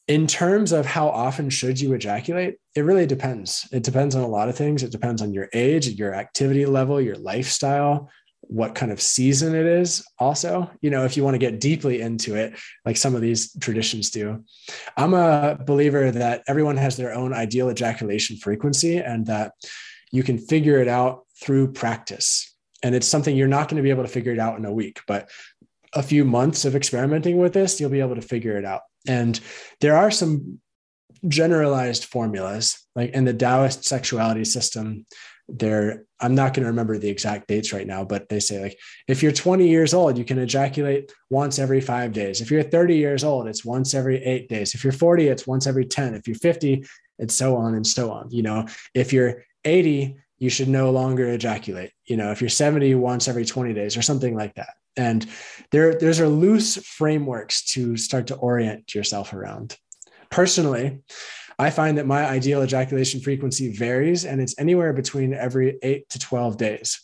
in 0.09 0.25
terms 0.25 0.71
of 0.71 0.87
how 0.87 1.07
often 1.07 1.51
should 1.51 1.79
you 1.79 1.93
ejaculate 1.93 2.55
it 2.75 2.81
really 2.81 3.05
depends. 3.05 3.67
It 3.71 3.83
depends 3.83 4.15
on 4.15 4.23
a 4.23 4.27
lot 4.27 4.49
of 4.49 4.57
things. 4.57 4.83
It 4.83 4.91
depends 4.91 5.21
on 5.21 5.33
your 5.33 5.47
age 5.53 5.87
your 5.87 6.13
activity 6.13 6.65
level 6.65 6.99
your 6.99 7.15
lifestyle 7.15 8.09
what 8.41 8.73
kind 8.73 8.91
of 8.91 8.99
season 8.99 9.53
it 9.53 9.67
is. 9.67 10.03
Also 10.17 10.69
you 10.81 10.89
know 10.89 11.05
if 11.05 11.15
you 11.15 11.23
want 11.23 11.35
to 11.35 11.39
get 11.39 11.61
deeply 11.61 12.01
into 12.01 12.35
it 12.35 12.57
like 12.85 12.97
some 12.97 13.15
of 13.15 13.21
these 13.21 13.55
traditions 13.59 14.09
do. 14.09 14.43
I'm 14.97 15.13
a 15.13 15.57
believer 15.65 16.11
that 16.11 16.43
everyone 16.47 16.77
has 16.77 16.97
their 16.97 17.13
own 17.13 17.31
ideal 17.31 17.69
ejaculation 17.69 18.37
frequency 18.37 18.97
and 18.97 19.27
that 19.27 19.53
you 20.11 20.23
can 20.23 20.39
figure 20.39 20.79
it 20.79 20.87
out 20.87 21.25
through 21.39 21.71
practice. 21.73 22.55
And 22.81 22.95
it's 22.95 23.07
something 23.07 23.35
you're 23.35 23.47
not 23.47 23.67
going 23.67 23.77
to 23.77 23.83
be 23.83 23.91
able 23.91 24.03
to 24.03 24.09
figure 24.09 24.33
it 24.33 24.39
out 24.39 24.57
in 24.57 24.65
a 24.65 24.73
week 24.73 25.01
but 25.05 25.29
a 25.93 26.01
few 26.01 26.23
months 26.25 26.65
of 26.65 26.75
experimenting 26.75 27.37
with 27.37 27.53
this 27.53 27.79
you'll 27.79 27.89
be 27.89 27.99
able 27.99 28.15
to 28.15 28.21
figure 28.21 28.57
it 28.57 28.65
out 28.65 28.81
and 29.09 29.39
there 29.81 29.97
are 29.97 30.11
some 30.11 30.59
generalized 31.27 32.05
formulas, 32.05 32.85
like 32.95 33.09
in 33.11 33.25
the 33.25 33.33
Taoist 33.33 33.83
sexuality 33.83 34.45
system, 34.45 35.05
there, 35.47 36.03
I'm 36.19 36.35
not 36.35 36.53
going 36.53 36.63
to 36.63 36.69
remember 36.69 36.99
the 36.99 37.09
exact 37.09 37.47
dates 37.47 37.73
right 37.73 37.87
now, 37.87 38.05
but 38.05 38.29
they 38.29 38.39
say 38.39 38.61
like 38.61 38.77
if 39.07 39.23
you're 39.23 39.31
20 39.31 39.67
years 39.67 39.95
old, 39.95 40.15
you 40.15 40.23
can 40.23 40.37
ejaculate 40.37 41.11
once 41.31 41.57
every 41.57 41.81
five 41.81 42.13
days. 42.13 42.39
If 42.39 42.51
you're 42.51 42.61
30 42.61 42.97
years 42.97 43.23
old, 43.23 43.47
it's 43.47 43.65
once 43.65 43.95
every 43.95 44.23
eight 44.23 44.47
days. 44.47 44.75
If 44.75 44.83
you're 44.83 44.93
40, 44.93 45.27
it's 45.27 45.47
once 45.47 45.65
every 45.65 45.85
10. 45.85 46.13
If 46.13 46.27
you're 46.27 46.35
50, 46.35 46.85
it's 47.17 47.33
so 47.33 47.57
on 47.57 47.73
and 47.73 47.87
so 47.87 48.11
on. 48.11 48.29
You 48.29 48.43
know, 48.43 48.67
if 48.93 49.11
you're 49.11 49.43
80, 49.65 50.17
you 50.39 50.49
should 50.49 50.69
no 50.69 50.89
longer 50.91 51.27
ejaculate. 51.27 51.91
You 52.05 52.17
know, 52.17 52.31
if 52.31 52.41
you're 52.41 52.49
70, 52.49 52.95
once 52.95 53.27
every 53.27 53.45
20 53.45 53.73
days 53.73 53.97
or 53.97 54.01
something 54.01 54.35
like 54.35 54.55
that. 54.55 54.73
And 54.97 55.27
there, 55.71 55.95
there's 55.95 56.19
are 56.19 56.27
loose 56.27 56.77
frameworks 56.77 57.63
to 57.73 57.97
start 57.97 58.27
to 58.27 58.35
orient 58.35 58.95
yourself 58.95 59.33
around. 59.33 59.77
Personally, 60.29 61.01
I 61.57 61.69
find 61.69 61.97
that 61.97 62.07
my 62.07 62.25
ideal 62.25 62.63
ejaculation 62.63 63.19
frequency 63.19 63.71
varies 63.73 64.25
and 64.25 64.41
it's 64.41 64.57
anywhere 64.57 64.93
between 64.93 65.33
every 65.33 65.77
eight 65.83 66.09
to 66.09 66.19
12 66.19 66.57
days. 66.57 67.01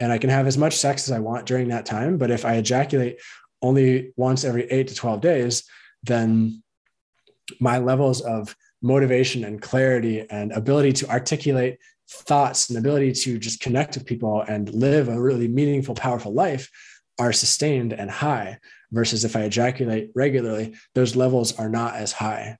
And 0.00 0.10
I 0.10 0.18
can 0.18 0.30
have 0.30 0.48
as 0.48 0.58
much 0.58 0.76
sex 0.76 1.08
as 1.08 1.12
I 1.12 1.20
want 1.20 1.46
during 1.46 1.68
that 1.68 1.86
time. 1.86 2.18
But 2.18 2.32
if 2.32 2.44
I 2.44 2.54
ejaculate 2.54 3.20
only 3.62 4.12
once 4.16 4.44
every 4.44 4.64
eight 4.64 4.88
to 4.88 4.94
12 4.94 5.20
days, 5.20 5.64
then 6.02 6.62
my 7.60 7.78
levels 7.78 8.20
of 8.20 8.56
motivation 8.82 9.44
and 9.44 9.62
clarity 9.62 10.26
and 10.28 10.52
ability 10.52 10.92
to 10.92 11.08
articulate 11.08 11.78
thoughts 12.08 12.68
and 12.68 12.78
ability 12.78 13.12
to 13.12 13.38
just 13.38 13.60
connect 13.60 13.94
with 13.94 14.06
people 14.06 14.42
and 14.42 14.72
live 14.74 15.08
a 15.08 15.20
really 15.20 15.48
meaningful, 15.48 15.94
powerful 15.94 16.32
life 16.32 16.70
are 17.18 17.32
sustained 17.32 17.92
and 17.92 18.10
high 18.10 18.58
versus 18.92 19.24
if 19.24 19.36
I 19.36 19.42
ejaculate 19.42 20.10
regularly, 20.14 20.74
those 20.94 21.16
levels 21.16 21.58
are 21.58 21.68
not 21.68 21.94
as 21.94 22.12
high. 22.12 22.58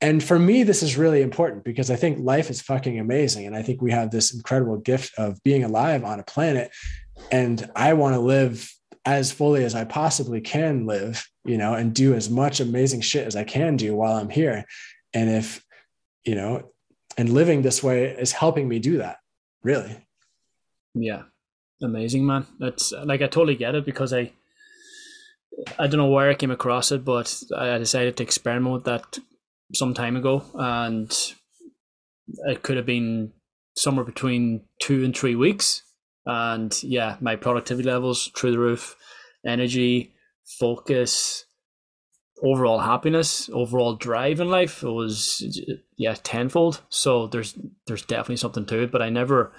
And 0.00 0.22
for 0.22 0.38
me, 0.38 0.62
this 0.62 0.82
is 0.82 0.96
really 0.96 1.22
important 1.22 1.64
because 1.64 1.90
I 1.90 1.96
think 1.96 2.18
life 2.20 2.50
is 2.50 2.60
fucking 2.60 3.00
amazing. 3.00 3.46
And 3.46 3.56
I 3.56 3.62
think 3.62 3.82
we 3.82 3.90
have 3.90 4.10
this 4.10 4.32
incredible 4.32 4.78
gift 4.78 5.18
of 5.18 5.42
being 5.42 5.64
alive 5.64 6.04
on 6.04 6.20
a 6.20 6.24
planet. 6.24 6.70
And 7.32 7.68
I 7.74 7.94
want 7.94 8.14
to 8.14 8.20
live 8.20 8.70
as 9.04 9.32
fully 9.32 9.64
as 9.64 9.74
I 9.74 9.84
possibly 9.84 10.40
can 10.40 10.86
live, 10.86 11.26
you 11.44 11.58
know, 11.58 11.74
and 11.74 11.94
do 11.94 12.14
as 12.14 12.30
much 12.30 12.60
amazing 12.60 13.00
shit 13.00 13.26
as 13.26 13.34
I 13.34 13.44
can 13.44 13.76
do 13.76 13.96
while 13.96 14.16
I'm 14.16 14.30
here. 14.30 14.64
And 15.14 15.30
if, 15.30 15.64
you 16.24 16.34
know, 16.36 16.70
and 17.18 17.28
living 17.28 17.60
this 17.60 17.82
way 17.82 18.04
is 18.06 18.32
helping 18.32 18.68
me 18.68 18.78
do 18.78 18.96
that, 18.98 19.18
really. 19.62 20.06
Yeah 20.94 21.24
amazing, 21.82 22.26
man. 22.26 22.46
That's 22.58 22.92
like 22.92 23.22
I 23.22 23.26
totally 23.26 23.56
get 23.56 23.74
it 23.74 23.84
because 23.84 24.12
I 24.12 24.32
I 25.78 25.86
don't 25.86 25.98
know 25.98 26.08
where 26.08 26.30
I 26.30 26.34
came 26.34 26.50
across 26.50 26.92
it, 26.92 27.04
but 27.04 27.42
I 27.56 27.78
decided 27.78 28.16
to 28.16 28.22
experiment 28.22 28.72
with 28.72 28.84
that 28.84 29.18
some 29.74 29.94
time 29.94 30.16
ago, 30.16 30.44
and 30.54 31.14
it 32.46 32.62
could 32.62 32.76
have 32.76 32.86
been 32.86 33.32
somewhere 33.76 34.04
between 34.04 34.62
two 34.80 35.04
and 35.04 35.16
three 35.16 35.34
weeks. 35.34 35.82
And 36.26 36.76
yeah, 36.82 37.16
my 37.20 37.36
productivity 37.36 37.88
levels 37.88 38.30
through 38.36 38.52
the 38.52 38.58
roof, 38.58 38.96
energy, 39.46 40.14
focus, 40.44 41.46
overall 42.42 42.80
happiness, 42.80 43.48
overall 43.52 43.94
drive 43.94 44.40
in 44.40 44.50
life, 44.50 44.82
it 44.82 44.90
was 44.90 45.42
yeah 45.96 46.14
tenfold. 46.22 46.82
So 46.88 47.26
there's 47.26 47.58
there's 47.86 48.02
definitely 48.02 48.36
something 48.36 48.66
to 48.66 48.82
it, 48.82 48.92
but 48.92 49.02
I 49.02 49.10
never 49.10 49.52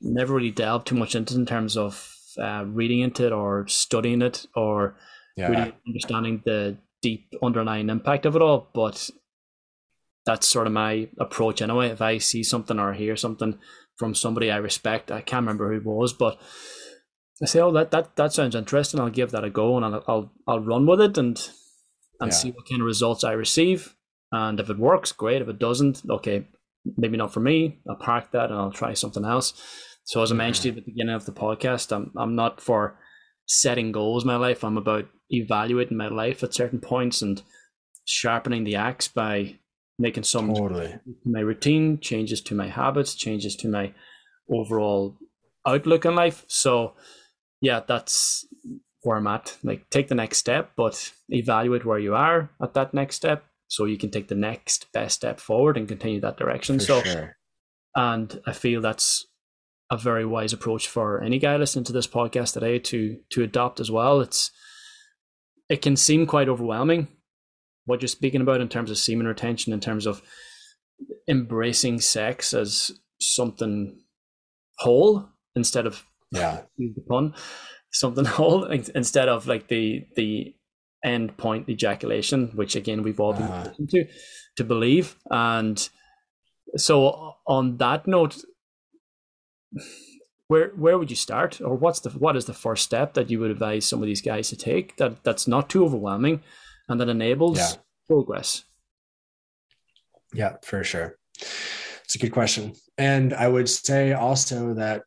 never 0.00 0.34
really 0.34 0.50
delved 0.50 0.86
too 0.86 0.94
much 0.94 1.14
into 1.14 1.34
it 1.34 1.38
in 1.38 1.46
terms 1.46 1.76
of 1.76 2.12
uh, 2.38 2.64
reading 2.66 3.00
into 3.00 3.26
it 3.26 3.32
or 3.32 3.66
studying 3.68 4.22
it 4.22 4.46
or 4.54 4.96
yeah. 5.36 5.48
really 5.48 5.74
understanding 5.86 6.42
the 6.44 6.76
deep 7.00 7.32
underlying 7.42 7.90
impact 7.90 8.26
of 8.26 8.36
it 8.36 8.42
all. 8.42 8.68
But 8.74 9.10
that's 10.26 10.48
sort 10.48 10.66
of 10.66 10.72
my 10.72 11.08
approach 11.18 11.62
anyway. 11.62 11.88
If 11.88 12.02
I 12.02 12.18
see 12.18 12.42
something 12.42 12.78
or 12.78 12.92
hear 12.92 13.16
something 13.16 13.58
from 13.96 14.14
somebody 14.14 14.50
I 14.50 14.56
respect, 14.56 15.12
I 15.12 15.20
can't 15.20 15.42
remember 15.42 15.70
who 15.70 15.78
it 15.78 15.84
was, 15.84 16.12
but 16.12 16.40
I 17.42 17.46
say, 17.46 17.60
"Oh, 17.60 17.72
that 17.72 17.90
that 17.90 18.16
that 18.16 18.32
sounds 18.32 18.54
interesting. 18.54 19.00
I'll 19.00 19.10
give 19.10 19.30
that 19.32 19.44
a 19.44 19.50
go, 19.50 19.76
and 19.76 19.84
I'll 19.84 20.04
I'll, 20.06 20.32
I'll 20.46 20.60
run 20.60 20.86
with 20.86 21.00
it 21.00 21.18
and 21.18 21.38
and 22.20 22.30
yeah. 22.30 22.36
see 22.36 22.50
what 22.50 22.68
kind 22.68 22.80
of 22.80 22.86
results 22.86 23.24
I 23.24 23.32
receive. 23.32 23.94
And 24.32 24.58
if 24.58 24.70
it 24.70 24.78
works, 24.78 25.12
great. 25.12 25.42
If 25.42 25.48
it 25.48 25.58
doesn't, 25.58 26.02
okay, 26.08 26.46
maybe 26.96 27.16
not 27.16 27.32
for 27.32 27.40
me. 27.40 27.80
I'll 27.88 27.96
park 27.96 28.32
that 28.32 28.50
and 28.50 28.58
I'll 28.58 28.72
try 28.72 28.94
something 28.94 29.24
else. 29.24 29.54
So 30.04 30.22
as 30.22 30.30
I 30.30 30.34
mentioned 30.34 30.76
at 30.76 30.84
the 30.84 30.90
beginning 30.92 31.14
of 31.14 31.24
the 31.24 31.32
podcast, 31.32 31.92
I'm 31.92 32.12
I'm 32.16 32.34
not 32.34 32.60
for 32.60 32.98
setting 33.46 33.92
goals 33.92 34.24
in 34.24 34.28
my 34.28 34.36
life. 34.36 34.64
I'm 34.64 34.76
about 34.76 35.06
evaluating 35.30 35.96
my 35.96 36.08
life 36.08 36.42
at 36.42 36.54
certain 36.54 36.80
points 36.80 37.22
and 37.22 37.42
sharpening 38.04 38.64
the 38.64 38.76
axe 38.76 39.08
by 39.08 39.56
making 39.98 40.24
some 40.24 40.52
totally. 40.52 40.98
my 41.24 41.40
routine 41.40 41.98
changes 42.00 42.40
to 42.42 42.54
my 42.54 42.68
habits, 42.68 43.14
changes 43.14 43.56
to 43.56 43.68
my 43.68 43.94
overall 44.50 45.16
outlook 45.66 46.04
in 46.04 46.14
life. 46.14 46.44
So 46.48 46.94
yeah, 47.60 47.80
that's 47.86 48.46
where 49.04 49.16
I'm 49.16 49.26
at. 49.26 49.56
Like, 49.62 49.88
take 49.90 50.08
the 50.08 50.14
next 50.14 50.38
step, 50.38 50.72
but 50.76 51.12
evaluate 51.28 51.84
where 51.84 51.98
you 51.98 52.14
are 52.14 52.50
at 52.62 52.74
that 52.74 52.94
next 52.94 53.16
step 53.16 53.44
so 53.68 53.84
you 53.84 53.98
can 53.98 54.10
take 54.10 54.28
the 54.28 54.34
next 54.34 54.92
best 54.92 55.16
step 55.16 55.40
forward 55.40 55.76
and 55.76 55.88
continue 55.88 56.20
that 56.20 56.36
direction. 56.36 56.78
For 56.78 56.84
so, 56.84 57.02
sure. 57.02 57.36
and 57.94 58.40
I 58.46 58.52
feel 58.52 58.80
that's 58.80 59.26
a 59.90 59.96
very 59.96 60.24
wise 60.24 60.52
approach 60.52 60.88
for 60.88 61.22
any 61.22 61.38
guy 61.38 61.56
listening 61.56 61.84
to 61.84 61.92
this 61.92 62.06
podcast 62.06 62.54
today 62.54 62.78
to 62.78 63.18
to 63.30 63.42
adopt 63.42 63.80
as 63.80 63.90
well. 63.90 64.20
It's 64.20 64.50
it 65.68 65.82
can 65.82 65.96
seem 65.96 66.26
quite 66.26 66.48
overwhelming 66.48 67.08
what 67.86 68.00
you're 68.00 68.08
speaking 68.08 68.40
about 68.40 68.60
in 68.60 68.68
terms 68.68 68.90
of 68.90 68.98
semen 68.98 69.26
retention, 69.26 69.72
in 69.72 69.80
terms 69.80 70.06
of 70.06 70.22
embracing 71.28 72.00
sex 72.00 72.54
as 72.54 72.90
something 73.20 74.00
whole 74.78 75.28
instead 75.54 75.86
of 75.86 76.04
yeah 76.30 76.62
the 76.78 77.04
pun 77.08 77.34
something 77.94 78.24
whole 78.38 78.64
instead 78.64 79.28
of 79.28 79.46
like 79.46 79.68
the 79.68 80.06
the 80.16 80.54
end 81.04 81.36
point 81.36 81.68
ejaculation 81.68 82.50
which 82.54 82.74
again 82.76 83.02
we've 83.02 83.20
all 83.20 83.34
been 83.34 83.42
uh, 83.42 83.72
to 83.88 84.06
to 84.56 84.64
believe. 84.64 85.16
And 85.30 85.88
so 86.76 87.34
on 87.46 87.76
that 87.78 88.06
note 88.06 88.36
where 90.48 90.68
where 90.70 90.98
would 90.98 91.10
you 91.10 91.16
start? 91.16 91.60
Or 91.60 91.74
what's 91.74 92.00
the 92.00 92.10
what 92.10 92.36
is 92.36 92.44
the 92.44 92.54
first 92.54 92.84
step 92.84 93.14
that 93.14 93.30
you 93.30 93.40
would 93.40 93.50
advise 93.50 93.86
some 93.86 94.02
of 94.02 94.06
these 94.06 94.22
guys 94.22 94.48
to 94.50 94.56
take 94.56 94.96
that 94.96 95.24
that's 95.24 95.48
not 95.48 95.70
too 95.70 95.84
overwhelming 95.84 96.42
and 96.88 97.00
that 97.00 97.08
enables 97.08 97.58
yeah. 97.58 97.72
progress? 98.06 98.64
Yeah 100.32 100.56
for 100.62 100.84
sure. 100.84 101.16
It's 102.04 102.14
a 102.14 102.18
good 102.18 102.32
question. 102.32 102.74
And 102.98 103.34
i 103.34 103.48
would 103.48 103.68
say 103.68 104.12
also 104.12 104.74
that 104.74 105.02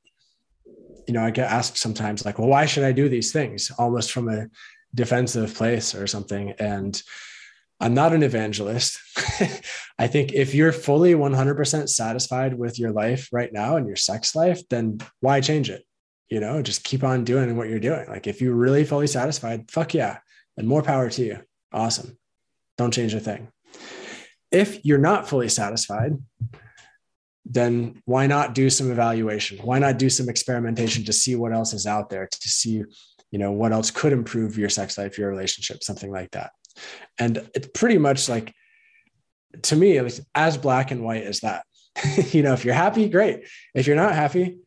you 1.07 1.13
know, 1.13 1.23
I 1.23 1.31
get 1.31 1.49
asked 1.49 1.77
sometimes 1.77 2.25
like, 2.25 2.37
well, 2.37 2.49
why 2.49 2.65
should 2.65 2.83
I 2.83 2.91
do 2.91 3.07
these 3.07 3.31
things? 3.31 3.71
Almost 3.77 4.11
from 4.11 4.27
a 4.29 4.47
defensive 4.93 5.53
place 5.53 5.95
or 5.95 6.05
something. 6.05 6.51
And 6.59 7.01
I'm 7.79 7.93
not 7.93 8.13
an 8.13 8.23
evangelist. 8.23 8.99
I 9.99 10.07
think 10.07 10.33
if 10.33 10.53
you're 10.53 10.71
fully 10.71 11.13
100% 11.13 11.89
satisfied 11.89 12.57
with 12.57 12.77
your 12.77 12.91
life 12.91 13.29
right 13.31 13.51
now 13.53 13.77
and 13.77 13.87
your 13.87 13.95
sex 13.95 14.35
life, 14.35 14.61
then 14.69 14.99
why 15.21 15.41
change 15.41 15.69
it? 15.69 15.85
You 16.29 16.41
know, 16.41 16.61
just 16.61 16.83
keep 16.83 17.03
on 17.03 17.23
doing 17.23 17.55
what 17.55 17.69
you're 17.69 17.79
doing. 17.79 18.07
Like 18.09 18.27
if 18.27 18.41
you're 18.41 18.55
really 18.55 18.83
fully 18.83 19.07
satisfied, 19.07 19.71
fuck 19.71 19.93
yeah, 19.93 20.17
and 20.57 20.67
more 20.67 20.81
power 20.81 21.09
to 21.09 21.23
you. 21.23 21.39
Awesome. 21.71 22.17
Don't 22.77 22.93
change 22.93 23.13
a 23.13 23.19
thing. 23.19 23.47
If 24.51 24.83
you're 24.83 24.97
not 24.97 25.29
fully 25.29 25.49
satisfied, 25.49 26.13
then 27.49 28.01
why 28.05 28.27
not 28.27 28.53
do 28.53 28.69
some 28.69 28.91
evaluation? 28.91 29.57
Why 29.59 29.79
not 29.79 29.97
do 29.97 30.09
some 30.09 30.27
experimentation 30.27 31.05
to 31.05 31.13
see 31.13 31.35
what 31.35 31.53
else 31.53 31.73
is 31.73 31.87
out 31.87 32.09
there, 32.09 32.27
to 32.27 32.49
see, 32.49 32.83
you 33.31 33.39
know, 33.39 33.51
what 33.51 33.71
else 33.71 33.89
could 33.89 34.11
improve 34.11 34.57
your 34.57 34.69
sex 34.69 34.97
life, 34.97 35.17
your 35.17 35.29
relationship, 35.29 35.83
something 35.83 36.11
like 36.11 36.31
that. 36.31 36.51
And 37.17 37.49
it's 37.55 37.69
pretty 37.73 37.97
much 37.97 38.27
like, 38.27 38.53
to 39.63 39.75
me, 39.75 39.99
like 40.01 40.13
as 40.35 40.57
black 40.57 40.91
and 40.91 41.03
white 41.03 41.23
as 41.23 41.39
that. 41.39 41.65
you 42.31 42.43
know, 42.43 42.53
if 42.53 42.65
you're 42.65 42.73
happy, 42.73 43.07
great. 43.07 43.45
If 43.73 43.87
you're 43.87 43.95
not 43.95 44.13
happy, 44.13 44.57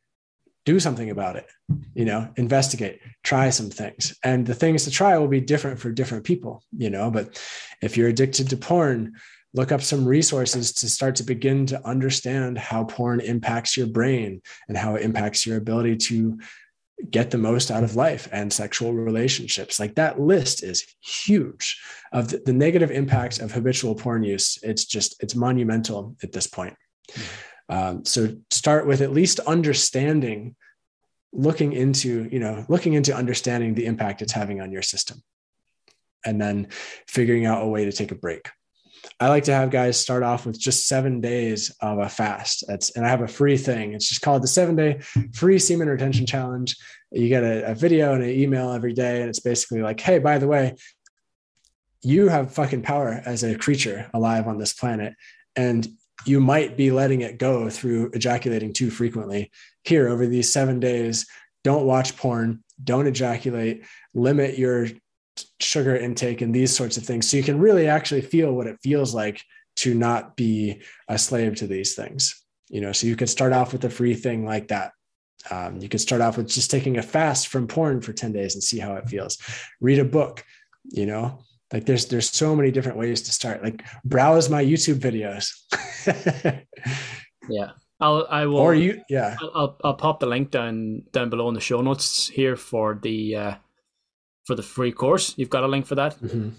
do 0.64 0.80
something 0.80 1.10
about 1.10 1.36
it. 1.36 1.46
You 1.94 2.06
know, 2.06 2.30
investigate, 2.36 3.00
try 3.22 3.50
some 3.50 3.70
things. 3.70 4.16
And 4.24 4.46
the 4.46 4.54
things 4.54 4.84
to 4.84 4.90
try 4.90 5.18
will 5.18 5.28
be 5.28 5.40
different 5.40 5.78
for 5.78 5.92
different 5.92 6.24
people, 6.24 6.64
you 6.76 6.90
know, 6.90 7.10
but 7.10 7.40
if 7.82 7.96
you're 7.96 8.08
addicted 8.08 8.48
to 8.50 8.56
porn, 8.56 9.14
look 9.54 9.72
up 9.72 9.82
some 9.82 10.04
resources 10.04 10.72
to 10.72 10.88
start 10.88 11.16
to 11.16 11.24
begin 11.24 11.66
to 11.66 11.86
understand 11.86 12.56
how 12.56 12.84
porn 12.84 13.20
impacts 13.20 13.76
your 13.76 13.86
brain 13.86 14.40
and 14.68 14.76
how 14.76 14.94
it 14.94 15.02
impacts 15.02 15.44
your 15.44 15.56
ability 15.56 15.96
to 15.96 16.38
get 17.10 17.30
the 17.30 17.38
most 17.38 17.70
out 17.70 17.82
of 17.82 17.96
life 17.96 18.28
and 18.30 18.52
sexual 18.52 18.92
relationships. 18.92 19.80
Like 19.80 19.94
that 19.94 20.20
list 20.20 20.62
is 20.62 20.86
huge 21.00 21.80
of 22.12 22.28
the, 22.28 22.42
the 22.44 22.52
negative 22.52 22.90
impacts 22.90 23.38
of 23.38 23.52
habitual 23.52 23.94
porn 23.94 24.22
use. 24.22 24.58
It's 24.62 24.84
just, 24.84 25.20
it's 25.22 25.34
monumental 25.34 26.16
at 26.22 26.32
this 26.32 26.46
point. 26.46 26.76
Mm-hmm. 27.10 27.74
Um, 27.74 28.04
so 28.04 28.36
start 28.50 28.86
with 28.86 29.00
at 29.00 29.12
least 29.12 29.38
understanding, 29.40 30.56
looking 31.32 31.72
into, 31.72 32.28
you 32.30 32.40
know, 32.40 32.66
looking 32.68 32.94
into 32.94 33.14
understanding 33.14 33.74
the 33.74 33.86
impact 33.86 34.22
it's 34.22 34.32
having 34.32 34.60
on 34.60 34.72
your 34.72 34.82
system 34.82 35.22
and 36.26 36.40
then 36.40 36.68
figuring 37.06 37.46
out 37.46 37.62
a 37.62 37.66
way 37.66 37.84
to 37.84 37.92
take 37.92 38.10
a 38.10 38.16
break. 38.16 38.50
I 39.18 39.28
like 39.28 39.44
to 39.44 39.54
have 39.54 39.70
guys 39.70 39.98
start 39.98 40.22
off 40.22 40.46
with 40.46 40.58
just 40.58 40.88
seven 40.88 41.20
days 41.20 41.74
of 41.80 41.98
a 41.98 42.08
fast. 42.08 42.64
That's 42.66 42.90
and 42.96 43.04
I 43.04 43.08
have 43.08 43.22
a 43.22 43.28
free 43.28 43.56
thing. 43.56 43.92
It's 43.94 44.08
just 44.08 44.22
called 44.22 44.42
the 44.42 44.48
seven 44.48 44.76
day 44.76 45.00
free 45.34 45.58
semen 45.58 45.88
retention 45.88 46.26
challenge. 46.26 46.76
You 47.10 47.28
get 47.28 47.42
a, 47.42 47.70
a 47.70 47.74
video 47.74 48.14
and 48.14 48.22
an 48.22 48.30
email 48.30 48.72
every 48.72 48.92
day, 48.92 49.20
and 49.20 49.28
it's 49.28 49.40
basically 49.40 49.82
like, 49.82 50.00
hey, 50.00 50.18
by 50.18 50.38
the 50.38 50.48
way, 50.48 50.76
you 52.02 52.28
have 52.28 52.52
fucking 52.52 52.82
power 52.82 53.20
as 53.24 53.42
a 53.42 53.58
creature 53.58 54.08
alive 54.14 54.46
on 54.46 54.58
this 54.58 54.72
planet, 54.72 55.14
and 55.56 55.86
you 56.24 56.40
might 56.40 56.76
be 56.76 56.90
letting 56.90 57.22
it 57.22 57.38
go 57.38 57.70
through 57.70 58.10
ejaculating 58.12 58.72
too 58.72 58.90
frequently. 58.90 59.50
Here 59.84 60.08
over 60.08 60.26
these 60.26 60.50
seven 60.50 60.80
days, 60.80 61.26
don't 61.64 61.86
watch 61.86 62.16
porn, 62.16 62.62
don't 62.82 63.06
ejaculate, 63.06 63.84
limit 64.14 64.58
your 64.58 64.88
sugar 65.60 65.96
intake 65.96 66.40
and 66.40 66.54
these 66.54 66.74
sorts 66.74 66.96
of 66.96 67.04
things. 67.04 67.28
So 67.28 67.36
you 67.36 67.42
can 67.42 67.58
really 67.58 67.86
actually 67.86 68.22
feel 68.22 68.52
what 68.52 68.66
it 68.66 68.78
feels 68.82 69.14
like 69.14 69.42
to 69.76 69.94
not 69.94 70.36
be 70.36 70.82
a 71.08 71.18
slave 71.18 71.56
to 71.56 71.66
these 71.66 71.94
things. 71.94 72.42
You 72.68 72.80
know, 72.80 72.92
so 72.92 73.06
you 73.06 73.16
could 73.16 73.28
start 73.28 73.52
off 73.52 73.72
with 73.72 73.84
a 73.84 73.90
free 73.90 74.14
thing 74.14 74.44
like 74.44 74.68
that. 74.68 74.92
Um, 75.50 75.78
you 75.78 75.88
could 75.88 76.00
start 76.00 76.20
off 76.20 76.36
with 76.36 76.48
just 76.48 76.70
taking 76.70 76.98
a 76.98 77.02
fast 77.02 77.48
from 77.48 77.66
porn 77.66 78.00
for 78.00 78.12
10 78.12 78.32
days 78.32 78.54
and 78.54 78.62
see 78.62 78.78
how 78.78 78.94
it 78.94 79.08
feels. 79.08 79.38
Read 79.80 79.98
a 79.98 80.04
book, 80.04 80.44
you 80.84 81.06
know, 81.06 81.40
like 81.72 81.86
there's 81.86 82.06
there's 82.06 82.30
so 82.30 82.56
many 82.56 82.70
different 82.70 82.98
ways 82.98 83.22
to 83.22 83.32
start. 83.32 83.62
Like 83.62 83.84
browse 84.04 84.48
my 84.50 84.64
YouTube 84.64 84.98
videos. 84.98 85.50
yeah. 87.48 87.70
I'll 88.00 88.26
I 88.30 88.46
will 88.46 88.58
or 88.58 88.74
you 88.74 89.02
yeah. 89.08 89.36
I'll, 89.40 89.52
I'll, 89.54 89.76
I'll 89.84 89.94
pop 89.94 90.20
the 90.20 90.26
link 90.26 90.50
down 90.50 91.02
down 91.12 91.30
below 91.30 91.48
in 91.48 91.54
the 91.54 91.60
show 91.60 91.80
notes 91.80 92.28
here 92.28 92.56
for 92.56 92.98
the 93.00 93.36
uh 93.36 93.54
for 94.44 94.54
the 94.54 94.62
free 94.62 94.92
course. 94.92 95.34
You've 95.36 95.50
got 95.50 95.64
a 95.64 95.68
link 95.68 95.86
for 95.86 95.94
that. 95.96 96.18
Mm-hmm. 96.20 96.50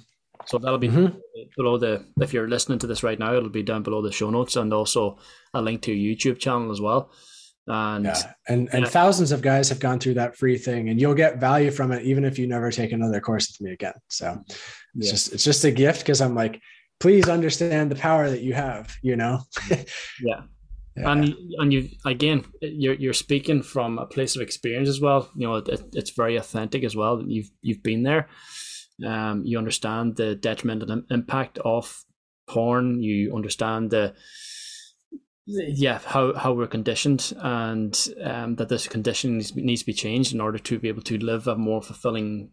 So 0.45 0.57
that'll 0.57 0.77
be 0.77 0.89
mm-hmm. 0.89 1.17
below 1.55 1.77
the. 1.77 2.05
If 2.19 2.33
you're 2.33 2.47
listening 2.47 2.79
to 2.79 2.87
this 2.87 3.03
right 3.03 3.19
now, 3.19 3.35
it'll 3.35 3.49
be 3.49 3.63
down 3.63 3.83
below 3.83 4.01
the 4.01 4.11
show 4.11 4.29
notes, 4.29 4.55
and 4.55 4.73
also 4.73 5.19
a 5.53 5.61
link 5.61 5.81
to 5.83 5.93
your 5.93 6.15
YouTube 6.15 6.39
channel 6.39 6.71
as 6.71 6.81
well. 6.81 7.11
And 7.67 8.05
yeah, 8.05 8.33
and 8.47 8.69
and 8.73 8.83
yeah. 8.83 8.89
thousands 8.89 9.31
of 9.31 9.41
guys 9.41 9.69
have 9.69 9.79
gone 9.79 9.99
through 9.99 10.15
that 10.15 10.35
free 10.35 10.57
thing, 10.57 10.89
and 10.89 10.99
you'll 10.99 11.13
get 11.13 11.39
value 11.39 11.71
from 11.71 11.91
it, 11.91 12.03
even 12.03 12.25
if 12.25 12.39
you 12.39 12.47
never 12.47 12.71
take 12.71 12.91
another 12.91 13.21
course 13.21 13.47
with 13.49 13.65
me 13.65 13.73
again. 13.73 13.93
So 14.09 14.41
it's 14.47 14.57
yeah. 14.95 15.11
just 15.11 15.33
it's 15.33 15.43
just 15.43 15.63
a 15.63 15.71
gift 15.71 15.99
because 15.99 16.21
I'm 16.21 16.33
like, 16.33 16.59
please 16.99 17.29
understand 17.29 17.91
the 17.91 17.95
power 17.95 18.29
that 18.29 18.41
you 18.41 18.53
have. 18.53 18.95
You 19.03 19.15
know. 19.15 19.41
yeah. 20.21 20.41
Yeah. 20.95 21.11
And 21.11 21.35
and 21.57 21.73
you 21.73 21.89
again, 22.05 22.43
you're 22.61 22.95
you're 22.95 23.13
speaking 23.13 23.63
from 23.63 23.97
a 23.97 24.05
place 24.05 24.35
of 24.35 24.41
experience 24.41 24.89
as 24.89 24.99
well. 24.99 25.29
You 25.35 25.47
know, 25.47 25.55
it, 25.55 25.83
it's 25.93 26.11
very 26.11 26.35
authentic 26.35 26.83
as 26.83 26.95
well. 26.95 27.23
You've 27.25 27.49
you've 27.61 27.83
been 27.83 28.03
there. 28.03 28.27
Um, 29.05 29.43
you 29.45 29.57
understand 29.57 30.17
the 30.17 30.35
detrimental 30.35 31.03
impact 31.09 31.59
of 31.59 32.03
porn. 32.47 33.01
You 33.01 33.33
understand 33.35 33.91
the 33.91 34.13
yeah 35.47 35.99
how 36.05 36.33
how 36.33 36.53
we're 36.53 36.67
conditioned 36.67 37.33
and 37.37 38.09
um, 38.23 38.55
that 38.55 38.69
this 38.69 38.87
condition 38.87 39.37
needs, 39.37 39.55
needs 39.55 39.81
to 39.81 39.85
be 39.85 39.93
changed 39.93 40.33
in 40.33 40.41
order 40.41 40.59
to 40.59 40.77
be 40.77 40.89
able 40.89 41.01
to 41.03 41.17
live 41.17 41.47
a 41.47 41.55
more 41.55 41.81
fulfilling 41.81 42.51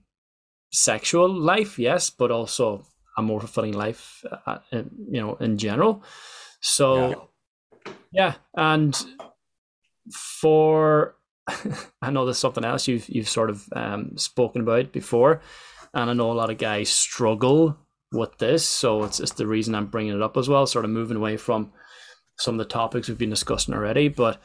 sexual 0.71 1.29
life. 1.29 1.79
Yes, 1.79 2.11
but 2.11 2.31
also 2.31 2.87
a 3.17 3.23
more 3.23 3.41
fulfilling 3.41 3.75
life, 3.75 4.25
uh, 4.47 4.59
you 4.73 5.21
know, 5.21 5.35
in 5.41 5.59
general. 5.59 6.05
So, 6.61 7.09
yeah, 7.09 7.15
yeah. 8.13 8.35
and 8.57 8.97
for 10.13 11.17
I 12.03 12.11
know 12.11 12.25
there's 12.25 12.39
something 12.39 12.65
else 12.65 12.89
you've 12.89 13.09
you've 13.09 13.29
sort 13.29 13.51
of 13.51 13.69
um, 13.75 14.17
spoken 14.17 14.63
about 14.63 14.93
before, 14.93 15.41
and 15.95 16.11
I 16.11 16.13
know 16.13 16.31
a 16.31 16.35
lot 16.35 16.51
of 16.51 16.59
guys 16.59 16.91
struggle 16.91 17.77
with 18.13 18.37
this, 18.39 18.65
so 18.65 19.05
it's 19.05 19.21
it's 19.21 19.33
the 19.33 19.47
reason 19.47 19.75
I'm 19.75 19.87
bringing 19.87 20.15
it 20.15 20.23
up 20.23 20.37
as 20.37 20.49
well. 20.49 20.67
Sort 20.67 20.85
of 20.85 20.91
moving 20.91 21.17
away 21.17 21.37
from 21.37 21.73
some 22.37 22.55
of 22.55 22.59
the 22.59 22.73
topics 22.73 23.09
we've 23.09 23.19
been 23.19 23.31
discussing 23.31 23.75
already, 23.75 24.09
but 24.09 24.41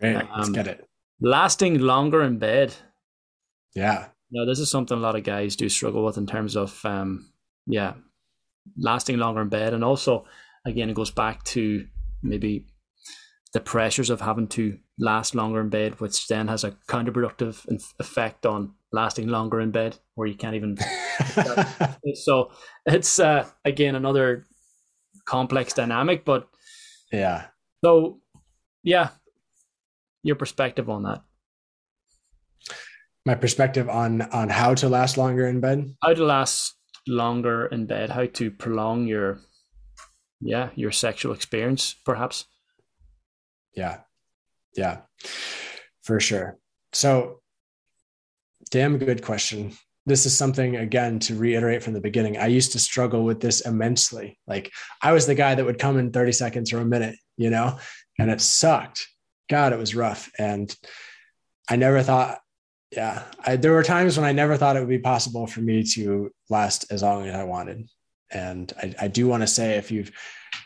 Great, 0.00 0.16
um, 0.16 0.28
let's 0.36 0.48
get 0.50 0.66
it. 0.66 0.88
Lasting 1.20 1.78
longer 1.78 2.22
in 2.22 2.38
bed. 2.38 2.74
Yeah. 3.74 4.06
No, 4.30 4.46
this 4.46 4.58
is 4.58 4.70
something 4.70 4.96
a 4.96 5.00
lot 5.00 5.16
of 5.16 5.24
guys 5.24 5.56
do 5.56 5.68
struggle 5.68 6.04
with 6.04 6.16
in 6.16 6.26
terms 6.26 6.56
of 6.56 6.84
um, 6.84 7.32
yeah, 7.66 7.94
lasting 8.76 9.18
longer 9.18 9.42
in 9.42 9.48
bed, 9.48 9.74
and 9.74 9.84
also 9.84 10.24
again 10.64 10.90
it 10.90 10.94
goes 10.94 11.10
back 11.10 11.44
to 11.44 11.86
maybe 12.22 12.66
the 13.52 13.60
pressures 13.60 14.10
of 14.10 14.20
having 14.20 14.46
to 14.48 14.78
last 14.98 15.34
longer 15.34 15.60
in 15.60 15.68
bed, 15.68 16.00
which 16.00 16.28
then 16.28 16.48
has 16.48 16.62
a 16.62 16.72
counterproductive 16.88 17.64
effect 17.98 18.46
on 18.46 18.74
lasting 18.92 19.28
longer 19.28 19.60
in 19.60 19.70
bed, 19.70 19.98
where 20.14 20.28
you 20.28 20.36
can't 20.36 20.54
even. 20.54 20.76
so 22.14 22.50
it's 22.86 23.18
uh, 23.18 23.46
again 23.64 23.94
another 23.94 24.46
complex 25.24 25.72
dynamic, 25.72 26.24
but 26.24 26.48
yeah. 27.12 27.46
So 27.84 28.20
yeah, 28.82 29.10
your 30.22 30.36
perspective 30.36 30.88
on 30.88 31.02
that. 31.04 31.22
My 33.26 33.34
perspective 33.34 33.88
on 33.88 34.22
on 34.22 34.48
how 34.48 34.74
to 34.74 34.88
last 34.88 35.18
longer 35.18 35.46
in 35.46 35.60
bed. 35.60 35.94
How 36.02 36.14
to 36.14 36.24
last 36.24 36.76
longer 37.06 37.66
in 37.66 37.86
bed. 37.86 38.10
How 38.10 38.26
to 38.26 38.50
prolong 38.50 39.06
your 39.06 39.40
yeah 40.40 40.70
your 40.74 40.92
sexual 40.92 41.32
experience, 41.32 41.94
perhaps. 42.04 42.46
Yeah. 43.74 43.98
Yeah. 44.76 44.98
For 46.02 46.20
sure. 46.20 46.58
So, 46.92 47.40
damn 48.70 48.98
good 48.98 49.22
question. 49.22 49.72
This 50.06 50.26
is 50.26 50.36
something, 50.36 50.76
again, 50.76 51.18
to 51.20 51.34
reiterate 51.34 51.82
from 51.82 51.92
the 51.92 52.00
beginning. 52.00 52.36
I 52.36 52.46
used 52.46 52.72
to 52.72 52.78
struggle 52.78 53.24
with 53.24 53.40
this 53.40 53.60
immensely. 53.60 54.38
Like, 54.46 54.72
I 55.02 55.12
was 55.12 55.26
the 55.26 55.34
guy 55.34 55.54
that 55.54 55.64
would 55.64 55.78
come 55.78 55.98
in 55.98 56.10
30 56.10 56.32
seconds 56.32 56.72
or 56.72 56.78
a 56.78 56.84
minute, 56.84 57.16
you 57.36 57.50
know, 57.50 57.78
and 58.18 58.30
it 58.30 58.40
sucked. 58.40 59.06
God, 59.48 59.72
it 59.72 59.78
was 59.78 59.94
rough. 59.94 60.30
And 60.38 60.74
I 61.68 61.76
never 61.76 62.02
thought, 62.02 62.38
yeah, 62.90 63.22
I, 63.44 63.56
there 63.56 63.72
were 63.72 63.84
times 63.84 64.16
when 64.16 64.26
I 64.26 64.32
never 64.32 64.56
thought 64.56 64.76
it 64.76 64.80
would 64.80 64.88
be 64.88 64.98
possible 64.98 65.46
for 65.46 65.60
me 65.60 65.84
to 65.94 66.30
last 66.48 66.90
as 66.90 67.02
long 67.02 67.26
as 67.26 67.34
I 67.34 67.44
wanted. 67.44 67.88
And 68.32 68.72
I, 68.82 68.94
I 69.02 69.08
do 69.08 69.28
want 69.28 69.42
to 69.42 69.46
say, 69.46 69.76
if 69.76 69.90
you've, 69.90 70.10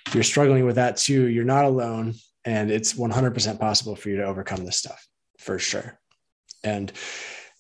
if 0.07 0.14
you're 0.14 0.24
struggling 0.24 0.64
with 0.64 0.76
that 0.76 0.96
too, 0.96 1.28
you're 1.28 1.44
not 1.44 1.64
alone 1.64 2.14
and 2.45 2.70
it's 2.70 2.95
100% 2.95 3.59
possible 3.59 3.97
for 3.97 4.09
you 4.09 4.16
to 4.16 4.24
overcome 4.24 4.64
this 4.64 4.76
stuff 4.76 5.07
for 5.38 5.59
sure. 5.59 5.99
And 6.62 6.92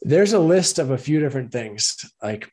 there's 0.02 0.32
a 0.32 0.38
list 0.38 0.78
of 0.78 0.90
a 0.90 0.98
few 0.98 1.20
different 1.20 1.52
things. 1.52 1.96
Like 2.22 2.48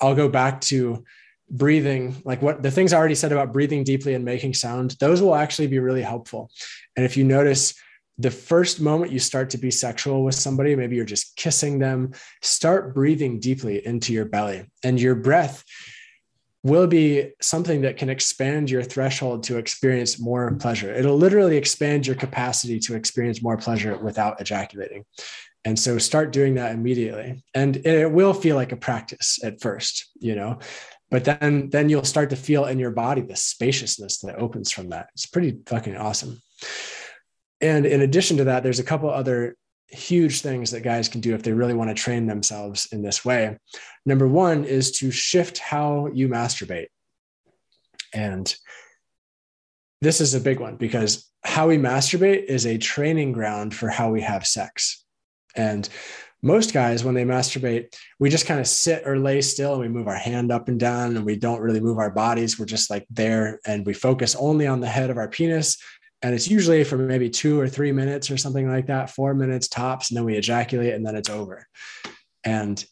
i'll 0.00 0.14
go 0.14 0.28
back 0.28 0.60
to 0.60 1.04
breathing 1.50 2.16
like 2.24 2.42
what 2.42 2.62
the 2.62 2.70
things 2.70 2.92
i 2.92 2.96
already 2.96 3.14
said 3.14 3.32
about 3.32 3.52
breathing 3.52 3.84
deeply 3.84 4.14
and 4.14 4.24
making 4.24 4.54
sound 4.54 4.96
those 4.98 5.20
will 5.20 5.34
actually 5.34 5.66
be 5.66 5.78
really 5.78 6.02
helpful. 6.02 6.50
And 6.96 7.04
if 7.04 7.16
you 7.16 7.24
notice 7.24 7.74
the 8.18 8.30
first 8.30 8.80
moment 8.80 9.12
you 9.12 9.18
start 9.18 9.50
to 9.50 9.58
be 9.58 9.70
sexual 9.70 10.24
with 10.24 10.34
somebody 10.34 10.74
maybe 10.76 10.96
you're 10.96 11.04
just 11.04 11.36
kissing 11.36 11.78
them 11.78 12.12
start 12.42 12.94
breathing 12.94 13.40
deeply 13.40 13.84
into 13.86 14.12
your 14.12 14.24
belly. 14.24 14.64
And 14.82 15.00
your 15.00 15.14
breath 15.14 15.64
will 16.64 16.86
be 16.86 17.30
something 17.42 17.82
that 17.82 17.98
can 17.98 18.08
expand 18.08 18.70
your 18.70 18.82
threshold 18.82 19.44
to 19.44 19.58
experience 19.58 20.18
more 20.18 20.54
pleasure. 20.54 20.92
It'll 20.92 21.16
literally 21.16 21.58
expand 21.58 22.06
your 22.06 22.16
capacity 22.16 22.80
to 22.80 22.96
experience 22.96 23.42
more 23.42 23.58
pleasure 23.58 23.98
without 23.98 24.40
ejaculating. 24.40 25.04
And 25.66 25.78
so 25.78 25.98
start 25.98 26.32
doing 26.32 26.54
that 26.54 26.72
immediately. 26.72 27.44
And 27.54 27.76
it 27.86 28.10
will 28.10 28.32
feel 28.32 28.56
like 28.56 28.72
a 28.72 28.76
practice 28.76 29.38
at 29.44 29.60
first, 29.60 30.10
you 30.18 30.34
know, 30.34 30.58
but 31.10 31.24
then 31.24 31.68
then 31.68 31.90
you'll 31.90 32.04
start 32.04 32.30
to 32.30 32.36
feel 32.36 32.64
in 32.64 32.78
your 32.78 32.90
body 32.90 33.20
the 33.20 33.36
spaciousness 33.36 34.18
that 34.20 34.36
opens 34.36 34.72
from 34.72 34.88
that. 34.88 35.08
It's 35.14 35.26
pretty 35.26 35.58
fucking 35.66 35.96
awesome. 35.96 36.40
And 37.60 37.84
in 37.84 38.00
addition 38.00 38.38
to 38.38 38.44
that, 38.44 38.62
there's 38.62 38.80
a 38.80 38.84
couple 38.84 39.10
other 39.10 39.56
huge 39.94 40.40
things 40.40 40.70
that 40.70 40.82
guys 40.82 41.08
can 41.08 41.20
do 41.20 41.34
if 41.34 41.42
they 41.42 41.52
really 41.52 41.74
want 41.74 41.90
to 41.90 41.94
train 41.94 42.26
themselves 42.26 42.88
in 42.92 43.02
this 43.02 43.24
way. 43.24 43.56
Number 44.04 44.28
one 44.28 44.64
is 44.64 44.92
to 44.98 45.10
shift 45.10 45.58
how 45.58 46.08
you 46.12 46.28
masturbate. 46.28 46.88
And 48.12 48.54
this 50.00 50.20
is 50.20 50.34
a 50.34 50.40
big 50.40 50.60
one 50.60 50.76
because 50.76 51.30
how 51.44 51.68
we 51.68 51.78
masturbate 51.78 52.44
is 52.44 52.66
a 52.66 52.78
training 52.78 53.32
ground 53.32 53.74
for 53.74 53.88
how 53.88 54.10
we 54.10 54.20
have 54.22 54.46
sex. 54.46 55.04
And 55.56 55.88
most 56.42 56.74
guys, 56.74 57.02
when 57.02 57.14
they 57.14 57.24
masturbate, 57.24 57.96
we 58.18 58.28
just 58.28 58.46
kind 58.46 58.60
of 58.60 58.66
sit 58.66 59.06
or 59.06 59.18
lay 59.18 59.40
still 59.40 59.72
and 59.72 59.80
we 59.80 59.88
move 59.88 60.08
our 60.08 60.14
hand 60.14 60.52
up 60.52 60.68
and 60.68 60.78
down 60.78 61.16
and 61.16 61.24
we 61.24 61.36
don't 61.36 61.60
really 61.60 61.80
move 61.80 61.98
our 61.98 62.10
bodies. 62.10 62.58
We're 62.58 62.66
just 62.66 62.90
like 62.90 63.06
there 63.08 63.60
and 63.66 63.86
we 63.86 63.94
focus 63.94 64.36
only 64.36 64.66
on 64.66 64.80
the 64.80 64.86
head 64.86 65.08
of 65.08 65.16
our 65.16 65.28
penis 65.28 65.78
and 66.24 66.34
it's 66.34 66.48
usually 66.48 66.84
for 66.84 66.96
maybe 66.96 67.28
two 67.28 67.60
or 67.60 67.68
three 67.68 67.92
minutes 67.92 68.30
or 68.30 68.38
something 68.38 68.66
like 68.66 68.86
that, 68.86 69.10
four 69.10 69.34
minutes 69.34 69.68
tops, 69.68 70.08
and 70.10 70.16
then 70.16 70.24
we 70.24 70.36
ejaculate 70.36 70.94
and 70.94 71.04
then 71.04 71.16
it's 71.16 71.28
over. 71.28 71.68
And 72.44 72.82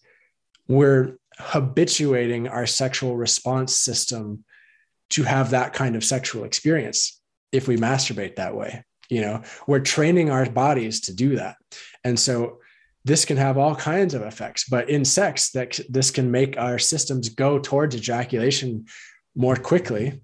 we're 0.68 1.16
habituating 1.38 2.48
our 2.48 2.66
sexual 2.66 3.16
response 3.16 3.74
system 3.74 4.44
to 5.10 5.22
have 5.22 5.48
that 5.50 5.72
kind 5.72 5.96
of 5.96 6.04
sexual 6.04 6.44
experience 6.44 7.22
if 7.52 7.66
we 7.66 7.78
masturbate 7.78 8.36
that 8.36 8.54
way. 8.54 8.84
You 9.08 9.22
know, 9.22 9.42
we're 9.66 9.80
training 9.80 10.28
our 10.28 10.48
bodies 10.50 11.00
to 11.02 11.14
do 11.14 11.36
that. 11.36 11.56
And 12.04 12.20
so 12.20 12.58
this 13.06 13.24
can 13.24 13.38
have 13.38 13.56
all 13.56 13.74
kinds 13.74 14.12
of 14.12 14.20
effects, 14.20 14.68
but 14.68 14.90
in 14.90 15.06
sex, 15.06 15.52
that 15.52 15.80
this 15.88 16.10
can 16.10 16.30
make 16.30 16.58
our 16.58 16.78
systems 16.78 17.30
go 17.30 17.58
towards 17.58 17.96
ejaculation 17.96 18.84
more 19.34 19.56
quickly 19.56 20.20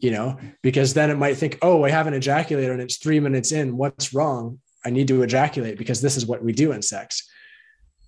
you 0.00 0.10
know, 0.10 0.38
because 0.62 0.94
then 0.94 1.10
it 1.10 1.18
might 1.18 1.36
think, 1.36 1.58
oh, 1.62 1.84
I 1.84 1.90
have 1.90 2.06
an 2.06 2.14
ejaculator 2.14 2.72
and 2.72 2.80
it's 2.80 2.96
three 2.96 3.20
minutes 3.20 3.52
in. 3.52 3.76
What's 3.76 4.12
wrong? 4.12 4.58
I 4.84 4.90
need 4.90 5.08
to 5.08 5.22
ejaculate 5.22 5.78
because 5.78 6.00
this 6.00 6.16
is 6.16 6.26
what 6.26 6.42
we 6.42 6.52
do 6.52 6.72
in 6.72 6.82
sex. 6.82 7.28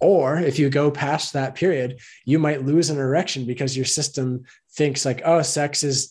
Or 0.01 0.39
if 0.39 0.59
you 0.59 0.68
go 0.70 0.91
past 0.91 1.32
that 1.32 1.55
period, 1.55 2.01
you 2.24 2.39
might 2.39 2.66
lose 2.66 2.91
an 2.91 2.99
erection 2.99 3.47
because 3.47 3.76
your 3.76 3.87
system 3.87 4.45
thinks 4.72 5.05
like, 5.05 5.22
oh, 5.24 5.43
sex 5.43 5.82
is 5.82 6.11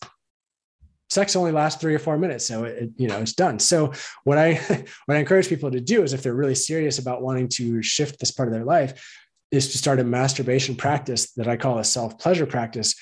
sex 1.10 1.36
only 1.36 1.52
lasts 1.52 1.80
three 1.80 1.94
or 1.94 2.00
four 2.00 2.18
minutes 2.18 2.46
so 2.46 2.64
it, 2.64 2.90
you 2.98 3.08
know 3.08 3.20
it's 3.20 3.34
done 3.34 3.60
so 3.60 3.94
what 4.24 4.38
i 4.38 4.54
what 5.06 5.16
i 5.16 5.20
encourage 5.20 5.48
people 5.48 5.70
to 5.70 5.80
do 5.80 6.02
is 6.02 6.12
if 6.12 6.24
they're 6.24 6.34
really 6.34 6.56
serious 6.56 6.98
about 6.98 7.22
wanting 7.22 7.48
to 7.48 7.84
shift 7.84 8.20
this 8.20 8.32
part 8.32 8.48
of 8.48 8.54
their 8.54 8.64
life 8.64 9.22
is 9.52 9.72
to 9.72 9.78
start 9.78 10.00
a 10.00 10.04
masturbation 10.04 10.76
practice 10.76 11.32
that 11.34 11.48
i 11.48 11.56
call 11.56 11.78
a 11.78 11.84
self 11.84 12.18
pleasure 12.18 12.48
practice 12.48 12.96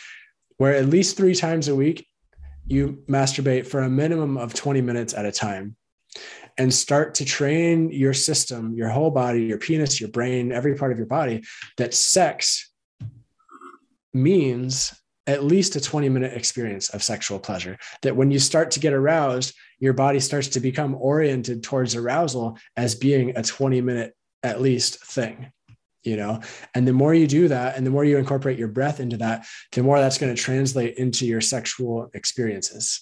where 0.57 0.75
at 0.75 0.87
least 0.87 1.15
three 1.15 1.33
times 1.33 1.69
a 1.69 1.75
week 1.75 2.05
you 2.67 3.03
masturbate 3.07 3.67
for 3.67 3.81
a 3.81 3.89
minimum 3.89 4.37
of 4.37 4.53
20 4.53 4.81
minutes 4.81 5.13
at 5.13 5.25
a 5.25 5.31
time 5.31 5.75
and 6.57 6.73
start 6.73 7.15
to 7.15 7.25
train 7.25 7.91
your 7.91 8.13
system, 8.13 8.73
your 8.75 8.89
whole 8.89 9.11
body, 9.11 9.43
your 9.43 9.57
penis, 9.57 9.99
your 9.99 10.09
brain, 10.09 10.51
every 10.51 10.75
part 10.75 10.91
of 10.91 10.97
your 10.97 11.07
body, 11.07 11.43
that 11.77 11.93
sex 11.93 12.71
means 14.13 14.93
at 15.27 15.43
least 15.43 15.75
a 15.75 15.81
20 15.81 16.09
minute 16.09 16.33
experience 16.33 16.89
of 16.89 17.03
sexual 17.03 17.39
pleasure. 17.39 17.77
That 18.01 18.15
when 18.15 18.31
you 18.31 18.39
start 18.39 18.71
to 18.71 18.79
get 18.79 18.93
aroused, 18.93 19.53
your 19.79 19.93
body 19.93 20.19
starts 20.19 20.49
to 20.49 20.59
become 20.59 20.95
oriented 20.95 21.63
towards 21.63 21.95
arousal 21.95 22.57
as 22.75 22.95
being 22.95 23.37
a 23.37 23.43
20 23.43 23.81
minute 23.81 24.13
at 24.43 24.61
least 24.61 25.05
thing 25.05 25.51
you 26.03 26.17
know? 26.17 26.41
And 26.73 26.87
the 26.87 26.93
more 26.93 27.13
you 27.13 27.27
do 27.27 27.47
that 27.47 27.77
and 27.77 27.85
the 27.85 27.91
more 27.91 28.03
you 28.03 28.17
incorporate 28.17 28.59
your 28.59 28.67
breath 28.67 28.99
into 28.99 29.17
that 29.17 29.45
the 29.71 29.83
more 29.83 29.99
that's 29.99 30.17
going 30.17 30.33
to 30.33 30.41
translate 30.41 30.97
into 30.97 31.25
your 31.25 31.41
sexual 31.41 32.09
experiences. 32.13 33.01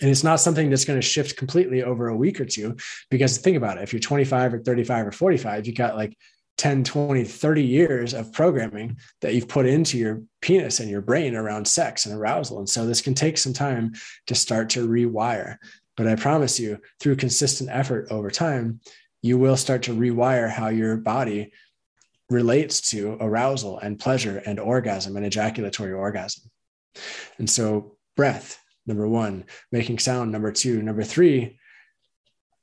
And 0.00 0.10
it's 0.10 0.24
not 0.24 0.40
something 0.40 0.70
that's 0.70 0.84
going 0.84 1.00
to 1.00 1.06
shift 1.06 1.36
completely 1.36 1.82
over 1.82 2.08
a 2.08 2.16
week 2.16 2.40
or 2.40 2.44
two 2.44 2.76
because 3.10 3.38
think 3.38 3.56
about 3.56 3.78
it 3.78 3.84
if 3.84 3.92
you're 3.92 4.00
25 4.00 4.54
or 4.54 4.58
35 4.58 5.06
or 5.06 5.12
45 5.12 5.66
you've 5.66 5.76
got 5.76 5.96
like 5.96 6.16
10 6.56 6.84
20 6.84 7.24
30 7.24 7.62
years 7.62 8.14
of 8.14 8.32
programming 8.32 8.96
that 9.20 9.34
you've 9.34 9.48
put 9.48 9.66
into 9.66 9.98
your 9.98 10.22
penis 10.40 10.80
and 10.80 10.90
your 10.90 11.00
brain 11.00 11.34
around 11.34 11.66
sex 11.66 12.06
and 12.06 12.14
arousal. 12.14 12.58
And 12.58 12.68
so 12.68 12.86
this 12.86 13.00
can 13.00 13.14
take 13.14 13.38
some 13.38 13.52
time 13.52 13.92
to 14.26 14.34
start 14.34 14.70
to 14.70 14.86
rewire. 14.88 15.56
But 15.96 16.08
i 16.08 16.16
promise 16.16 16.58
you 16.58 16.78
through 17.00 17.16
consistent 17.16 17.70
effort 17.70 18.08
over 18.10 18.30
time 18.30 18.80
you 19.22 19.38
will 19.38 19.56
start 19.56 19.82
to 19.82 19.94
rewire 19.94 20.50
how 20.50 20.68
your 20.68 20.98
body 20.98 21.50
relates 22.30 22.90
to 22.90 23.16
arousal 23.20 23.78
and 23.78 23.98
pleasure 23.98 24.42
and 24.46 24.58
orgasm 24.58 25.16
and 25.16 25.26
ejaculatory 25.26 25.92
orgasm. 25.92 26.50
And 27.38 27.48
so, 27.48 27.96
breath, 28.16 28.58
number 28.86 29.06
one, 29.08 29.44
making 29.72 29.98
sound, 29.98 30.32
number 30.32 30.52
two, 30.52 30.82
number 30.82 31.02
three, 31.02 31.58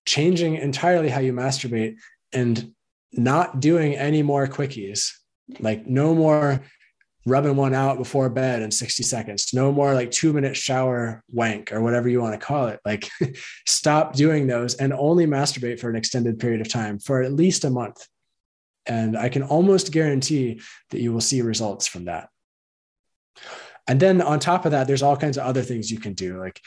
changing 0.06 0.56
entirely 0.56 1.10
how 1.10 1.20
you 1.20 1.34
masturbate 1.34 1.96
and 2.34 2.72
not 3.12 3.60
doing 3.60 3.96
any 3.96 4.24
more 4.24 4.48
quickies, 4.48 5.12
like 5.60 5.86
no 5.86 6.16
more 6.16 6.62
rubbing 7.26 7.56
one 7.56 7.74
out 7.74 7.98
before 7.98 8.30
bed 8.30 8.62
in 8.62 8.72
60 8.72 9.04
seconds. 9.04 9.54
No 9.54 9.72
more 9.72 9.94
like 9.94 10.12
two 10.12 10.34
minute 10.34 10.58
shower 10.58 11.24
wank 11.32 11.72
or 11.72 11.82
whatever 11.82 12.10
you 12.10 12.22
want 12.22 12.40
to 12.40 12.46
call 12.46 12.68
it. 12.68 12.80
Like 12.84 13.10
stop 13.68 14.16
doing 14.16 14.48
those 14.48 14.76
and 14.76 14.94
only 14.94 15.28
masturbate 15.28 15.80
for 15.80 15.90
an 15.90 15.96
extended 15.96 16.40
period 16.40 16.62
of 16.62 16.70
time 16.70 17.00
for 17.00 17.22
at 17.22 17.34
least 17.34 17.64
a 17.64 17.70
month. 17.70 18.08
And 18.86 19.18
I 19.18 19.30
can 19.30 19.44
almost 19.44 19.92
guarantee 19.92 20.62
that 20.90 21.02
you 21.02 21.14
will 21.14 21.22
see 21.22 21.42
results 21.42 21.88
from 21.88 22.06
that. 22.06 22.30
And 23.88 24.00
then 24.00 24.22
on 24.22 24.40
top 24.40 24.66
of 24.66 24.72
that, 24.72 24.88
there's 24.88 25.04
all 25.04 25.18
kinds 25.18 25.38
of 25.38 25.46
other 25.46 25.62
things 25.62 25.92
you 25.92 26.00
can 26.00 26.14
do, 26.14 26.40
like 26.40 26.62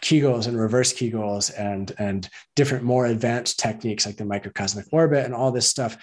Kegels 0.00 0.48
and 0.48 0.58
reverse 0.58 0.92
Kegels 0.92 1.52
and, 1.56 1.92
and 1.98 2.28
different 2.56 2.84
more 2.84 3.06
advanced 3.06 3.60
techniques 3.60 4.06
like 4.06 4.16
the 4.16 4.24
microcosmic 4.24 4.86
orbit 4.92 5.24
and 5.24 5.34
all 5.34 5.52
this 5.52 5.68
stuff 5.68 5.96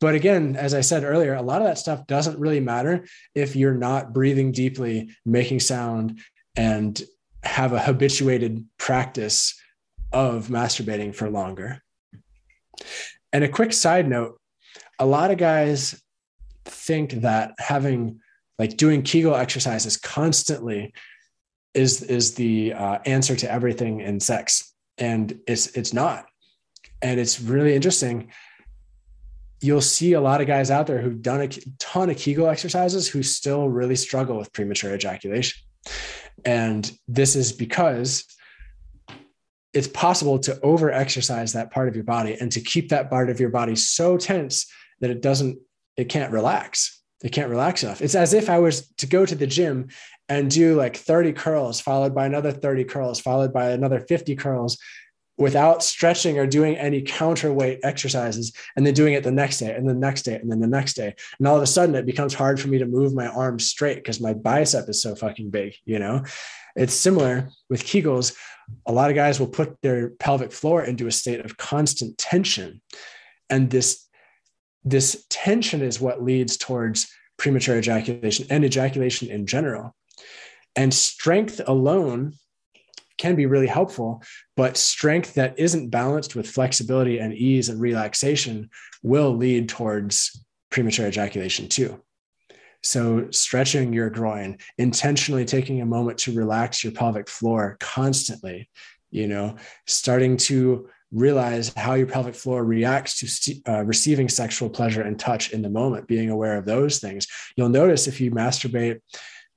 but 0.00 0.14
again, 0.14 0.56
as 0.56 0.74
I 0.74 0.82
said 0.82 1.02
earlier, 1.02 1.34
a 1.34 1.40
lot 1.40 1.62
of 1.62 1.66
that 1.66 1.78
stuff 1.78 2.06
doesn't 2.06 2.38
really 2.38 2.60
matter 2.60 3.06
if 3.34 3.56
you're 3.56 3.74
not 3.74 4.12
breathing 4.12 4.52
deeply, 4.52 5.10
making 5.24 5.60
sound, 5.60 6.20
and 6.56 7.00
have 7.42 7.72
a 7.72 7.80
habituated 7.80 8.66
practice 8.76 9.58
of 10.12 10.48
masturbating 10.48 11.14
for 11.14 11.30
longer. 11.30 11.82
And 13.32 13.44
a 13.44 13.48
quick 13.48 13.72
side 13.72 14.06
note 14.06 14.38
a 14.98 15.06
lot 15.06 15.30
of 15.30 15.38
guys 15.38 16.00
think 16.64 17.12
that 17.22 17.54
having 17.58 18.20
like 18.58 18.76
doing 18.76 19.02
Kegel 19.02 19.34
exercises 19.34 19.96
constantly 19.96 20.92
is 21.74 22.02
is 22.02 22.34
the 22.34 22.72
uh, 22.72 22.98
answer 23.04 23.34
to 23.36 23.50
everything 23.50 24.00
in 24.00 24.20
sex, 24.20 24.72
and 24.98 25.40
it's 25.46 25.68
it's 25.68 25.92
not. 25.92 26.26
And 27.02 27.20
it's 27.20 27.40
really 27.40 27.74
interesting 27.74 28.30
you'll 29.64 29.80
see 29.80 30.12
a 30.12 30.20
lot 30.20 30.42
of 30.42 30.46
guys 30.46 30.70
out 30.70 30.86
there 30.86 31.00
who've 31.00 31.22
done 31.22 31.40
a 31.40 31.48
ton 31.78 32.10
of 32.10 32.18
Kegel 32.18 32.48
exercises 32.48 33.08
who 33.08 33.22
still 33.22 33.68
really 33.68 33.96
struggle 33.96 34.36
with 34.36 34.52
premature 34.52 34.94
ejaculation. 34.94 35.58
And 36.44 36.90
this 37.08 37.34
is 37.34 37.50
because 37.50 38.24
it's 39.72 39.88
possible 39.88 40.38
to 40.40 40.60
over 40.60 40.92
exercise 40.92 41.54
that 41.54 41.70
part 41.70 41.88
of 41.88 41.94
your 41.94 42.04
body 42.04 42.36
and 42.38 42.52
to 42.52 42.60
keep 42.60 42.90
that 42.90 43.08
part 43.08 43.30
of 43.30 43.40
your 43.40 43.48
body 43.48 43.74
so 43.74 44.18
tense 44.18 44.66
that 45.04 45.10
it 45.10 45.20
doesn't, 45.20 45.58
it 45.98 46.08
can't 46.08 46.32
relax. 46.32 47.02
It 47.22 47.32
can't 47.32 47.50
relax 47.50 47.82
enough. 47.82 48.00
It's 48.00 48.14
as 48.14 48.32
if 48.32 48.48
I 48.48 48.58
was 48.58 48.88
to 48.96 49.06
go 49.06 49.26
to 49.26 49.34
the 49.34 49.46
gym 49.46 49.88
and 50.30 50.50
do 50.50 50.74
like 50.74 50.96
30 50.96 51.34
curls, 51.34 51.78
followed 51.78 52.14
by 52.14 52.24
another 52.24 52.50
30 52.50 52.84
curls, 52.84 53.20
followed 53.20 53.52
by 53.52 53.70
another 53.70 54.00
50 54.00 54.34
curls 54.36 54.78
without 55.36 55.82
stretching 55.82 56.38
or 56.38 56.46
doing 56.46 56.76
any 56.76 57.02
counterweight 57.02 57.80
exercises 57.82 58.52
and 58.76 58.86
then 58.86 58.94
doing 58.94 59.14
it 59.14 59.24
the 59.24 59.30
next 59.30 59.58
day 59.58 59.74
and 59.74 59.86
the 59.86 59.94
next 59.94 60.22
day 60.22 60.36
and 60.36 60.50
then 60.50 60.60
the 60.60 60.66
next 60.66 60.94
day 60.94 61.14
and 61.38 61.48
all 61.48 61.56
of 61.56 61.62
a 61.62 61.66
sudden 61.66 61.94
it 61.94 62.06
becomes 62.06 62.32
hard 62.32 62.60
for 62.60 62.68
me 62.68 62.78
to 62.78 62.86
move 62.86 63.12
my 63.12 63.26
arms 63.26 63.66
straight 63.66 63.96
because 63.96 64.20
my 64.20 64.32
bicep 64.32 64.88
is 64.88 65.02
so 65.02 65.14
fucking 65.16 65.50
big 65.50 65.74
you 65.84 65.98
know 65.98 66.22
it's 66.76 66.94
similar 66.94 67.48
with 67.68 67.84
kegels 67.84 68.36
a 68.86 68.92
lot 68.92 69.10
of 69.10 69.16
guys 69.16 69.40
will 69.40 69.48
put 69.48 69.76
their 69.82 70.10
pelvic 70.10 70.52
floor 70.52 70.84
into 70.84 71.08
a 71.08 71.12
state 71.12 71.44
of 71.44 71.56
constant 71.56 72.16
tension 72.16 72.80
and 73.50 73.70
this 73.70 74.03
this 74.84 75.26
tension 75.30 75.82
is 75.82 76.00
what 76.00 76.22
leads 76.22 76.56
towards 76.56 77.10
premature 77.36 77.78
ejaculation 77.78 78.46
and 78.50 78.64
ejaculation 78.64 79.30
in 79.30 79.46
general 79.46 79.94
and 80.76 80.92
strength 80.92 81.60
alone 81.66 82.34
can 83.16 83.36
be 83.36 83.46
really 83.46 83.66
helpful. 83.66 84.22
But 84.56 84.76
strength 84.76 85.34
that 85.34 85.58
isn't 85.58 85.90
balanced 85.90 86.34
with 86.34 86.50
flexibility 86.50 87.18
and 87.18 87.32
ease 87.32 87.68
and 87.68 87.80
relaxation 87.80 88.70
will 89.02 89.36
lead 89.36 89.68
towards 89.68 90.44
premature 90.70 91.06
ejaculation 91.06 91.68
too. 91.68 92.02
So, 92.82 93.28
stretching 93.30 93.94
your 93.94 94.10
groin, 94.10 94.58
intentionally 94.76 95.46
taking 95.46 95.80
a 95.80 95.86
moment 95.86 96.18
to 96.18 96.36
relax 96.36 96.84
your 96.84 96.92
pelvic 96.92 97.30
floor 97.30 97.78
constantly, 97.80 98.68
you 99.10 99.26
know, 99.26 99.56
starting 99.86 100.36
to 100.38 100.90
realize 101.12 101.72
how 101.74 101.94
your 101.94 102.06
pelvic 102.06 102.34
floor 102.34 102.64
reacts 102.64 103.40
to 103.44 103.54
uh, 103.68 103.84
receiving 103.84 104.28
sexual 104.28 104.68
pleasure 104.68 105.02
and 105.02 105.18
touch 105.18 105.52
in 105.52 105.62
the 105.62 105.70
moment, 105.70 106.08
being 106.08 106.30
aware 106.30 106.56
of 106.56 106.64
those 106.64 106.98
things. 106.98 107.26
You'll 107.56 107.68
notice 107.68 108.06
if 108.06 108.20
you 108.20 108.30
masturbate 108.30 109.00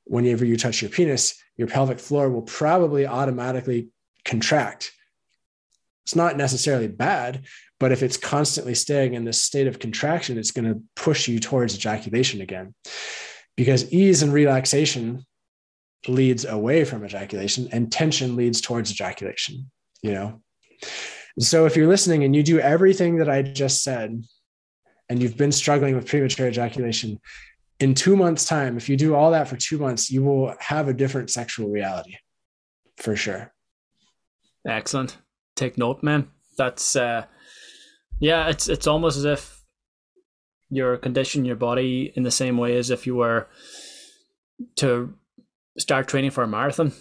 whenever 0.06 0.46
you 0.46 0.58
touch 0.58 0.82
your 0.82 0.92
penis, 0.92 1.42
your 1.58 1.68
pelvic 1.68 2.00
floor 2.00 2.30
will 2.30 2.44
probably 2.44 3.08
automatically 3.08 3.90
contract. 4.24 4.92
It's 6.06 6.16
not 6.16 6.38
necessarily 6.38 6.88
bad, 6.88 7.46
but 7.80 7.92
if 7.92 8.02
it's 8.02 8.18
constantly 8.18 8.76
staying 8.76 9.14
in 9.14 9.26
this 9.26 9.42
state 9.42 9.68
of 9.68 9.80
contraction, 9.80 10.38
it's 10.38 10.52
going 10.52 10.72
to 10.72 10.82
push 10.96 11.28
you 11.28 11.40
towards 11.40 11.76
ejaculation 11.76 12.42
again. 12.42 12.74
Because 13.56 13.92
ease 13.92 14.22
and 14.22 14.32
relaxation 14.32 15.26
leads 16.08 16.46
away 16.46 16.86
from 16.86 17.04
ejaculation 17.04 17.68
and 17.72 17.92
tension 17.92 18.36
leads 18.36 18.62
towards 18.62 18.92
ejaculation, 18.92 19.70
you 20.02 20.14
know? 20.14 20.42
So 21.40 21.66
if 21.66 21.76
you're 21.76 21.88
listening 21.88 22.24
and 22.24 22.36
you 22.36 22.44
do 22.44 22.60
everything 22.60 23.18
that 23.18 23.30
I 23.30 23.42
just 23.42 23.84
said, 23.84 24.24
and 25.10 25.22
you've 25.22 25.38
been 25.38 25.52
struggling 25.52 25.96
with 25.96 26.08
premature 26.08 26.48
ejaculation, 26.48 27.20
in 27.80 27.94
two 27.94 28.16
months' 28.16 28.46
time, 28.46 28.76
if 28.76 28.90
you 28.90 28.98
do 28.98 29.16
all 29.16 29.32
that 29.32 29.48
for 29.48 29.56
two 29.56 29.78
months, 29.78 30.10
you 30.10 30.24
will 30.24 30.56
have 30.60 30.88
a 30.88 30.94
different 30.94 31.30
sexual 31.30 31.70
reality 31.70 32.18
for 32.98 33.16
sure. 33.16 33.54
Excellent. 34.68 35.18
Take 35.56 35.78
note, 35.78 36.04
man. 36.04 36.30
That's 36.58 36.96
uh 36.96 37.26
yeah, 38.20 38.50
it's 38.50 38.68
it's 38.68 38.88
almost 38.88 39.18
as 39.18 39.26
if 39.26 39.64
you're 40.70 40.98
conditioning 40.98 41.46
your 41.46 41.56
body 41.56 42.12
in 42.16 42.24
the 42.24 42.32
same 42.32 42.58
way 42.58 42.76
as 42.78 42.90
if 42.90 43.06
you 43.06 43.16
were 43.16 43.48
to 44.78 45.14
start 45.78 46.08
training 46.08 46.32
for 46.32 46.44
a 46.44 46.48
marathon 46.48 46.92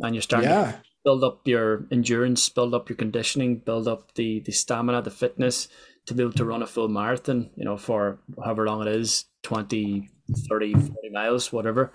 and 0.00 0.14
you're 0.14 0.22
starting 0.22 0.48
yeah. 0.48 0.72
to 0.72 0.78
build 1.04 1.24
up 1.24 1.46
your 1.46 1.86
endurance, 1.90 2.48
build 2.48 2.74
up 2.74 2.88
your 2.88 2.96
conditioning, 2.96 3.58
build 3.58 3.88
up 3.88 4.14
the 4.14 4.40
the 4.40 4.52
stamina, 4.52 5.02
the 5.02 5.10
fitness 5.10 5.68
to 6.06 6.14
be 6.14 6.22
able 6.22 6.32
to 6.32 6.44
run 6.44 6.62
a 6.62 6.66
full 6.66 6.88
marathon, 6.88 7.50
you 7.56 7.64
know, 7.64 7.76
for 7.76 8.18
however 8.42 8.66
long 8.66 8.86
it 8.86 8.88
is, 8.88 9.26
20, 9.44 10.10
30, 10.48 10.72
40 10.74 10.92
miles, 11.12 11.52
whatever. 11.52 11.92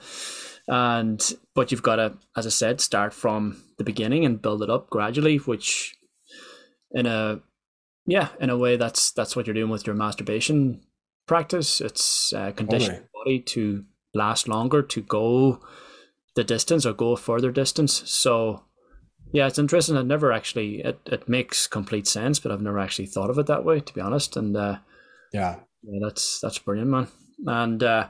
And 0.68 1.22
but 1.54 1.72
you've 1.72 1.84
got 1.84 1.98
to, 1.98 2.18
as 2.36 2.46
I 2.46 2.50
said, 2.50 2.82
start 2.82 3.14
from 3.14 3.62
the 3.78 3.84
beginning 3.84 4.26
and 4.26 4.42
build 4.42 4.64
it 4.64 4.70
up 4.70 4.90
gradually, 4.90 5.38
which 5.38 5.96
in 6.92 7.06
a 7.06 7.42
yeah, 8.06 8.30
in 8.40 8.50
a 8.50 8.58
way 8.58 8.78
that's 8.78 9.12
that's 9.12 9.36
what 9.36 9.48
you're 9.48 9.54
doing 9.54 9.70
with 9.70 9.86
your 9.86 9.96
masturbation 9.96 10.82
practice. 11.26 11.82
It's 11.82 12.34
uh, 12.34 12.52
conditioning 12.52 13.02
body 13.14 13.40
to 13.40 13.86
last 14.14 14.48
longer, 14.48 14.82
to 14.82 15.02
go 15.02 15.62
the 16.36 16.44
distance 16.44 16.86
or 16.86 16.94
go 16.94 17.14
a 17.14 17.18
further 17.18 17.52
distance. 17.52 18.10
So 18.10 18.64
yeah, 19.32 19.48
it's 19.48 19.60
interesting. 19.60 19.98
I 19.98 20.04
never 20.04 20.32
actually 20.32 20.82
it, 20.82 21.00
it 21.06 21.28
makes 21.28 21.68
complete 21.68 22.08
sense, 22.08 22.40
but 22.40 22.52
I've 22.52 22.62
never 22.62 22.80
actually 22.80 23.08
thought 23.08 23.30
of 23.30 23.38
it 23.38 23.48
that 23.48 23.66
way, 23.66 23.80
to 23.80 23.94
be 23.94 24.02
honest. 24.02 24.38
And 24.38 24.56
uh, 24.56 24.78
yeah, 25.34 25.58
yeah, 25.84 26.00
that's 26.02 26.40
that's 26.40 26.60
brilliant, 26.60 26.90
man. 26.90 27.08
And 27.46 27.84
uh, 27.84 28.08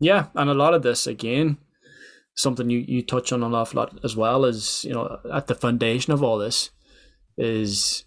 yeah, 0.00 0.26
and 0.34 0.50
a 0.50 0.54
lot 0.54 0.74
of 0.74 0.82
this 0.82 1.06
again, 1.06 1.58
something 2.34 2.70
you 2.70 2.78
you 2.78 3.02
touch 3.02 3.32
on 3.32 3.42
an 3.42 3.54
awful 3.54 3.78
lot 3.78 3.98
as 4.04 4.16
well 4.16 4.44
is 4.44 4.84
you 4.84 4.92
know 4.92 5.18
at 5.32 5.46
the 5.46 5.54
foundation 5.54 6.12
of 6.12 6.22
all 6.22 6.38
this 6.38 6.70
is 7.36 8.04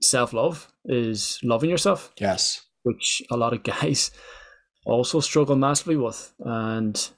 self 0.00 0.32
love, 0.32 0.72
is 0.84 1.38
loving 1.42 1.70
yourself. 1.70 2.12
Yes, 2.18 2.66
which 2.82 3.22
a 3.30 3.36
lot 3.36 3.52
of 3.52 3.62
guys 3.80 4.10
also 4.86 5.20
struggle 5.20 5.56
massively 5.56 5.96
with, 5.96 6.32
and 6.40 7.10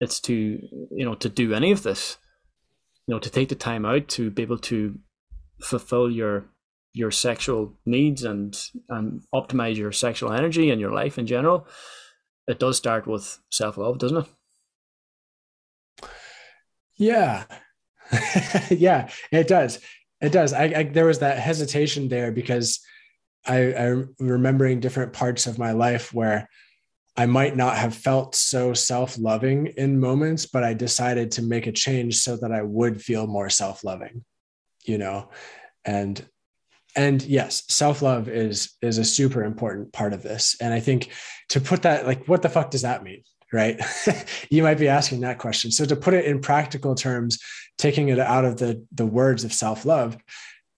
it's 0.00 0.20
to 0.20 0.34
you 0.34 1.04
know 1.04 1.14
to 1.14 1.28
do 1.28 1.54
any 1.54 1.70
of 1.70 1.82
this, 1.82 2.18
know, 3.14 3.20
to 3.20 3.30
take 3.30 3.48
the 3.48 3.54
time 3.54 3.84
out 3.84 4.08
to 4.08 4.30
be 4.30 4.42
able 4.42 4.58
to 4.58 4.98
fulfill 5.60 6.10
your 6.10 6.46
your 6.94 7.10
sexual 7.10 7.72
needs 7.86 8.24
and 8.24 8.60
and 8.88 9.22
optimize 9.34 9.76
your 9.76 9.92
sexual 9.92 10.32
energy 10.32 10.70
and 10.70 10.80
your 10.80 10.92
life 10.92 11.18
in 11.18 11.26
general 11.26 11.66
it 12.46 12.58
does 12.58 12.76
start 12.76 13.06
with 13.06 13.38
self 13.50 13.76
love, 13.76 13.98
doesn't 13.98 14.26
it? 14.26 16.08
Yeah, 16.96 17.44
yeah, 18.70 19.10
it 19.30 19.48
does. 19.48 19.80
It 20.20 20.32
does. 20.32 20.52
I, 20.52 20.64
I, 20.64 20.82
there 20.84 21.06
was 21.06 21.20
that 21.20 21.38
hesitation 21.38 22.08
there 22.08 22.30
because 22.30 22.80
I, 23.46 23.72
I 23.72 24.02
remembering 24.20 24.80
different 24.80 25.12
parts 25.12 25.46
of 25.46 25.58
my 25.58 25.72
life 25.72 26.12
where 26.14 26.48
I 27.16 27.26
might 27.26 27.56
not 27.56 27.76
have 27.76 27.94
felt 27.94 28.34
so 28.34 28.72
self 28.72 29.18
loving 29.18 29.68
in 29.76 30.00
moments, 30.00 30.46
but 30.46 30.64
I 30.64 30.74
decided 30.74 31.32
to 31.32 31.42
make 31.42 31.66
a 31.66 31.72
change 31.72 32.18
so 32.18 32.36
that 32.36 32.52
I 32.52 32.62
would 32.62 33.02
feel 33.02 33.26
more 33.26 33.50
self 33.50 33.84
loving, 33.84 34.24
you 34.84 34.98
know, 34.98 35.30
and 35.84 36.24
and 36.94 37.22
yes 37.22 37.62
self-love 37.68 38.28
is 38.28 38.76
is 38.82 38.98
a 38.98 39.04
super 39.04 39.44
important 39.44 39.92
part 39.92 40.12
of 40.12 40.22
this. 40.22 40.56
And 40.60 40.74
i 40.74 40.80
think 40.80 41.10
to 41.48 41.60
put 41.60 41.82
that 41.82 42.06
like 42.06 42.26
what 42.28 42.42
the 42.42 42.48
fuck 42.48 42.70
does 42.70 42.82
that 42.82 43.02
mean 43.02 43.22
right? 43.52 43.78
You 44.50 44.62
might 44.62 44.78
be 44.78 44.88
asking 44.88 45.20
that 45.20 45.38
question. 45.38 45.70
So 45.70 45.84
to 45.84 45.94
put 45.94 46.14
it 46.14 46.24
in 46.24 46.40
practical 46.40 46.94
terms 46.94 47.38
taking 47.78 48.08
it 48.08 48.18
out 48.18 48.44
of 48.44 48.58
the 48.58 48.84
the 48.92 49.06
words 49.06 49.44
of 49.44 49.52
self-love 49.52 50.16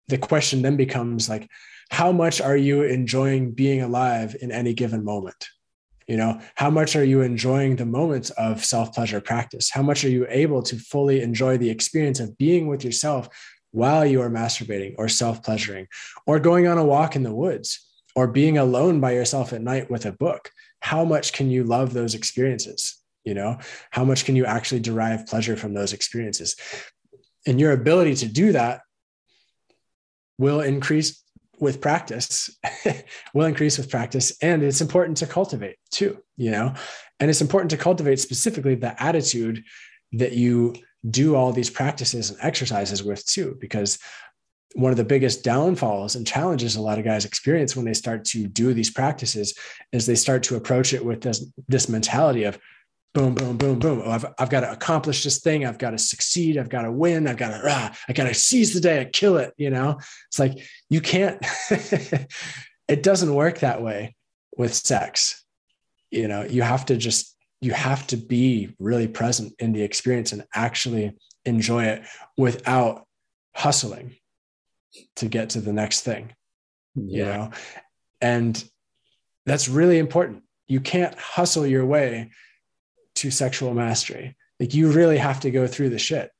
the 0.08 0.18
question 0.18 0.62
then 0.62 0.76
becomes 0.76 1.28
like 1.28 1.48
how 1.90 2.12
much 2.12 2.40
are 2.40 2.56
you 2.56 2.82
enjoying 2.82 3.52
being 3.52 3.82
alive 3.82 4.36
in 4.40 4.52
any 4.52 4.74
given 4.74 5.04
moment 5.04 5.48
you 6.06 6.16
know 6.16 6.40
how 6.54 6.70
much 6.70 6.96
are 6.96 7.04
you 7.04 7.22
enjoying 7.22 7.76
the 7.76 7.86
moments 7.86 8.30
of 8.30 8.64
self 8.64 8.92
pleasure 8.92 9.20
practice? 9.20 9.70
How 9.70 9.82
much 9.82 10.04
are 10.04 10.10
you 10.10 10.26
able 10.28 10.62
to 10.64 10.76
fully 10.76 11.22
enjoy 11.22 11.56
the 11.56 11.70
experience 11.70 12.20
of 12.20 12.36
being 12.36 12.66
with 12.66 12.84
yourself 12.84 13.28
while 13.70 14.04
you 14.04 14.20
are 14.20 14.30
masturbating 14.30 14.94
or 14.98 15.08
self 15.08 15.42
pleasuring 15.42 15.88
or 16.26 16.38
going 16.38 16.66
on 16.66 16.78
a 16.78 16.84
walk 16.84 17.16
in 17.16 17.22
the 17.22 17.34
woods 17.34 17.86
or 18.14 18.28
being 18.28 18.58
alone 18.58 19.00
by 19.00 19.12
yourself 19.12 19.52
at 19.52 19.62
night 19.62 19.90
with 19.90 20.06
a 20.06 20.12
book? 20.12 20.50
How 20.80 21.04
much 21.04 21.32
can 21.32 21.50
you 21.50 21.64
love 21.64 21.92
those 21.92 22.14
experiences? 22.14 23.00
You 23.24 23.34
know 23.34 23.58
how 23.90 24.04
much 24.04 24.26
can 24.26 24.36
you 24.36 24.44
actually 24.44 24.80
derive 24.80 25.26
pleasure 25.26 25.56
from 25.56 25.72
those 25.72 25.94
experiences? 25.94 26.56
And 27.46 27.58
your 27.58 27.72
ability 27.72 28.14
to 28.16 28.26
do 28.26 28.52
that 28.52 28.82
will 30.38 30.60
increase 30.60 31.23
with 31.58 31.80
practice 31.80 32.50
will 33.34 33.46
increase 33.46 33.78
with 33.78 33.90
practice 33.90 34.36
and 34.42 34.62
it's 34.62 34.80
important 34.80 35.16
to 35.16 35.26
cultivate 35.26 35.76
too 35.90 36.18
you 36.36 36.50
know? 36.50 36.74
And 37.20 37.30
it's 37.30 37.40
important 37.40 37.70
to 37.70 37.76
cultivate 37.76 38.18
specifically 38.18 38.74
the 38.74 39.00
attitude 39.02 39.64
that 40.12 40.32
you 40.32 40.74
do 41.08 41.34
all 41.34 41.52
these 41.52 41.70
practices 41.70 42.30
and 42.30 42.38
exercises 42.40 43.04
with 43.04 43.24
too 43.26 43.56
because 43.60 43.98
one 44.74 44.90
of 44.90 44.96
the 44.96 45.04
biggest 45.04 45.44
downfalls 45.44 46.16
and 46.16 46.26
challenges 46.26 46.74
a 46.74 46.80
lot 46.80 46.98
of 46.98 47.04
guys 47.04 47.24
experience 47.24 47.76
when 47.76 47.84
they 47.84 47.94
start 47.94 48.24
to 48.24 48.48
do 48.48 48.74
these 48.74 48.90
practices 48.90 49.56
is 49.92 50.06
they 50.06 50.14
start 50.14 50.42
to 50.42 50.56
approach 50.56 50.92
it 50.92 51.04
with 51.04 51.20
this 51.20 51.46
this 51.68 51.88
mentality 51.88 52.44
of 52.44 52.58
boom, 53.14 53.32
boom, 53.32 53.56
boom, 53.56 53.78
boom. 53.78 54.02
Oh, 54.04 54.10
I've, 54.10 54.26
I've 54.38 54.50
got 54.50 54.60
to 54.60 54.72
accomplish 54.72 55.22
this 55.22 55.38
thing. 55.40 55.64
I've 55.64 55.78
got 55.78 55.90
to 55.90 55.98
succeed. 55.98 56.58
I've 56.58 56.68
got 56.68 56.82
to 56.82 56.92
win. 56.92 57.28
I've 57.28 57.36
got 57.36 57.50
to, 57.50 57.62
ah, 57.64 57.96
I 58.08 58.12
got 58.12 58.24
to 58.24 58.34
seize 58.34 58.74
the 58.74 58.80
day 58.80 59.00
and 59.02 59.12
kill 59.12 59.38
it. 59.38 59.54
You 59.56 59.70
know, 59.70 59.98
it's 60.28 60.38
like 60.38 60.58
you 60.90 61.00
can't, 61.00 61.38
it 62.88 63.02
doesn't 63.02 63.34
work 63.34 63.60
that 63.60 63.80
way 63.80 64.16
with 64.56 64.74
sex. 64.74 65.44
You 66.10 66.28
know, 66.28 66.42
you 66.42 66.62
have 66.62 66.86
to 66.86 66.96
just, 66.96 67.36
you 67.60 67.72
have 67.72 68.06
to 68.08 68.16
be 68.16 68.74
really 68.78 69.08
present 69.08 69.54
in 69.58 69.72
the 69.72 69.82
experience 69.82 70.32
and 70.32 70.44
actually 70.54 71.16
enjoy 71.44 71.84
it 71.84 72.02
without 72.36 73.06
hustling 73.54 74.16
to 75.16 75.28
get 75.28 75.50
to 75.50 75.60
the 75.60 75.72
next 75.72 76.02
thing. 76.02 76.34
Yeah. 76.96 77.16
You 77.16 77.24
know, 77.24 77.50
and 78.20 78.64
that's 79.46 79.68
really 79.68 79.98
important. 79.98 80.42
You 80.66 80.80
can't 80.80 81.16
hustle 81.18 81.66
your 81.66 81.86
way 81.86 82.30
to 83.16 83.30
sexual 83.30 83.74
mastery. 83.74 84.36
Like 84.60 84.74
you 84.74 84.90
really 84.90 85.18
have 85.18 85.40
to 85.40 85.50
go 85.50 85.66
through 85.66 85.90
the 85.90 85.98
shit. 85.98 86.30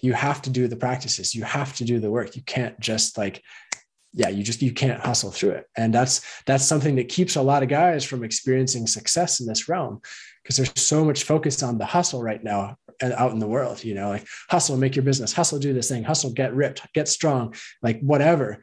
You 0.00 0.12
have 0.14 0.42
to 0.42 0.50
do 0.50 0.68
the 0.68 0.76
practices. 0.76 1.34
You 1.34 1.44
have 1.44 1.74
to 1.76 1.84
do 1.84 2.00
the 2.00 2.10
work. 2.10 2.36
You 2.36 2.42
can't 2.42 2.78
just 2.80 3.16
like, 3.16 3.42
yeah, 4.12 4.28
you 4.28 4.42
just 4.42 4.60
you 4.60 4.72
can't 4.72 5.00
hustle 5.00 5.30
through 5.30 5.52
it. 5.52 5.66
And 5.76 5.94
that's 5.94 6.20
that's 6.44 6.64
something 6.64 6.96
that 6.96 7.08
keeps 7.08 7.36
a 7.36 7.42
lot 7.42 7.62
of 7.62 7.68
guys 7.68 8.04
from 8.04 8.24
experiencing 8.24 8.86
success 8.86 9.40
in 9.40 9.46
this 9.46 9.68
realm 9.68 10.00
because 10.42 10.56
there's 10.56 10.72
so 10.80 11.04
much 11.04 11.22
focus 11.22 11.62
on 11.62 11.78
the 11.78 11.86
hustle 11.86 12.22
right 12.22 12.42
now 12.42 12.76
and 13.00 13.12
out 13.14 13.32
in 13.32 13.38
the 13.38 13.46
world, 13.46 13.82
you 13.82 13.94
know, 13.94 14.10
like 14.10 14.26
hustle, 14.50 14.76
make 14.76 14.96
your 14.96 15.04
business, 15.04 15.32
hustle, 15.32 15.58
do 15.58 15.72
this 15.72 15.88
thing, 15.88 16.04
hustle, 16.04 16.30
get 16.30 16.54
ripped, 16.54 16.82
get 16.94 17.08
strong, 17.08 17.54
like 17.80 18.00
whatever. 18.00 18.60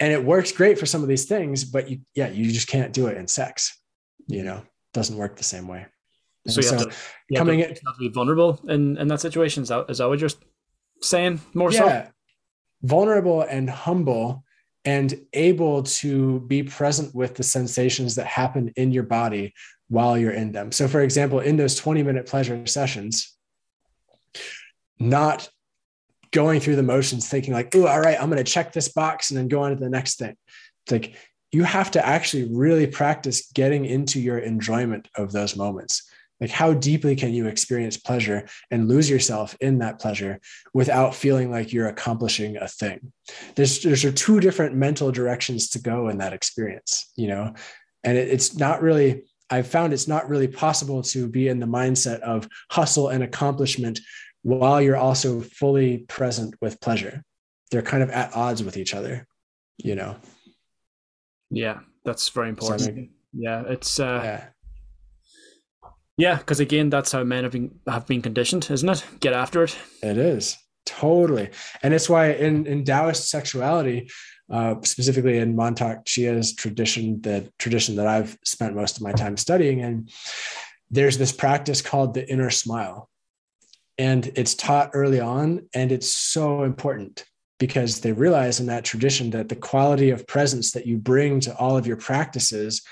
And 0.00 0.12
it 0.12 0.24
works 0.24 0.52
great 0.52 0.78
for 0.78 0.86
some 0.86 1.02
of 1.02 1.08
these 1.08 1.26
things, 1.26 1.64
but 1.64 1.88
you, 1.88 2.00
yeah, 2.14 2.28
you 2.28 2.50
just 2.50 2.68
can't 2.68 2.92
do 2.92 3.06
it 3.06 3.16
in 3.16 3.28
sex, 3.28 3.80
you 4.26 4.42
know, 4.42 4.62
doesn't 4.92 5.16
work 5.16 5.36
the 5.36 5.44
same 5.44 5.68
way. 5.68 5.86
So 6.46 6.60
you, 6.60 6.62
so 6.62 6.76
have 6.76 6.88
to, 6.88 6.96
you 7.30 7.38
coming 7.38 7.60
have 7.60 7.68
to, 7.68 7.74
in, 7.74 7.86
have 7.86 7.94
to 7.94 8.00
be 8.00 8.08
vulnerable 8.08 8.60
in, 8.68 8.98
in 8.98 9.08
that 9.08 9.20
situation. 9.20 9.62
Is 9.62 9.70
that, 9.70 9.86
is 9.88 9.98
that 9.98 10.08
what 10.08 10.18
you're 10.18 10.30
saying 11.00 11.40
more 11.54 11.72
yeah, 11.72 12.06
so? 12.06 12.10
Vulnerable 12.82 13.42
and 13.42 13.68
humble 13.68 14.44
and 14.84 15.18
able 15.32 15.82
to 15.82 16.40
be 16.40 16.62
present 16.62 17.14
with 17.14 17.34
the 17.34 17.42
sensations 17.42 18.14
that 18.16 18.26
happen 18.26 18.72
in 18.76 18.92
your 18.92 19.02
body 19.02 19.54
while 19.88 20.18
you're 20.18 20.32
in 20.32 20.52
them. 20.52 20.70
So, 20.70 20.86
for 20.86 21.00
example, 21.00 21.40
in 21.40 21.56
those 21.56 21.76
20 21.76 22.02
minute 22.02 22.26
pleasure 22.26 22.66
sessions, 22.66 23.34
not 24.98 25.48
going 26.30 26.60
through 26.60 26.76
the 26.76 26.82
motions 26.82 27.28
thinking 27.28 27.54
like, 27.54 27.74
oh, 27.74 27.86
all 27.86 28.00
right, 28.00 28.20
I'm 28.20 28.28
going 28.28 28.44
to 28.44 28.50
check 28.50 28.72
this 28.72 28.88
box 28.88 29.30
and 29.30 29.38
then 29.38 29.48
go 29.48 29.62
on 29.62 29.70
to 29.70 29.76
the 29.76 29.88
next 29.88 30.18
thing. 30.18 30.36
It's 30.84 30.92
like 30.92 31.14
you 31.52 31.62
have 31.62 31.92
to 31.92 32.04
actually 32.04 32.52
really 32.52 32.86
practice 32.86 33.50
getting 33.52 33.84
into 33.84 34.20
your 34.20 34.38
enjoyment 34.38 35.08
of 35.16 35.32
those 35.32 35.56
moments 35.56 36.10
like 36.40 36.50
how 36.50 36.74
deeply 36.74 37.16
can 37.16 37.32
you 37.32 37.46
experience 37.46 37.96
pleasure 37.96 38.46
and 38.70 38.88
lose 38.88 39.08
yourself 39.08 39.56
in 39.60 39.78
that 39.78 40.00
pleasure 40.00 40.40
without 40.72 41.14
feeling 41.14 41.50
like 41.50 41.72
you're 41.72 41.88
accomplishing 41.88 42.56
a 42.56 42.68
thing? 42.68 43.12
There's 43.54 43.82
there's 43.82 44.12
two 44.14 44.40
different 44.40 44.74
mental 44.74 45.12
directions 45.12 45.70
to 45.70 45.78
go 45.78 46.08
in 46.08 46.18
that 46.18 46.32
experience 46.32 47.12
you 47.16 47.28
know? 47.28 47.54
And 48.02 48.18
it, 48.18 48.28
it's 48.28 48.56
not 48.56 48.82
really 48.82 49.24
i've 49.50 49.66
found 49.66 49.92
it's 49.92 50.08
not 50.08 50.28
really 50.28 50.48
possible 50.48 51.02
to 51.02 51.28
be 51.28 51.48
in 51.48 51.60
the 51.60 51.66
mindset 51.66 52.20
of 52.20 52.48
hustle 52.70 53.08
and 53.08 53.22
accomplishment 53.22 54.00
while 54.42 54.80
you're 54.80 54.96
also 54.96 55.40
fully 55.40 55.98
present 55.98 56.54
with 56.60 56.80
pleasure. 56.80 57.22
They're 57.70 57.82
kind 57.82 58.02
of 58.02 58.10
at 58.10 58.34
odds 58.34 58.62
with 58.62 58.76
each 58.76 58.94
other 58.94 59.26
you 59.78 59.94
know? 59.94 60.16
Yeah 61.50 61.80
that's 62.04 62.28
very 62.28 62.48
important. 62.48 63.10
Yeah 63.32 63.64
it's 63.66 63.98
uh 63.98 64.20
yeah 64.22 64.44
yeah, 66.16 66.36
because 66.36 66.60
again, 66.60 66.90
that's 66.90 67.12
how 67.12 67.24
men 67.24 67.44
have 67.44 67.52
been 67.52 67.78
have 67.88 68.06
been 68.06 68.22
conditioned, 68.22 68.68
isn't 68.70 68.88
it? 68.88 69.04
Get 69.20 69.32
after 69.32 69.64
it. 69.64 69.76
It 70.02 70.16
is 70.16 70.56
totally, 70.86 71.50
and 71.82 71.92
it's 71.92 72.08
why 72.08 72.32
in 72.32 72.66
in 72.66 72.84
Taoist 72.84 73.28
sexuality, 73.28 74.10
uh, 74.50 74.76
specifically 74.82 75.38
in 75.38 75.56
Mantak 75.56 76.04
Chia's 76.04 76.54
tradition, 76.54 77.20
the 77.22 77.50
tradition 77.58 77.96
that 77.96 78.06
I've 78.06 78.38
spent 78.44 78.76
most 78.76 78.96
of 78.96 79.02
my 79.02 79.12
time 79.12 79.36
studying, 79.36 79.82
and 79.82 80.10
there's 80.90 81.18
this 81.18 81.32
practice 81.32 81.82
called 81.82 82.14
the 82.14 82.30
inner 82.30 82.50
smile, 82.50 83.08
and 83.98 84.30
it's 84.36 84.54
taught 84.54 84.90
early 84.94 85.20
on, 85.20 85.68
and 85.74 85.90
it's 85.90 86.14
so 86.14 86.62
important 86.62 87.24
because 87.58 88.00
they 88.00 88.12
realize 88.12 88.60
in 88.60 88.66
that 88.66 88.84
tradition 88.84 89.30
that 89.30 89.48
the 89.48 89.56
quality 89.56 90.10
of 90.10 90.26
presence 90.26 90.72
that 90.72 90.86
you 90.86 90.96
bring 90.96 91.40
to 91.40 91.56
all 91.56 91.76
of 91.76 91.86
your 91.86 91.96
practices 91.96 92.82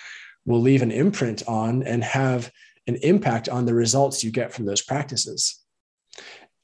will 0.47 0.61
leave 0.61 0.83
an 0.83 0.91
imprint 0.91 1.43
on 1.47 1.83
and 1.83 2.03
have 2.03 2.51
an 2.87 2.97
impact 2.97 3.49
on 3.49 3.67
the 3.67 3.75
results 3.75 4.25
you 4.25 4.31
get 4.31 4.53
from 4.53 4.67
those 4.67 4.83
practices. 4.83 5.61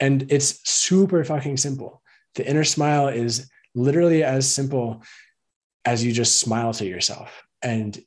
And 0.01 0.31
it's 0.31 0.69
super 0.69 1.25
fucking 1.25 1.57
simple. 1.57 2.03
The 2.35 2.49
inner 2.49 2.65
smile 2.65 3.09
is 3.09 3.49
literally 3.75 4.23
as 4.25 4.53
simple 4.53 5.03
as 5.85 6.05
you 6.05 6.13
just 6.13 6.41
smile 6.41 6.73
to 6.75 6.85
yourself 6.85 7.43
and 7.63 7.99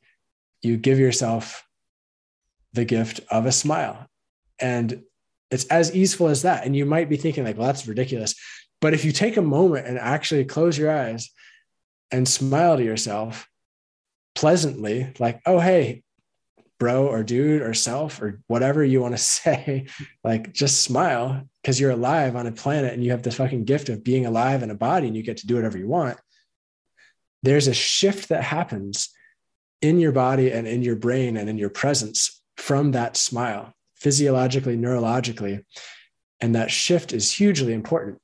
you 0.62 0.78
give 0.78 1.00
yourself 1.00 1.66
the 2.74 2.86
gift 2.86 3.22
of 3.30 3.46
a 3.46 3.52
smile. 3.52 4.08
And 4.60 5.04
it's 5.50 5.66
as 5.66 5.94
easeful 5.96 6.28
as 6.28 6.44
that. 6.44 6.66
And 6.66 6.76
you 6.76 6.86
might 6.86 7.10
be 7.10 7.18
thinking, 7.18 7.44
like, 7.44 7.58
well, 7.58 7.68
that's 7.68 7.88
ridiculous. 7.88 8.36
But 8.80 8.94
if 8.94 9.04
you 9.04 9.12
take 9.12 9.38
a 9.38 9.42
moment 9.42 9.88
and 9.88 10.00
actually 10.00 10.46
close 10.46 10.78
your 10.78 10.92
eyes 10.92 11.30
and 12.12 12.28
smile 12.28 12.78
to 12.78 12.84
yourself 12.84 13.48
pleasantly, 14.36 15.14
like, 15.20 15.42
oh, 15.46 15.60
hey, 15.60 16.04
bro 16.82 17.06
or 17.06 17.22
dude 17.22 17.62
or 17.62 17.76
self 17.76 18.20
or 18.24 18.42
whatever 18.48 18.84
you 18.84 19.00
want 19.00 19.14
to 19.14 19.18
say, 19.22 19.86
like 20.24 20.52
just 20.52 20.82
smile 20.82 21.48
because 21.62 21.80
you're 21.80 21.92
alive 21.92 22.36
on 22.36 22.48
a 22.48 22.52
planet 22.52 22.92
and 22.92 23.04
you 23.04 23.12
have 23.12 23.22
this 23.22 23.36
fucking 23.36 23.66
gift 23.66 23.88
of 23.88 24.04
being 24.04 24.26
alive 24.26 24.64
in 24.64 24.72
a 24.72 24.76
body 24.76 25.06
and 25.06 25.16
you 25.16 25.22
get 25.22 25.38
to 25.38 25.46
do 25.46 25.54
whatever 25.54 25.78
you 25.78 25.88
want. 25.88 26.18
There's 27.44 27.68
a 27.68 27.74
shift 27.74 28.30
that 28.30 28.44
happens 28.44 29.10
in 29.84 30.00
your 30.00 30.12
body 30.12 30.52
and 30.52 30.68
in 30.68 30.82
your 30.82 30.96
brain 30.96 31.38
and 31.38 31.48
in 31.48 31.60
your 31.60 31.70
presence 31.70 32.42
from 32.58 32.94
that 32.94 33.16
smile, 33.16 33.76
physiologically, 33.96 34.76
neurologically. 34.76 35.64
And 36.40 36.56
that 36.56 36.72
shift 36.72 37.14
is 37.14 37.32
hugely 37.32 37.74
important 37.74 38.18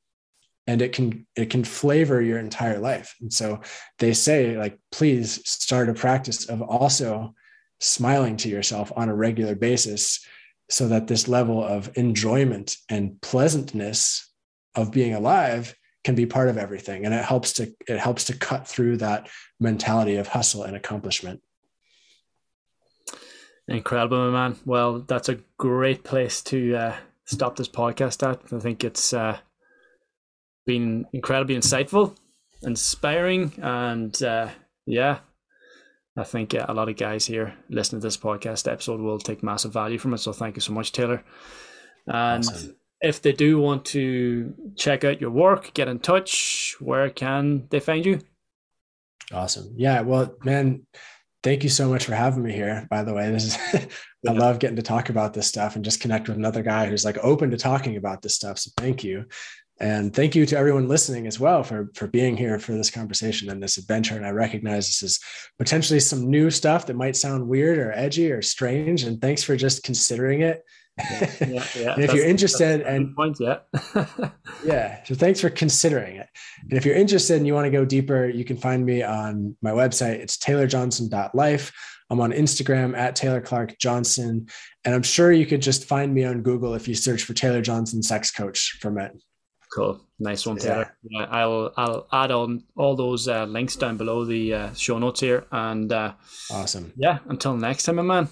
and 0.66 0.82
it 0.82 0.94
can 0.94 1.28
it 1.36 1.52
can 1.52 1.64
flavor 1.64 2.24
your 2.24 2.40
entire 2.40 2.80
life 2.80 3.16
and 3.22 3.32
so 3.32 3.62
they 4.00 4.14
say 4.14 4.58
like 4.58 4.78
please 4.92 5.48
start 5.48 5.88
a 5.88 5.94
practice 5.94 6.50
of 6.50 6.62
also 6.62 7.34
smiling 7.80 8.38
to 8.38 8.50
yourself 8.50 8.92
on 8.96 9.10
a 9.10 9.16
regular 9.16 9.56
basis 9.56 10.26
so 10.70 10.88
that 10.88 11.08
this 11.08 11.28
level 11.28 11.64
of 11.64 11.90
enjoyment 11.96 12.76
and 12.90 13.22
pleasantness 13.22 14.32
of 14.76 14.92
being 14.92 15.14
alive 15.14 15.76
can 16.04 16.16
be 16.16 16.26
part 16.26 16.50
of 16.50 16.58
everything. 16.58 17.06
And 17.06 17.14
it 17.14 17.24
helps 17.24 17.54
to 17.54 17.74
it 17.88 18.00
helps 18.00 18.26
to 18.26 18.38
cut 18.38 18.68
through 18.68 18.98
that 18.98 19.30
mentality 19.60 20.16
of 20.16 20.28
hustle 20.28 20.64
and 20.64 20.76
accomplishment. 20.76 21.42
Incredible 23.68 24.32
man. 24.32 24.58
Well 24.66 25.00
that's 25.00 25.30
a 25.30 25.40
great 25.58 26.04
place 26.04 26.42
to 26.44 26.76
uh, 26.76 26.96
stop 27.26 27.56
this 27.56 27.70
podcast 27.70 28.28
at. 28.30 28.42
I 28.54 28.60
think 28.60 28.84
it's 28.84 29.14
uh, 29.14 29.38
been 30.66 31.06
incredibly 31.14 31.56
insightful 31.56 32.16
inspiring 32.64 33.54
and 33.62 34.22
uh, 34.24 34.50
yeah 34.86 35.20
I 36.18 36.24
think 36.24 36.56
uh, 36.56 36.66
a 36.68 36.74
lot 36.74 36.90
of 36.90 36.98
guys 36.98 37.26
here 37.26 37.54
listening 37.70 38.02
to 38.02 38.08
this 38.08 38.18
podcast 38.18 38.72
episode 38.72 39.00
will 39.00 39.20
take 39.20 39.44
massive 39.44 39.72
value 39.72 40.00
from 40.00 40.14
it. 40.16 40.18
So 40.18 40.34
thank 40.34 40.56
you 40.56 40.62
so 40.62 40.74
much, 40.74 40.92
Taylor. 40.92 41.24
And 42.08 42.44
awesome. 42.44 42.76
if 43.02 43.22
they 43.22 43.34
do 43.34 43.60
want 43.60 43.86
to 43.86 44.54
check 44.76 45.04
out 45.04 45.22
your 45.22 45.30
work, 45.30 45.74
get 45.74 45.88
in 45.88 46.00
touch, 46.00 46.76
where 46.80 47.10
can 47.12 47.68
they 47.70 47.80
find 47.80 48.06
you? 48.06 48.22
Awesome. 49.32 49.74
Yeah. 49.76 50.02
Well, 50.02 50.36
man, 50.44 50.88
thank 51.44 51.64
you 51.64 51.70
so 51.70 51.90
much 51.90 52.06
for 52.06 52.16
having 52.16 52.44
me 52.44 52.54
here. 52.54 52.88
By 52.90 53.04
the 53.04 53.14
way, 53.14 53.30
this 53.30 53.46
is 53.46 53.88
I 54.28 54.32
love 54.32 54.60
getting 54.60 54.78
to 54.78 54.82
talk 54.82 55.10
about 55.10 55.34
this 55.34 55.48
stuff 55.48 55.76
and 55.76 55.86
just 55.86 56.02
connect 56.02 56.28
with 56.28 56.38
another 56.38 56.64
guy 56.64 56.88
who's 56.88 57.06
like 57.06 57.18
open 57.20 57.52
to 57.52 57.58
talking 57.58 57.96
about 57.96 58.22
this 58.22 58.36
stuff. 58.36 58.58
So 58.58 58.72
thank 58.76 59.04
you. 59.04 59.26
And 59.80 60.14
thank 60.14 60.34
you 60.34 60.46
to 60.48 60.58
everyone 60.58 60.88
listening 60.88 61.28
as 61.28 61.40
well 61.40 61.64
for, 61.64 61.92
for 61.94 62.08
being 62.08 62.36
here 62.36 62.58
for 62.58 62.74
this 62.74 62.90
conversation 62.90 63.50
and 63.50 63.62
this 63.62 63.78
adventure. 63.78 64.16
And 64.16 64.26
I 64.26 64.32
recognize 64.32 64.88
this 64.88 65.04
is 65.04 65.20
potentially 65.60 66.00
some 66.00 66.30
new 66.32 66.50
stuff 66.50 66.88
that 66.88 66.96
might 66.96 67.16
sound 67.16 67.48
weird 67.48 67.78
or 67.78 67.92
edgy 67.92 68.32
or 68.32 68.42
strange. 68.42 69.04
And 69.04 69.22
thanks 69.22 69.44
for 69.44 69.56
just 69.56 69.84
considering 69.84 70.42
it. 70.42 70.64
Yeah, 70.98 71.32
yeah, 71.42 71.64
yeah. 71.78 71.94
and 71.94 72.04
if 72.04 72.14
you're 72.14 72.26
interested 72.26 72.82
and 72.82 73.16
point, 73.16 73.38
yeah. 73.40 73.60
yeah. 74.66 75.04
So 75.04 75.14
thanks 75.14 75.40
for 75.40 75.52
considering 75.52 76.16
it. 76.16 76.28
And 76.64 76.74
if 76.74 76.84
you're 76.84 76.96
interested 76.96 77.38
and 77.38 77.46
you 77.46 77.54
want 77.54 77.66
to 77.66 77.72
go 77.72 77.86
deeper, 77.86 78.28
you 78.28 78.44
can 78.44 78.58
find 78.58 78.84
me 78.84 79.04
on 79.04 79.56
my 79.62 79.72
website. 79.72 80.16
It's 80.16 80.38
taylorjohnson.life. 80.38 81.72
I'm 82.10 82.22
on 82.22 82.32
Instagram 82.32 82.98
at 82.98 83.16
Taylor 83.16 83.42
Clark 83.42 83.78
Johnson. 83.78 84.48
And 84.86 84.96
I'm 84.96 85.04
sure 85.04 85.32
you 85.32 85.46
could 85.46 85.62
just 85.62 85.86
find 85.86 86.14
me 86.14 86.24
on 86.24 86.42
Google 86.42 86.74
if 86.74 86.88
you 86.88 86.96
search 86.96 87.24
for 87.24 87.34
Taylor 87.34 87.62
Johnson 87.62 88.02
sex 88.02 88.32
coach 88.32 88.78
from 88.82 88.98
it. 88.98 89.12
Cool, 89.78 90.02
nice 90.18 90.44
one, 90.48 90.58
Taylor. 90.58 90.98
Yeah. 91.04 91.28
I'll 91.30 91.72
I'll 91.78 92.08
add 92.12 92.32
on 92.32 92.64
all 92.76 92.96
those 92.96 93.28
uh, 93.28 93.46
links 93.46 93.76
down 93.76 93.96
below 93.96 94.26
the 94.26 94.54
uh, 94.54 94.74
show 94.74 94.98
notes 94.98 95.20
here, 95.20 95.46
and 95.52 95.92
uh, 95.92 96.14
awesome. 96.50 96.94
Yeah, 96.98 97.20
until 97.30 97.56
next 97.56 97.84
time, 97.84 97.98
my 97.98 98.02
man. 98.02 98.28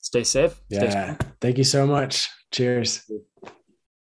Stay 0.00 0.24
safe. 0.24 0.60
Yeah. 0.68 1.14
Stay 1.14 1.26
Thank 1.40 1.58
you 1.58 1.64
so 1.64 1.86
much. 1.86 2.28
Cheers. 2.50 3.08